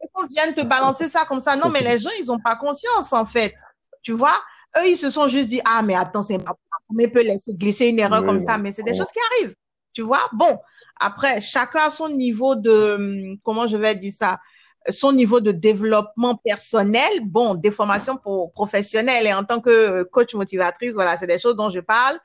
et 0.02 0.08
qu'on 0.14 0.26
vienne 0.28 0.54
te 0.54 0.62
balancer 0.62 1.10
ça 1.10 1.26
comme 1.26 1.42
ça. 1.42 1.56
Non, 1.58 1.70
mais 1.70 1.82
les 1.82 2.00
gens, 2.00 2.10
ils 2.20 2.32
ont 2.32 2.40
pas 2.40 2.56
conscience, 2.56 3.12
en 3.14 3.26
fait. 3.26 3.54
Tu 4.02 4.14
vois? 4.14 4.40
Eux, 4.78 4.88
ils 4.88 4.98
se 4.98 5.10
sont 5.10 5.28
juste 5.28 5.50
dit, 5.50 5.62
ah, 5.66 5.82
mais 5.82 5.96
attends, 5.96 6.22
c'est 6.22 6.40
pas, 6.40 6.56
mais 6.96 7.10
peut 7.10 7.22
laisser 7.22 7.54
glisser 7.56 7.88
une 7.88 8.00
erreur 8.00 8.22
Oui, 8.22 8.28
comme 8.28 8.40
ça, 8.40 8.58
mais 8.58 8.72
c'est 8.72 8.84
des 8.84 8.92
Ouais. 8.92 8.98
choses 8.98 9.12
qui 9.12 9.20
arrivent. 9.34 9.56
Tu 9.94 10.02
vois? 10.02 10.30
Bon, 10.34 10.58
après, 11.00 11.42
chacun 11.42 11.88
a 11.88 11.90
son 11.90 12.10
niveau 12.10 12.56
de, 12.56 13.36
comment 13.44 13.68
je 13.68 13.78
vais 13.78 13.96
dire 13.96 14.12
ça, 14.14 14.40
son 14.90 15.12
niveau 15.12 15.40
de 15.42 15.52
développement 15.52 16.36
personnel, 16.36 17.20
bon, 17.24 17.54
des 17.54 17.70
formations 17.70 18.16
pour 18.16 18.52
professionnelles 18.54 19.28
et 19.28 19.34
en 19.34 19.44
tant 19.44 19.60
que 19.60 20.04
coach 20.04 20.34
motivatrice, 20.34 20.94
voilà, 20.94 21.18
c'est 21.18 21.28
des 21.28 21.38
choses 21.38 21.56
dont 21.58 21.70
je 21.70 21.80
parle. 21.82 22.18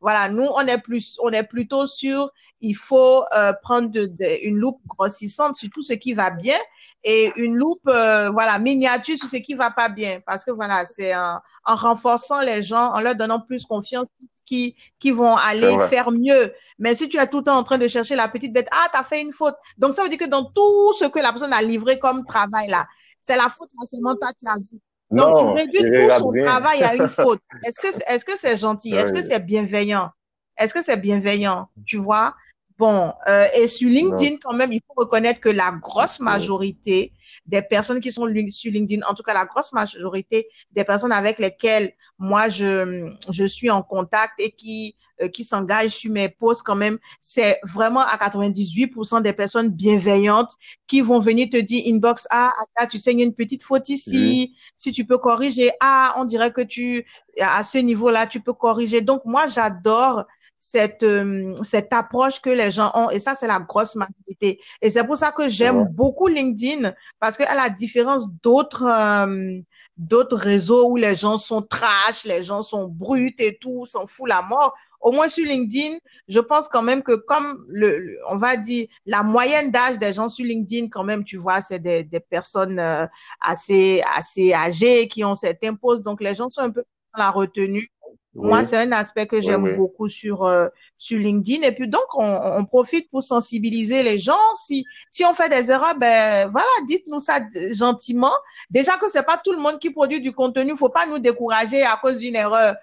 Voilà, 0.00 0.28
nous, 0.28 0.44
on 0.44 0.60
est 0.60 0.78
plus, 0.78 1.18
on 1.22 1.30
est 1.30 1.42
plutôt 1.42 1.86
sur, 1.86 2.30
il 2.60 2.74
faut 2.74 3.24
euh, 3.34 3.52
prendre 3.62 3.90
de, 3.90 4.06
de- 4.06 4.46
une 4.46 4.56
loupe 4.58 4.80
grossissante 4.86 5.56
sur 5.56 5.70
tout 5.70 5.82
ce 5.82 5.94
qui 5.94 6.12
va 6.12 6.30
bien 6.30 6.56
et 7.02 7.32
une 7.36 7.56
loupe, 7.56 7.80
euh, 7.88 8.30
voilà, 8.30 8.58
miniature 8.58 9.16
sur 9.16 9.28
ce 9.28 9.36
qui 9.38 9.54
va 9.54 9.70
pas 9.70 9.88
bien, 9.88 10.20
parce 10.26 10.44
que 10.44 10.50
voilà, 10.52 10.84
c'est 10.84 11.16
en, 11.16 11.38
en 11.64 11.74
renforçant 11.76 12.40
les 12.40 12.62
gens, 12.62 12.92
en 12.92 13.00
leur 13.00 13.14
donnant 13.14 13.40
plus 13.40 13.64
confiance, 13.64 14.06
qui, 14.52 14.76
qui 14.98 15.10
vont 15.12 15.34
aller 15.36 15.62
faire 15.88 16.10
mieux. 16.10 16.52
Mais 16.78 16.94
si 16.94 17.08
tu 17.08 17.16
es 17.16 17.26
tout 17.26 17.38
le 17.38 17.44
temps 17.44 17.56
en 17.56 17.62
train 17.62 17.78
de 17.78 17.88
chercher 17.88 18.16
la 18.16 18.28
petite 18.28 18.52
bête, 18.52 18.68
ah, 18.70 18.86
t'as 18.92 19.02
fait 19.02 19.20
une 19.22 19.32
faute. 19.32 19.54
Donc, 19.78 19.94
ça 19.94 20.02
veut 20.02 20.08
dire 20.10 20.18
que 20.18 20.26
dans 20.28 20.44
tout 20.44 20.92
ce 20.98 21.06
que 21.06 21.18
la 21.20 21.30
personne 21.30 21.52
a 21.52 21.62
livré 21.62 21.98
comme 21.98 22.24
travail 22.26 22.68
là, 22.68 22.86
c'est 23.20 23.36
la 23.36 23.48
faute 23.48 23.70
là, 23.80 23.86
seulement 23.86 24.14
toi 24.16 24.28
qui 24.38 24.46
as 24.48 24.58
vu. 24.58 24.78
Donc, 25.10 25.36
tu 25.38 25.44
réduis 25.58 25.82
tout 25.94 26.10
son 26.18 26.32
travail 26.46 26.82
à 26.82 26.94
une 26.94 27.08
faute. 27.22 27.40
Est-ce 27.66 27.80
que, 27.80 27.92
c'est- 27.92 28.04
est-ce 28.14 28.24
que 28.24 28.36
c'est 28.36 28.56
gentil? 28.58 28.94
Est-ce 28.94 29.12
que 29.12 29.22
c'est 29.22 29.40
bienveillant? 29.40 30.10
Est-ce 30.58 30.74
que 30.74 30.82
c'est 30.82 30.96
bienveillant? 30.98 31.68
Tu 31.86 31.96
vois? 31.96 32.34
Bon, 32.82 33.12
euh, 33.28 33.46
et 33.54 33.68
sur 33.68 33.88
LinkedIn, 33.88 34.38
quand 34.42 34.54
même, 34.54 34.72
il 34.72 34.80
faut 34.84 34.94
reconnaître 34.96 35.38
que 35.38 35.48
la 35.48 35.70
grosse 35.70 36.18
majorité 36.18 37.12
des 37.46 37.62
personnes 37.62 38.00
qui 38.00 38.10
sont 38.10 38.26
sur 38.48 38.72
LinkedIn, 38.72 39.06
en 39.08 39.14
tout 39.14 39.22
cas 39.22 39.34
la 39.34 39.46
grosse 39.46 39.72
majorité 39.72 40.48
des 40.72 40.82
personnes 40.82 41.12
avec 41.12 41.38
lesquelles 41.38 41.92
moi 42.18 42.48
je, 42.48 43.08
je 43.30 43.44
suis 43.44 43.70
en 43.70 43.84
contact 43.84 44.32
et 44.40 44.50
qui, 44.50 44.96
euh, 45.22 45.28
qui 45.28 45.44
s'engagent 45.44 45.92
sur 45.92 46.10
mes 46.10 46.28
posts 46.28 46.64
quand 46.64 46.74
même, 46.74 46.98
c'est 47.20 47.60
vraiment 47.62 48.00
à 48.00 48.16
98% 48.16 49.22
des 49.22 49.32
personnes 49.32 49.68
bienveillantes 49.68 50.50
qui 50.88 51.02
vont 51.02 51.20
venir 51.20 51.50
te 51.50 51.58
dire 51.58 51.84
inbox, 51.86 52.26
ah, 52.30 52.50
tu 52.90 52.98
a 53.06 53.10
une 53.12 53.32
petite 53.32 53.62
faute 53.62 53.90
ici, 53.90 54.56
si 54.76 54.90
tu 54.90 55.04
peux 55.04 55.18
corriger, 55.18 55.70
ah, 55.78 56.14
on 56.18 56.24
dirait 56.24 56.50
que 56.50 56.62
tu, 56.62 57.06
à 57.40 57.62
ce 57.62 57.78
niveau-là, 57.78 58.26
tu 58.26 58.40
peux 58.40 58.54
corriger. 58.54 59.02
Donc, 59.02 59.24
moi, 59.24 59.46
j'adore 59.46 60.24
cette, 60.64 61.02
euh, 61.02 61.52
cette 61.64 61.92
approche 61.92 62.40
que 62.40 62.48
les 62.50 62.70
gens 62.70 62.92
ont. 62.94 63.10
Et 63.10 63.18
ça, 63.18 63.34
c'est 63.34 63.48
la 63.48 63.58
grosse 63.58 63.96
majorité. 63.96 64.60
Et 64.80 64.90
c'est 64.90 65.04
pour 65.04 65.16
ça 65.16 65.32
que 65.32 65.48
j'aime 65.48 65.80
beaucoup 65.90 66.28
LinkedIn 66.28 66.92
parce 67.18 67.36
qu'à 67.36 67.52
la 67.56 67.68
différence 67.68 68.28
d'autres, 68.44 68.84
euh, 68.84 69.58
d'autres 69.96 70.36
réseaux 70.36 70.88
où 70.90 70.96
les 70.96 71.16
gens 71.16 71.36
sont 71.36 71.62
trash, 71.62 72.24
les 72.24 72.44
gens 72.44 72.62
sont 72.62 72.86
bruts 72.86 73.34
et 73.38 73.58
tout, 73.60 73.86
s'en 73.86 74.06
fout 74.06 74.28
la 74.28 74.40
mort. 74.40 74.72
Au 75.00 75.10
moins 75.10 75.26
sur 75.26 75.44
LinkedIn, 75.44 75.96
je 76.28 76.38
pense 76.38 76.68
quand 76.68 76.82
même 76.82 77.02
que 77.02 77.16
comme 77.16 77.64
le, 77.66 77.98
le- 77.98 78.18
on 78.28 78.36
va 78.36 78.56
dire, 78.56 78.86
la 79.04 79.24
moyenne 79.24 79.72
d'âge 79.72 79.98
des 79.98 80.12
gens 80.12 80.28
sur 80.28 80.44
LinkedIn, 80.44 80.86
quand 80.90 81.02
même, 81.02 81.24
tu 81.24 81.38
vois, 81.38 81.60
c'est 81.60 81.80
des, 81.80 82.04
des 82.04 82.20
personnes 82.20 82.78
euh, 82.78 83.04
assez, 83.40 84.00
assez 84.14 84.54
âgées 84.54 85.08
qui 85.08 85.24
ont 85.24 85.34
certains 85.34 85.74
postes. 85.74 86.02
Donc, 86.04 86.22
les 86.22 86.36
gens 86.36 86.48
sont 86.48 86.60
un 86.60 86.70
peu 86.70 86.84
dans 87.14 87.18
la 87.24 87.30
retenue. 87.32 87.88
Moi, 88.34 88.64
c'est 88.64 88.78
un 88.78 88.92
aspect 88.92 89.26
que 89.26 89.40
j'aime 89.42 89.62
oui. 89.64 89.74
beaucoup 89.76 90.08
sur, 90.08 90.44
euh, 90.44 90.68
sur 90.96 91.18
LinkedIn. 91.18 91.66
Et 91.66 91.72
puis, 91.72 91.86
donc, 91.86 92.04
on, 92.14 92.24
on 92.24 92.64
profite 92.64 93.10
pour 93.10 93.22
sensibiliser 93.22 94.02
les 94.02 94.18
gens. 94.18 94.38
Si, 94.54 94.84
si 95.10 95.24
on 95.26 95.34
fait 95.34 95.50
des 95.50 95.70
erreurs, 95.70 95.98
ben, 95.98 96.48
voilà, 96.50 96.66
dites-nous 96.88 97.18
ça 97.18 97.40
gentiment. 97.72 98.32
Déjà 98.70 98.96
que 98.96 99.10
c'est 99.10 99.26
pas 99.26 99.36
tout 99.44 99.52
le 99.52 99.58
monde 99.58 99.78
qui 99.78 99.90
produit 99.90 100.20
du 100.20 100.32
contenu. 100.32 100.74
Faut 100.76 100.88
pas 100.88 101.04
nous 101.06 101.18
décourager 101.18 101.82
à 101.82 101.98
cause 102.02 102.18
d'une 102.18 102.36
erreur. 102.36 102.74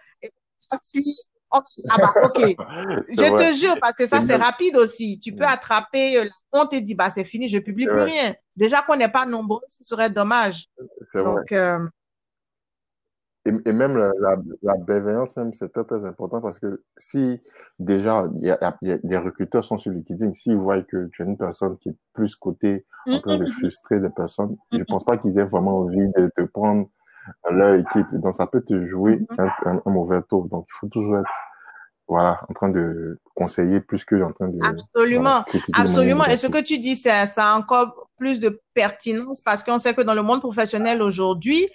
On- 1.52 1.62
ah 1.90 1.98
bah, 1.98 2.14
ok. 2.26 2.38
Je 3.10 3.16
vrai. 3.16 3.36
te 3.36 3.54
jure, 3.58 3.76
parce 3.82 3.96
que 3.96 4.06
ça, 4.06 4.22
C'est 4.22 4.36
rapide 4.36 4.76
aussi. 4.78 5.20
Tu 5.20 5.32
peux 5.32 5.46
Mm. 5.46 5.50
attraper 5.50 6.18
euh, 6.20 6.26
la 6.54 6.62
honte 6.62 6.74
et 6.74 6.82
dire, 6.82 6.96
bah, 6.96 7.10
c'est 7.10 7.24
fini, 7.24 7.50
je 7.50 7.58
publie 7.58 7.88
plus 7.88 7.96
vrai. 7.96 8.06
rien. 8.12 8.36
Déjà 8.56 8.84
qu'on 8.84 8.96
n'est 8.96 9.10
pas 9.10 9.26
nombreux, 9.26 9.62
ce 9.68 9.84
serait 9.84 10.12
dommage. 10.12 10.66
C'est 11.12 11.22
vrai. 11.22 11.42
Euh, 11.54 11.80
et, 13.46 13.72
même 13.72 13.98
la, 13.98 14.12
la, 14.62 14.76
bienveillance, 14.76 15.36
même, 15.38 15.54
c'est 15.54 15.72
très, 15.72 15.86
très 15.86 16.06
important 16.06 16.42
parce 16.42 16.60
que 16.60 16.84
si 16.98 17.40
déjà, 17.80 18.28
il 18.36 18.46
y 18.46 18.52
a, 18.52 18.78
y 18.82 18.92
a, 18.92 18.98
des 18.98 19.18
recruteurs 19.18 19.64
sont 19.64 19.78
sur 19.78 19.92
LinkedIn, 19.92 20.34
s'ils 20.36 20.58
voient 20.58 20.82
que 20.84 21.10
tu 21.14 21.22
es 21.22 21.26
une 21.26 21.38
personne 21.38 21.78
qui 21.78 21.90
est 21.90 21.96
plus 22.14 22.36
côté 22.36 22.86
en 23.08 23.20
train 23.20 23.38
de 23.38 23.50
frustrer 23.50 24.00
des 24.00 24.10
personnes, 24.10 24.58
je 24.72 24.84
pense 24.84 25.06
pas 25.06 25.18
qu'ils 25.18 25.40
aient 25.40 25.46
vraiment 25.46 25.80
envie 25.80 26.08
de 26.18 26.32
te 26.36 26.42
prendre 26.44 26.90
leur 27.50 27.76
équipe. 27.76 28.08
Donc, 28.14 28.36
ça 28.36 28.46
peut 28.46 28.62
te 28.62 28.86
jouer 28.86 29.18
mm-hmm. 29.18 29.52
un, 29.66 29.82
un, 29.86 29.92
mauvais 29.92 30.22
tour. 30.24 30.48
Donc, 30.50 30.66
il 30.70 30.74
faut 30.80 30.88
toujours 30.88 31.20
être 31.20 31.30
voilà, 32.10 32.42
en 32.50 32.54
train 32.54 32.70
de 32.70 33.20
conseiller 33.36 33.80
plus 33.80 34.04
que 34.04 34.22
en 34.22 34.34
train 34.34 34.50
de. 34.50 34.58
Absolument, 34.64 35.46
absolument. 35.74 36.26
Et 36.26 36.38
ce 36.38 36.48
que 36.48 36.62
tu 36.62 36.80
dis, 36.80 36.96
ça, 36.96 37.26
ça 37.26 37.54
a 37.54 37.58
encore 37.58 38.09
plus 38.20 38.40
de 38.40 38.62
pertinence 38.74 39.42
parce 39.42 39.64
qu'on 39.64 39.80
sait 39.80 39.94
que 39.94 40.02
dans 40.02 40.14
le 40.14 40.22
monde 40.22 40.42
professionnel 40.42 41.02
aujourd'hui, 41.02 41.68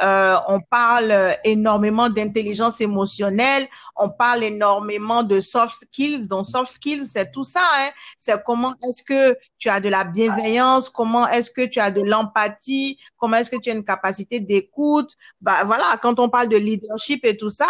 euh, 0.00 0.36
on 0.48 0.58
parle 0.60 1.14
énormément 1.44 2.08
d'intelligence 2.08 2.80
émotionnelle, 2.80 3.68
on 3.94 4.08
parle 4.08 4.42
énormément 4.42 5.22
de 5.22 5.38
soft 5.38 5.74
skills. 5.82 6.28
Donc, 6.28 6.46
soft 6.46 6.72
skills, 6.72 7.06
c'est 7.06 7.30
tout 7.30 7.44
ça. 7.44 7.60
Hein? 7.78 7.90
C'est 8.18 8.42
comment 8.42 8.74
est-ce 8.88 9.02
que 9.02 9.36
tu 9.58 9.68
as 9.68 9.80
de 9.80 9.88
la 9.88 10.04
bienveillance, 10.04 10.88
comment 10.90 11.28
est-ce 11.28 11.50
que 11.50 11.66
tu 11.66 11.78
as 11.78 11.90
de 11.90 12.02
l'empathie, 12.02 12.98
comment 13.16 13.36
est-ce 13.36 13.50
que 13.50 13.60
tu 13.60 13.70
as 13.70 13.74
une 13.74 13.84
capacité 13.84 14.40
d'écoute. 14.40 15.14
Bah 15.40 15.62
voilà, 15.64 15.98
quand 16.02 16.18
on 16.18 16.28
parle 16.28 16.48
de 16.48 16.56
leadership 16.56 17.24
et 17.24 17.36
tout 17.36 17.50
ça, 17.50 17.68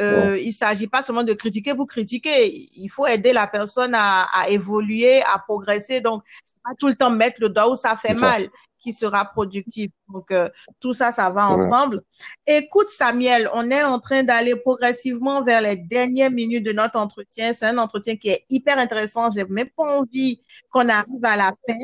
euh, 0.00 0.36
il 0.40 0.52
s'agit 0.52 0.88
pas 0.88 1.02
seulement 1.02 1.22
de 1.22 1.34
critiquer 1.34 1.74
pour 1.74 1.86
critiquer. 1.86 2.52
Il 2.76 2.88
faut 2.88 3.06
aider 3.06 3.32
la 3.32 3.46
personne 3.46 3.94
à, 3.94 4.26
à 4.32 4.48
évoluer, 4.48 5.22
à 5.22 5.38
progresser. 5.38 6.00
Donc, 6.00 6.22
pas 6.68 6.74
tout 6.78 6.88
le 6.88 6.94
temps 6.94 7.10
mettre 7.10 7.40
le 7.40 7.48
doigt 7.48 7.70
où 7.70 7.76
ça 7.76 7.96
fait 7.96 8.14
mal 8.14 8.48
qui 8.80 8.92
sera 8.92 9.24
productif. 9.24 9.90
Donc, 10.08 10.30
euh, 10.30 10.48
tout 10.80 10.92
ça, 10.92 11.12
ça 11.12 11.30
va 11.30 11.50
ensemble. 11.50 12.02
Écoute, 12.46 12.88
Samuel, 12.88 13.50
on 13.52 13.70
est 13.70 13.82
en 13.82 13.98
train 13.98 14.22
d'aller 14.22 14.56
progressivement 14.56 15.42
vers 15.42 15.60
les 15.60 15.76
dernières 15.76 16.30
minutes 16.30 16.64
de 16.64 16.72
notre 16.72 16.96
entretien. 16.96 17.52
C'est 17.52 17.66
un 17.66 17.78
entretien 17.78 18.16
qui 18.16 18.30
est 18.30 18.44
hyper 18.48 18.78
intéressant. 18.78 19.30
J'ai 19.30 19.44
même 19.46 19.70
pas 19.76 19.98
envie 19.98 20.42
qu'on 20.70 20.88
arrive 20.88 21.24
à 21.24 21.36
la 21.36 21.52
fin. 21.66 21.76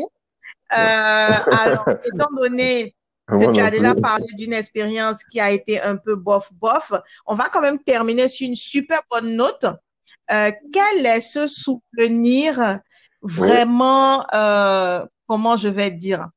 Euh, 0.73 1.53
alors, 1.53 1.85
étant 2.15 2.31
donné 2.37 2.95
que 3.27 3.55
tu 3.55 3.61
as 3.61 3.71
déjà 3.71 3.95
parlé 3.95 4.27
d'une 4.37 4.53
expérience 4.53 5.25
qui 5.25 5.41
a 5.41 5.51
été 5.51 5.81
un 5.81 5.97
peu 5.97 6.15
bof-bof, 6.15 6.93
on 7.27 7.35
va 7.35 7.45
quand 7.45 7.63
même 7.63 7.79
terminer 7.83 8.29
sur 8.29 8.47
une 8.47 8.57
super 8.57 9.01
bonne 9.11 9.35
note. 9.35 9.65
Euh, 10.31 10.51
quel 10.73 11.07
est 11.07 11.21
ce 11.21 11.47
souvenir 11.47 12.81
vraiment, 13.25 14.25
euh, 14.35 15.05
comment 15.27 15.57
je 15.57 15.69
vais 15.69 15.91
dire, 15.91 16.29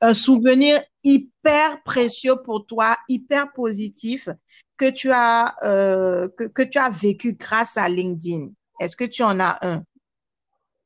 un 0.00 0.14
souvenir 0.14 0.80
hyper 1.04 1.82
précieux 1.82 2.36
pour 2.44 2.66
toi, 2.66 2.96
hyper 3.08 3.52
positif 3.52 4.28
que 4.76 4.90
tu 4.90 5.10
as 5.10 5.56
euh, 5.62 6.28
que, 6.36 6.44
que, 6.44 6.62
tu 6.62 6.78
as 6.78 6.90
vécu 6.90 7.34
grâce 7.34 7.76
à 7.76 7.88
LinkedIn. 7.88 8.48
Est-ce 8.80 8.96
que 8.96 9.04
tu 9.04 9.22
en 9.22 9.40
as 9.40 9.58
un? 9.62 9.82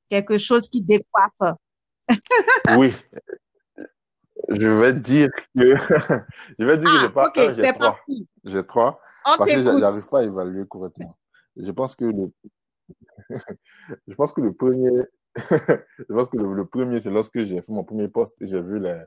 Quelque 0.09 0.39
chose 0.39 0.69
qui 0.71 0.83
décoiffe? 0.83 1.57
Oui. 2.77 2.93
Je 4.49 4.69
vais 4.69 4.93
dire 4.95 5.31
que 5.55 5.77
je 6.59 6.65
vais 6.65 6.79
dire 6.79 6.91
que 6.91 7.01
j'ai 7.01 7.07
ah, 7.07 7.11
pas 7.11 7.33
un, 7.37 7.55
j'ai 7.55 7.73
trois. 7.73 8.01
J'ai 8.45 8.67
trois 8.67 9.01
parce 9.25 9.55
que 9.55 9.63
j'arrive 9.63 10.09
pas 10.09 10.21
à 10.21 10.25
évaluer 10.25 10.67
correctement. 10.67 11.17
Je 11.57 11.71
pense 11.71 11.95
que 11.95 12.05
le 12.05 12.33
je 14.09 14.15
pense 14.15 14.33
que 14.33 14.41
le 14.41 14.53
premier 14.53 14.91
je 15.37 16.12
pense 16.12 16.28
que 16.28 16.37
le, 16.37 16.64
premier, 16.64 17.01
c'est 17.01 17.11
lorsque 17.11 17.45
j'ai 17.45 17.61
fait 17.61 17.72
mon 17.72 17.85
premier 17.85 18.09
poste 18.09 18.35
et 18.41 18.49
j'ai 18.49 18.61
vu 18.61 18.81
les, 18.81 19.03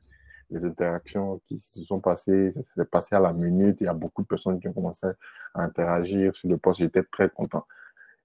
interactions 0.66 1.42
qui 1.48 1.60
se 1.60 1.84
sont 1.84 2.00
passées. 2.00 2.52
Ça 2.52 2.62
s'est 2.76 2.86
passé 2.86 3.16
à 3.16 3.20
la 3.20 3.34
minute. 3.34 3.82
Il 3.82 3.86
y 3.86 3.88
a 3.88 3.94
beaucoup 3.94 4.22
de 4.22 4.28
personnes 4.28 4.60
qui 4.60 4.68
ont 4.68 4.74
commencé 4.74 5.08
à 5.56 5.64
interagir 5.64 6.36
sur 6.36 6.48
le 6.48 6.58
poste. 6.58 6.80
J'étais 6.80 7.04
très 7.04 7.30
content. 7.30 7.66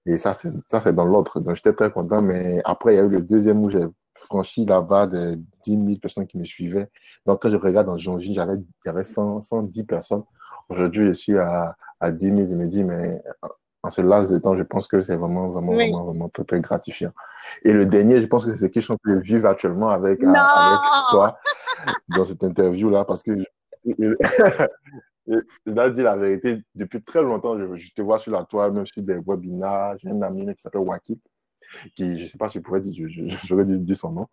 Et 0.05 0.17
ça, 0.19 0.35
c'est, 0.35 0.51
ça, 0.69 0.79
c'est 0.79 0.93
dans 0.93 1.05
l'autre. 1.05 1.39
Donc, 1.39 1.55
j'étais 1.55 1.73
très 1.73 1.91
content. 1.91 2.21
Mais 2.21 2.61
après, 2.65 2.93
il 2.93 2.97
y 2.97 2.99
a 2.99 3.03
eu 3.03 3.09
le 3.09 3.21
deuxième 3.21 3.63
où 3.63 3.69
j'ai 3.71 3.85
franchi 4.13 4.65
là-bas 4.65 5.07
de 5.07 5.39
10 5.63 5.71
000 5.71 5.99
personnes 5.99 6.27
qui 6.27 6.37
me 6.37 6.45
suivaient. 6.45 6.89
Donc, 7.25 7.41
quand 7.41 7.49
je 7.49 7.55
regarde 7.55 7.87
dans 7.87 7.97
janvier, 7.97 8.33
j'avais, 8.33 9.03
100, 9.03 9.41
110 9.41 9.83
personnes. 9.85 10.23
Aujourd'hui, 10.69 11.07
je 11.07 11.13
suis 11.13 11.37
à, 11.37 11.75
à 11.99 12.11
10 12.11 12.25
000. 12.27 12.37
Je 12.41 12.55
me 12.55 12.67
dis, 12.67 12.83
mais 12.83 13.23
en 13.83 13.91
ce 13.91 14.01
laps 14.01 14.31
de 14.31 14.37
temps, 14.39 14.57
je 14.57 14.63
pense 14.63 14.87
que 14.87 15.01
c'est 15.01 15.15
vraiment, 15.15 15.49
vraiment, 15.49 15.73
vraiment, 15.73 16.03
vraiment 16.05 16.29
très, 16.29 16.43
très 16.43 16.59
gratifiant. 16.59 17.11
Et 17.63 17.71
le 17.71 17.85
dernier, 17.85 18.21
je 18.21 18.25
pense 18.25 18.45
que 18.45 18.55
c'est 18.55 18.81
chose 18.81 18.97
que 19.03 19.15
je 19.15 19.19
vis 19.19 19.45
actuellement 19.45 19.89
avec, 19.89 20.21
euh, 20.21 20.27
avec 20.27 20.79
toi 21.11 21.39
dans 22.09 22.25
cette 22.25 22.43
interview-là, 22.43 23.05
parce 23.05 23.23
que 23.23 23.37
je, 23.37 24.15
je, 25.27 25.41
dois 25.65 25.89
dire 25.89 26.05
la 26.05 26.17
vérité, 26.17 26.61
depuis 26.75 27.01
très 27.01 27.21
longtemps, 27.21 27.57
je, 27.57 27.93
te 27.93 28.01
vois 28.01 28.19
sur 28.19 28.33
la 28.33 28.43
toile, 28.43 28.73
même 28.73 28.85
sur 28.85 29.01
des 29.01 29.17
webinars. 29.25 29.97
J'ai 29.99 30.09
un 30.09 30.21
ami 30.21 30.45
qui 30.55 30.61
s'appelle 30.61 30.81
Wakip, 30.81 31.21
qui, 31.95 32.19
je 32.19 32.25
sais 32.25 32.37
pas 32.37 32.49
si 32.49 32.57
je 32.57 32.61
pourrais 32.61 32.81
dire, 32.81 33.07
j'aurais 33.45 33.65
dû 33.65 33.79
dire 33.79 33.95
son 33.95 34.11
nom, 34.11 34.27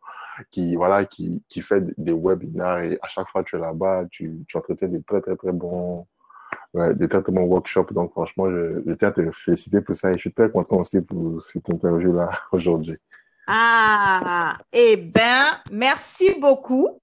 qui, 0.51 0.75
voilà, 0.75 1.05
qui, 1.05 1.45
qui 1.49 1.63
fait 1.63 1.85
des 1.99 2.13
webinars 2.13 2.81
et 2.81 2.99
à 3.01 3.09
chaque 3.09 3.29
fois 3.29 3.45
que 3.45 3.51
tu 3.51 3.57
es 3.57 3.61
là-bas, 3.61 4.07
tu, 4.11 4.45
tu 4.49 4.57
entretiens 4.57 4.89
des 4.89 5.03
très, 5.03 5.21
très, 5.21 5.37
très 5.37 5.53
bons, 5.53 6.07
ouais, 6.75 6.95
de 6.95 7.07
traitement 7.07 7.43
workshop. 7.43 7.87
Donc, 7.93 8.13
franchement, 8.13 8.51
je, 8.51 8.83
je 8.87 8.93
tiens 8.95 9.09
à 9.09 9.13
te 9.13 9.31
féliciter 9.31 9.81
pour 9.81 9.97
ça 9.97 10.11
et 10.11 10.15
je 10.15 10.21
suis 10.21 10.33
très 10.33 10.51
content 10.51 10.79
aussi 10.81 11.01
pour 11.01 11.43
cette 11.43 11.69
interview-là 11.69 12.31
aujourd'hui. 12.53 12.97
Ah, 13.47 14.59
eh 14.73 14.97
bien, 14.97 15.61
merci 15.71 16.39
beaucoup. 16.41 17.01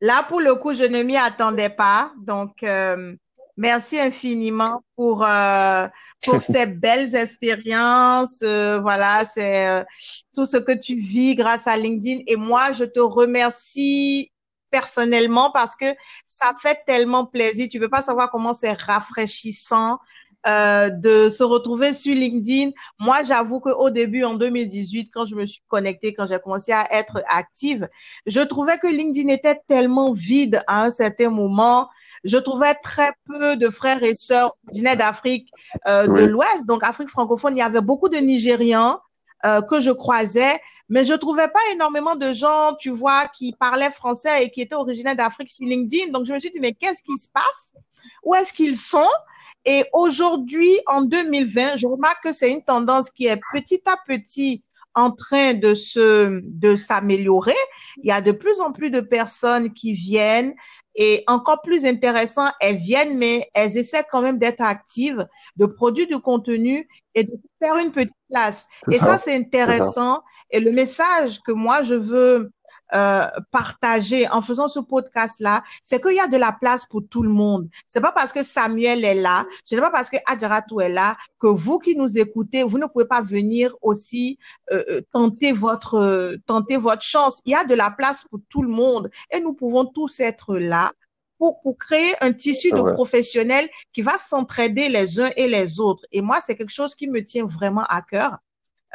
Là, 0.00 0.24
pour 0.28 0.40
le 0.40 0.56
coup, 0.56 0.74
je 0.74 0.84
ne 0.84 1.02
m'y 1.02 1.16
attendais 1.16 1.68
pas. 1.68 2.12
Donc, 2.18 2.64
euh, 2.64 3.14
merci 3.56 4.00
infiniment 4.00 4.82
pour, 4.96 5.24
euh, 5.24 5.86
pour 6.22 6.40
ces 6.40 6.66
belles 6.66 7.14
expériences. 7.14 8.42
Euh, 8.42 8.80
voilà, 8.80 9.24
c'est 9.24 9.84
tout 10.34 10.46
ce 10.46 10.56
que 10.56 10.72
tu 10.72 10.94
vis 10.94 11.36
grâce 11.36 11.68
à 11.68 11.76
LinkedIn. 11.76 12.22
Et 12.26 12.36
moi, 12.36 12.72
je 12.72 12.84
te 12.84 12.98
remercie 12.98 14.32
personnellement 14.74 15.52
parce 15.52 15.76
que 15.76 15.86
ça 16.26 16.52
fait 16.60 16.80
tellement 16.84 17.26
plaisir. 17.26 17.68
Tu 17.70 17.78
peux 17.78 17.88
pas 17.88 18.02
savoir 18.02 18.28
comment 18.32 18.52
c'est 18.52 18.72
rafraîchissant 18.72 20.00
euh, 20.48 20.90
de 20.90 21.28
se 21.30 21.44
retrouver 21.44 21.92
sur 21.92 22.12
LinkedIn. 22.12 22.72
Moi, 22.98 23.22
j'avoue 23.22 23.60
qu'au 23.60 23.90
début, 23.90 24.24
en 24.24 24.34
2018, 24.34 25.10
quand 25.14 25.26
je 25.26 25.36
me 25.36 25.46
suis 25.46 25.62
connectée, 25.68 26.12
quand 26.12 26.26
j'ai 26.26 26.40
commencé 26.40 26.72
à 26.72 26.88
être 26.90 27.22
active, 27.28 27.88
je 28.26 28.40
trouvais 28.40 28.76
que 28.78 28.88
LinkedIn 28.88 29.28
était 29.28 29.60
tellement 29.68 30.12
vide 30.12 30.60
à 30.66 30.82
un 30.82 30.90
certain 30.90 31.30
moment. 31.30 31.88
Je 32.24 32.36
trouvais 32.36 32.74
très 32.74 33.12
peu 33.26 33.56
de 33.56 33.70
frères 33.70 34.02
et 34.02 34.16
sœurs 34.16 34.50
originaires 34.66 34.96
d'Afrique 34.96 35.48
euh, 35.86 36.08
de 36.08 36.24
l'Ouest, 36.24 36.66
donc 36.66 36.82
Afrique 36.82 37.10
francophone. 37.10 37.56
Il 37.56 37.60
y 37.60 37.62
avait 37.62 37.80
beaucoup 37.80 38.08
de 38.08 38.18
Nigérians. 38.18 38.98
Euh, 39.44 39.60
que 39.60 39.78
je 39.78 39.90
croisais, 39.90 40.58
mais 40.88 41.04
je 41.04 41.12
trouvais 41.12 41.48
pas 41.48 41.60
énormément 41.74 42.16
de 42.16 42.32
gens, 42.32 42.74
tu 42.78 42.88
vois, 42.88 43.28
qui 43.28 43.52
parlaient 43.52 43.90
français 43.90 44.42
et 44.42 44.50
qui 44.50 44.62
étaient 44.62 44.74
originaires 44.74 45.16
d'Afrique 45.16 45.50
sur 45.50 45.66
LinkedIn. 45.66 46.12
Donc, 46.12 46.24
je 46.24 46.32
me 46.32 46.38
suis 46.38 46.50
dit, 46.50 46.60
mais 46.60 46.72
qu'est-ce 46.72 47.02
qui 47.02 47.18
se 47.18 47.28
passe? 47.28 47.74
Où 48.22 48.34
est-ce 48.34 48.54
qu'ils 48.54 48.78
sont? 48.78 49.10
Et 49.66 49.84
aujourd'hui, 49.92 50.70
en 50.86 51.02
2020, 51.02 51.76
je 51.76 51.86
remarque 51.86 52.24
que 52.24 52.32
c'est 52.32 52.50
une 52.50 52.62
tendance 52.62 53.10
qui 53.10 53.26
est 53.26 53.38
petit 53.52 53.82
à 53.84 53.98
petit 54.06 54.62
en 54.94 55.10
train 55.10 55.54
de 55.54 55.74
se 55.74 56.40
de 56.42 56.76
s'améliorer. 56.76 57.54
Il 58.02 58.08
y 58.08 58.12
a 58.12 58.20
de 58.20 58.32
plus 58.32 58.60
en 58.60 58.72
plus 58.72 58.90
de 58.90 59.00
personnes 59.00 59.72
qui 59.72 59.94
viennent 59.94 60.54
et 60.96 61.24
encore 61.26 61.60
plus 61.62 61.84
intéressant, 61.86 62.48
elles 62.60 62.76
viennent 62.76 63.18
mais 63.18 63.48
elles 63.54 63.76
essaient 63.76 64.04
quand 64.10 64.22
même 64.22 64.38
d'être 64.38 64.60
actives, 64.60 65.26
de 65.56 65.66
produire 65.66 66.06
du 66.06 66.18
contenu 66.20 66.88
et 67.14 67.24
de 67.24 67.32
faire 67.62 67.76
une 67.78 67.90
petite 67.90 68.14
place. 68.30 68.68
Et 68.90 68.98
ça, 68.98 69.18
c'est 69.18 69.34
intéressant. 69.34 70.22
Et 70.50 70.60
le 70.60 70.70
message 70.70 71.40
que 71.40 71.52
moi, 71.52 71.82
je 71.82 71.94
veux 71.94 72.52
euh, 72.94 73.26
partager 73.50 74.28
en 74.30 74.42
faisant 74.42 74.68
ce 74.68 74.80
podcast-là, 74.80 75.62
c'est 75.82 76.00
qu'il 76.00 76.16
y 76.16 76.20
a 76.20 76.28
de 76.28 76.36
la 76.36 76.52
place 76.52 76.86
pour 76.86 77.02
tout 77.08 77.22
le 77.22 77.30
monde. 77.30 77.68
C'est 77.86 78.00
pas 78.00 78.12
parce 78.12 78.32
que 78.32 78.42
Samuel 78.42 79.04
est 79.04 79.14
là, 79.14 79.44
ce 79.64 79.74
n'est 79.74 79.80
pas 79.80 79.90
parce 79.90 80.10
que 80.10 80.16
Adjaratou 80.26 80.80
est 80.80 80.88
là, 80.88 81.16
que 81.38 81.46
vous 81.46 81.78
qui 81.78 81.96
nous 81.96 82.18
écoutez, 82.18 82.62
vous 82.62 82.78
ne 82.78 82.86
pouvez 82.86 83.06
pas 83.06 83.20
venir 83.20 83.74
aussi 83.82 84.38
euh, 84.72 84.84
euh 84.88 85.00
tenter 85.12 85.52
votre 85.52 85.94
euh, 85.94 86.36
tenter 86.46 86.76
votre 86.76 87.02
chance. 87.02 87.40
Il 87.44 87.52
y 87.52 87.54
a 87.54 87.64
de 87.64 87.74
la 87.74 87.90
place 87.90 88.24
pour 88.30 88.40
tout 88.48 88.62
le 88.62 88.68
monde 88.68 89.10
et 89.32 89.40
nous 89.40 89.54
pouvons 89.54 89.84
tous 89.84 90.20
être 90.20 90.56
là 90.56 90.92
pour, 91.38 91.60
pour, 91.62 91.76
créer 91.76 92.14
un 92.20 92.32
tissu 92.32 92.70
de 92.70 92.80
professionnels 92.94 93.68
qui 93.92 94.02
va 94.02 94.16
s'entraider 94.18 94.88
les 94.88 95.20
uns 95.20 95.30
et 95.36 95.48
les 95.48 95.80
autres. 95.80 96.04
Et 96.12 96.22
moi, 96.22 96.38
c'est 96.40 96.56
quelque 96.56 96.72
chose 96.72 96.94
qui 96.94 97.08
me 97.08 97.24
tient 97.24 97.44
vraiment 97.44 97.84
à 97.88 98.02
cœur. 98.02 98.38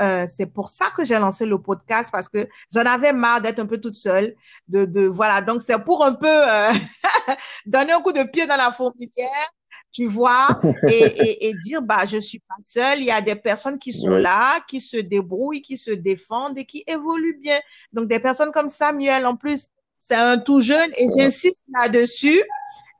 Euh, 0.01 0.25
c'est 0.27 0.45
pour 0.45 0.69
ça 0.69 0.87
que 0.95 1.03
j'ai 1.03 1.19
lancé 1.19 1.45
le 1.45 1.61
podcast 1.61 2.09
parce 2.11 2.29
que 2.29 2.47
j'en 2.73 2.85
avais 2.85 3.11
marre 3.11 3.41
d'être 3.41 3.59
un 3.59 3.65
peu 3.65 3.79
toute 3.79 3.95
seule. 3.95 4.35
De, 4.67 4.85
de 4.85 5.05
voilà, 5.07 5.41
donc 5.41 5.61
c'est 5.61 5.77
pour 5.83 6.05
un 6.05 6.13
peu 6.13 6.27
euh, 6.27 6.71
donner 7.65 7.91
un 7.91 8.01
coup 8.01 8.13
de 8.13 8.23
pied 8.23 8.45
dans 8.45 8.55
la 8.55 8.71
fourmilière, 8.71 9.49
tu 9.91 10.05
vois, 10.05 10.59
et, 10.87 10.93
et, 10.93 11.47
et, 11.49 11.53
dire 11.63 11.81
bah 11.81 12.05
je 12.05 12.17
suis 12.17 12.39
pas 12.39 12.55
seule. 12.61 12.99
Il 12.99 13.05
y 13.05 13.11
a 13.11 13.21
des 13.21 13.35
personnes 13.35 13.79
qui 13.79 13.91
sont 13.91 14.11
là, 14.11 14.59
qui 14.67 14.79
se 14.79 14.97
débrouillent, 14.97 15.61
qui 15.61 15.77
se 15.77 15.91
défendent 15.91 16.57
et 16.57 16.65
qui 16.65 16.83
évoluent 16.87 17.39
bien. 17.41 17.59
Donc 17.91 18.07
des 18.07 18.19
personnes 18.19 18.51
comme 18.51 18.69
Samuel, 18.69 19.25
en 19.25 19.35
plus, 19.35 19.67
c'est 19.97 20.15
un 20.15 20.37
tout 20.37 20.61
jeune 20.61 20.89
et 20.97 21.07
j'insiste 21.17 21.63
là-dessus. 21.77 22.41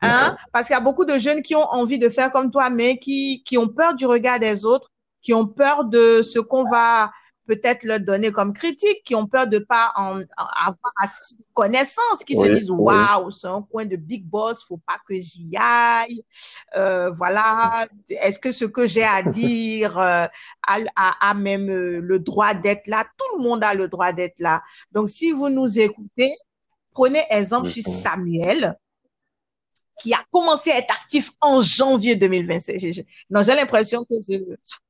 Hein? 0.02 0.38
Parce 0.54 0.68
qu'il 0.68 0.74
y 0.74 0.78
a 0.78 0.82
beaucoup 0.82 1.06
de 1.06 1.18
jeunes 1.18 1.42
qui 1.42 1.56
ont 1.56 1.70
envie 1.72 2.00
de 2.00 2.10
faire 2.10 2.32
comme 2.32 2.52
toi, 2.52 2.70
mais 2.70 2.98
qui, 2.98 3.44
qui 3.44 3.58
ont 3.58 3.68
peur 3.68 3.96
du 3.96 4.06
regard 4.06 4.40
des 4.40 4.66
autres, 4.66 4.92
qui 5.22 5.34
ont 5.34 5.48
peur 5.48 5.86
de 5.86 6.22
ce 6.22 6.40
qu'on 6.40 6.70
va 6.70 7.12
peut-être 7.50 7.84
leur 7.84 8.00
donner 8.00 8.32
comme 8.32 8.54
critique, 8.54 9.02
qui 9.04 9.16
ont 9.16 9.26
peur 9.26 9.48
de 9.48 9.58
pas 9.58 9.92
en, 9.96 10.20
avoir 10.38 10.94
assez 11.02 11.36
de 11.36 11.46
connaissances, 11.54 12.24
qui 12.24 12.36
se 12.36 12.48
disent 12.48 12.70
waouh, 12.70 13.32
c'est 13.32 13.48
un 13.48 13.64
coin 13.64 13.86
de 13.86 13.96
big 13.96 14.24
boss, 14.24 14.64
faut 14.64 14.80
pas 14.86 15.00
que 15.08 15.20
j'y 15.20 15.52
aille. 15.58 16.22
Euh, 16.78 17.10
voilà, 17.18 17.88
est-ce 18.10 18.38
que 18.38 18.52
ce 18.52 18.66
que 18.66 18.86
j'ai 18.86 19.04
à 19.04 19.24
dire 19.24 19.98
euh, 19.98 20.26
a, 20.68 21.34
même 21.34 21.70
euh, 21.70 22.00
le 22.00 22.20
droit 22.20 22.54
d'être 22.54 22.86
là? 22.86 23.04
Tout 23.18 23.38
le 23.40 23.44
monde 23.44 23.64
a 23.64 23.74
le 23.74 23.88
droit 23.88 24.14
d'être 24.14 24.40
là. 24.40 24.62
Donc 24.92 25.10
si 25.10 25.32
vous 25.32 25.50
nous 25.50 25.80
écoutez, 25.80 26.30
prenez 26.92 27.24
exemple 27.32 27.70
sur 27.70 27.82
Samuel 27.82 28.78
qui 30.00 30.14
a 30.14 30.24
commencé 30.32 30.72
à 30.72 30.78
être 30.78 30.94
actif 30.94 31.32
en 31.42 31.62
janvier 31.62 32.16
2026. 32.16 33.04
Non, 33.30 33.44
j'ai 33.44 33.56
l'impression 33.56 34.04
que 34.04 34.16
je, 34.28 34.38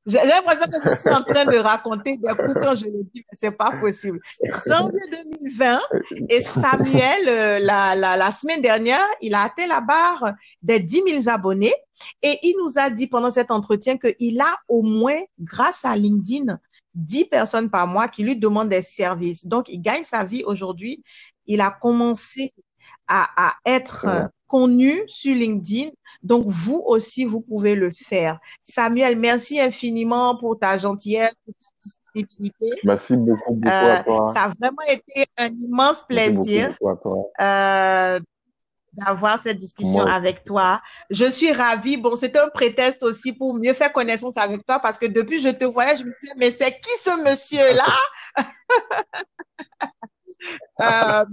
j'ai 0.06 0.18
l'impression 0.18 0.66
que 0.66 0.90
je 0.90 0.94
suis 0.94 1.10
en 1.10 1.22
train 1.22 1.44
de 1.44 1.56
raconter 1.56 2.16
des 2.16 2.30
coups 2.30 2.58
quand 2.62 2.74
je 2.74 2.86
le 2.86 3.04
dis, 3.12 3.24
mais 3.26 3.32
c'est 3.32 3.50
pas 3.50 3.72
possible. 3.80 4.20
Janvier 4.66 5.00
2020 5.40 5.80
et 6.28 6.42
Samuel, 6.42 7.28
euh, 7.28 7.58
la, 7.58 7.94
la, 7.94 8.16
la 8.16 8.32
semaine 8.32 8.62
dernière, 8.62 9.04
il 9.20 9.34
a 9.34 9.42
atteint 9.42 9.66
la 9.66 9.80
barre 9.80 10.32
des 10.62 10.80
10 10.80 11.22
000 11.22 11.28
abonnés 11.34 11.74
et 12.22 12.38
il 12.42 12.56
nous 12.62 12.78
a 12.78 12.90
dit 12.90 13.06
pendant 13.06 13.30
cet 13.30 13.50
entretien 13.50 13.96
qu'il 13.98 14.40
a 14.40 14.56
au 14.68 14.82
moins, 14.82 15.20
grâce 15.38 15.84
à 15.84 15.96
LinkedIn, 15.96 16.58
10 16.94 17.26
personnes 17.26 17.70
par 17.70 17.86
mois 17.86 18.08
qui 18.08 18.22
lui 18.22 18.36
demandent 18.36 18.68
des 18.68 18.82
services. 18.82 19.46
Donc, 19.46 19.68
il 19.68 19.80
gagne 19.80 20.04
sa 20.04 20.24
vie 20.24 20.42
aujourd'hui. 20.44 21.02
Il 21.46 21.60
a 21.60 21.70
commencé 21.70 22.52
à, 23.10 23.48
à 23.48 23.54
être 23.66 24.30
connu 24.50 25.02
sur 25.06 25.34
LinkedIn. 25.34 25.90
Donc, 26.22 26.44
vous 26.48 26.82
aussi, 26.84 27.24
vous 27.24 27.40
pouvez 27.40 27.74
le 27.74 27.90
faire. 27.90 28.38
Samuel, 28.62 29.18
merci 29.18 29.58
infiniment 29.58 30.36
pour 30.36 30.58
ta 30.58 30.76
gentillesse, 30.76 31.34
pour 31.44 31.54
ta 31.54 31.66
disponibilité. 31.80 32.66
Merci 32.84 33.16
beaucoup, 33.16 33.54
beaucoup 33.54 33.68
à 33.68 34.00
euh, 34.00 34.02
toi. 34.02 34.28
Ça 34.28 34.42
a 34.44 34.48
vraiment 34.48 34.84
été 34.90 35.24
un 35.38 35.48
immense 35.48 36.02
plaisir 36.02 36.76
euh, 37.40 38.20
d'avoir 38.92 39.38
cette 39.38 39.56
discussion 39.56 40.02
avec 40.02 40.44
toi. 40.44 40.82
Je 41.08 41.30
suis 41.30 41.52
ravie. 41.52 41.96
Bon, 41.96 42.14
c'est 42.16 42.36
un 42.36 42.48
prétexte 42.50 43.02
aussi 43.02 43.32
pour 43.32 43.54
mieux 43.54 43.72
faire 43.72 43.92
connaissance 43.92 44.36
avec 44.36 44.66
toi 44.66 44.78
parce 44.78 44.98
que 44.98 45.06
depuis 45.06 45.40
je 45.40 45.48
te 45.48 45.64
voyais, 45.64 45.96
je 45.96 46.04
me 46.04 46.12
disais, 46.12 46.34
mais 46.36 46.50
c'est 46.50 46.72
qui 46.72 46.96
ce 46.98 47.24
monsieur-là? 47.24 47.96
Euh, 50.80 51.24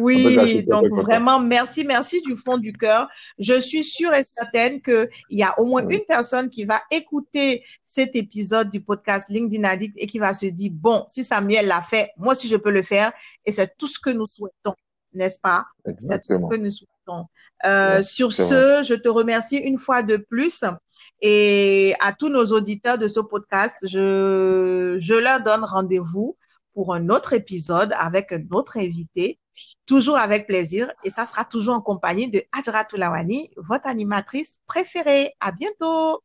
oui, 0.00 0.62
donc 0.64 0.88
vraiment, 0.90 1.38
merci, 1.38 1.84
merci 1.84 2.20
du 2.22 2.36
fond 2.36 2.58
du 2.58 2.72
cœur. 2.72 3.08
Je 3.38 3.60
suis 3.60 3.84
sûre 3.84 4.12
et 4.14 4.24
certaine 4.24 4.82
qu'il 4.82 5.08
y 5.30 5.42
a 5.42 5.58
au 5.58 5.66
moins 5.66 5.86
une 5.88 6.04
personne 6.06 6.48
qui 6.48 6.64
va 6.64 6.80
écouter 6.90 7.64
cet 7.84 8.16
épisode 8.16 8.70
du 8.70 8.80
podcast 8.80 9.28
LinkedIn 9.30 9.64
Addict 9.64 9.94
et 9.96 10.06
qui 10.06 10.18
va 10.18 10.34
se 10.34 10.46
dire, 10.46 10.72
bon, 10.74 11.04
si 11.08 11.22
Samuel 11.22 11.66
l'a 11.66 11.82
fait, 11.82 12.10
moi 12.16 12.32
aussi 12.32 12.48
je 12.48 12.56
peux 12.56 12.70
le 12.72 12.82
faire. 12.82 13.12
Et 13.44 13.52
c'est 13.52 13.76
tout 13.76 13.86
ce 13.86 13.98
que 13.98 14.10
nous 14.10 14.26
souhaitons, 14.26 14.74
n'est-ce 15.14 15.38
pas? 15.40 15.64
C'est 15.84 16.20
tout 16.20 16.32
ce 16.32 16.38
que 16.38 16.56
nous 16.56 16.70
souhaitons. 16.70 17.26
Euh, 17.64 18.02
sur 18.02 18.32
ce, 18.32 18.82
je 18.86 18.94
te 18.94 19.08
remercie 19.08 19.56
une 19.56 19.78
fois 19.78 20.02
de 20.02 20.18
plus 20.18 20.62
et 21.22 21.94
à 22.00 22.12
tous 22.12 22.28
nos 22.28 22.44
auditeurs 22.52 22.98
de 22.98 23.08
ce 23.08 23.20
podcast, 23.20 23.76
je, 23.82 24.98
je 25.00 25.14
leur 25.14 25.42
donne 25.42 25.64
rendez-vous 25.64 26.36
pour 26.76 26.92
un 26.92 27.08
autre 27.08 27.32
épisode 27.32 27.94
avec 27.98 28.32
un 28.32 28.44
autre 28.52 28.76
invité, 28.76 29.38
toujours 29.86 30.18
avec 30.18 30.46
plaisir. 30.46 30.92
Et 31.04 31.10
ça 31.10 31.24
sera 31.24 31.46
toujours 31.46 31.74
en 31.74 31.80
compagnie 31.80 32.28
de 32.28 32.42
Adjara 32.52 32.84
Toulawani, 32.84 33.48
votre 33.56 33.86
animatrice 33.86 34.58
préférée. 34.66 35.32
À 35.40 35.52
bientôt! 35.52 36.22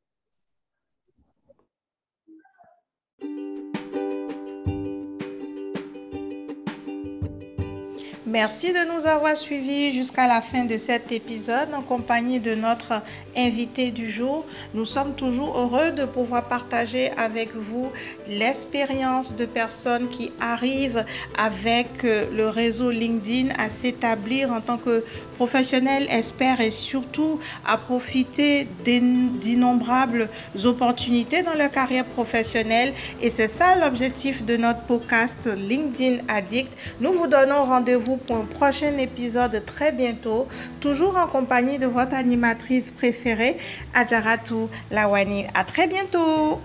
Merci 8.31 8.71
de 8.71 8.89
nous 8.89 9.05
avoir 9.05 9.35
suivis 9.35 9.91
jusqu'à 9.91 10.25
la 10.25 10.41
fin 10.41 10.63
de 10.63 10.77
cet 10.77 11.11
épisode 11.11 11.67
en 11.75 11.81
compagnie 11.81 12.39
de 12.39 12.55
notre 12.55 13.01
invité 13.35 13.91
du 13.91 14.09
jour. 14.09 14.45
Nous 14.73 14.85
sommes 14.85 15.15
toujours 15.15 15.57
heureux 15.59 15.91
de 15.91 16.05
pouvoir 16.05 16.45
partager 16.45 17.11
avec 17.17 17.53
vous 17.53 17.91
l'expérience 18.29 19.35
de 19.35 19.45
personnes 19.45 20.07
qui 20.07 20.31
arrivent 20.39 21.03
avec 21.37 22.05
euh, 22.05 22.25
le 22.33 22.47
réseau 22.47 22.89
LinkedIn 22.89 23.53
à 23.57 23.69
s'établir 23.69 24.49
en 24.53 24.61
tant 24.61 24.77
que 24.77 25.03
professionnels, 25.35 26.07
experts 26.09 26.61
et 26.61 26.71
surtout 26.71 27.37
à 27.65 27.77
profiter 27.77 28.65
d'innombrables 28.85 30.29
opportunités 30.63 31.41
dans 31.41 31.55
leur 31.55 31.71
carrière 31.71 32.05
professionnelle. 32.05 32.93
Et 33.21 33.29
c'est 33.29 33.49
ça 33.49 33.75
l'objectif 33.75 34.45
de 34.45 34.55
notre 34.55 34.83
podcast 34.83 35.49
LinkedIn 35.53 36.23
Addict. 36.29 36.71
Nous 37.01 37.11
vous 37.11 37.27
donnons 37.27 37.65
rendez-vous 37.65 38.20
pour 38.25 38.37
un 38.37 38.45
prochain 38.45 38.97
épisode 38.97 39.63
très 39.65 39.91
bientôt, 39.91 40.47
toujours 40.79 41.17
en 41.17 41.27
compagnie 41.27 41.79
de 41.79 41.87
votre 41.87 42.13
animatrice 42.13 42.91
préférée, 42.91 43.57
Adjaratou 43.93 44.69
Lawani. 44.91 45.47
À 45.53 45.63
très 45.63 45.87
bientôt! 45.87 46.59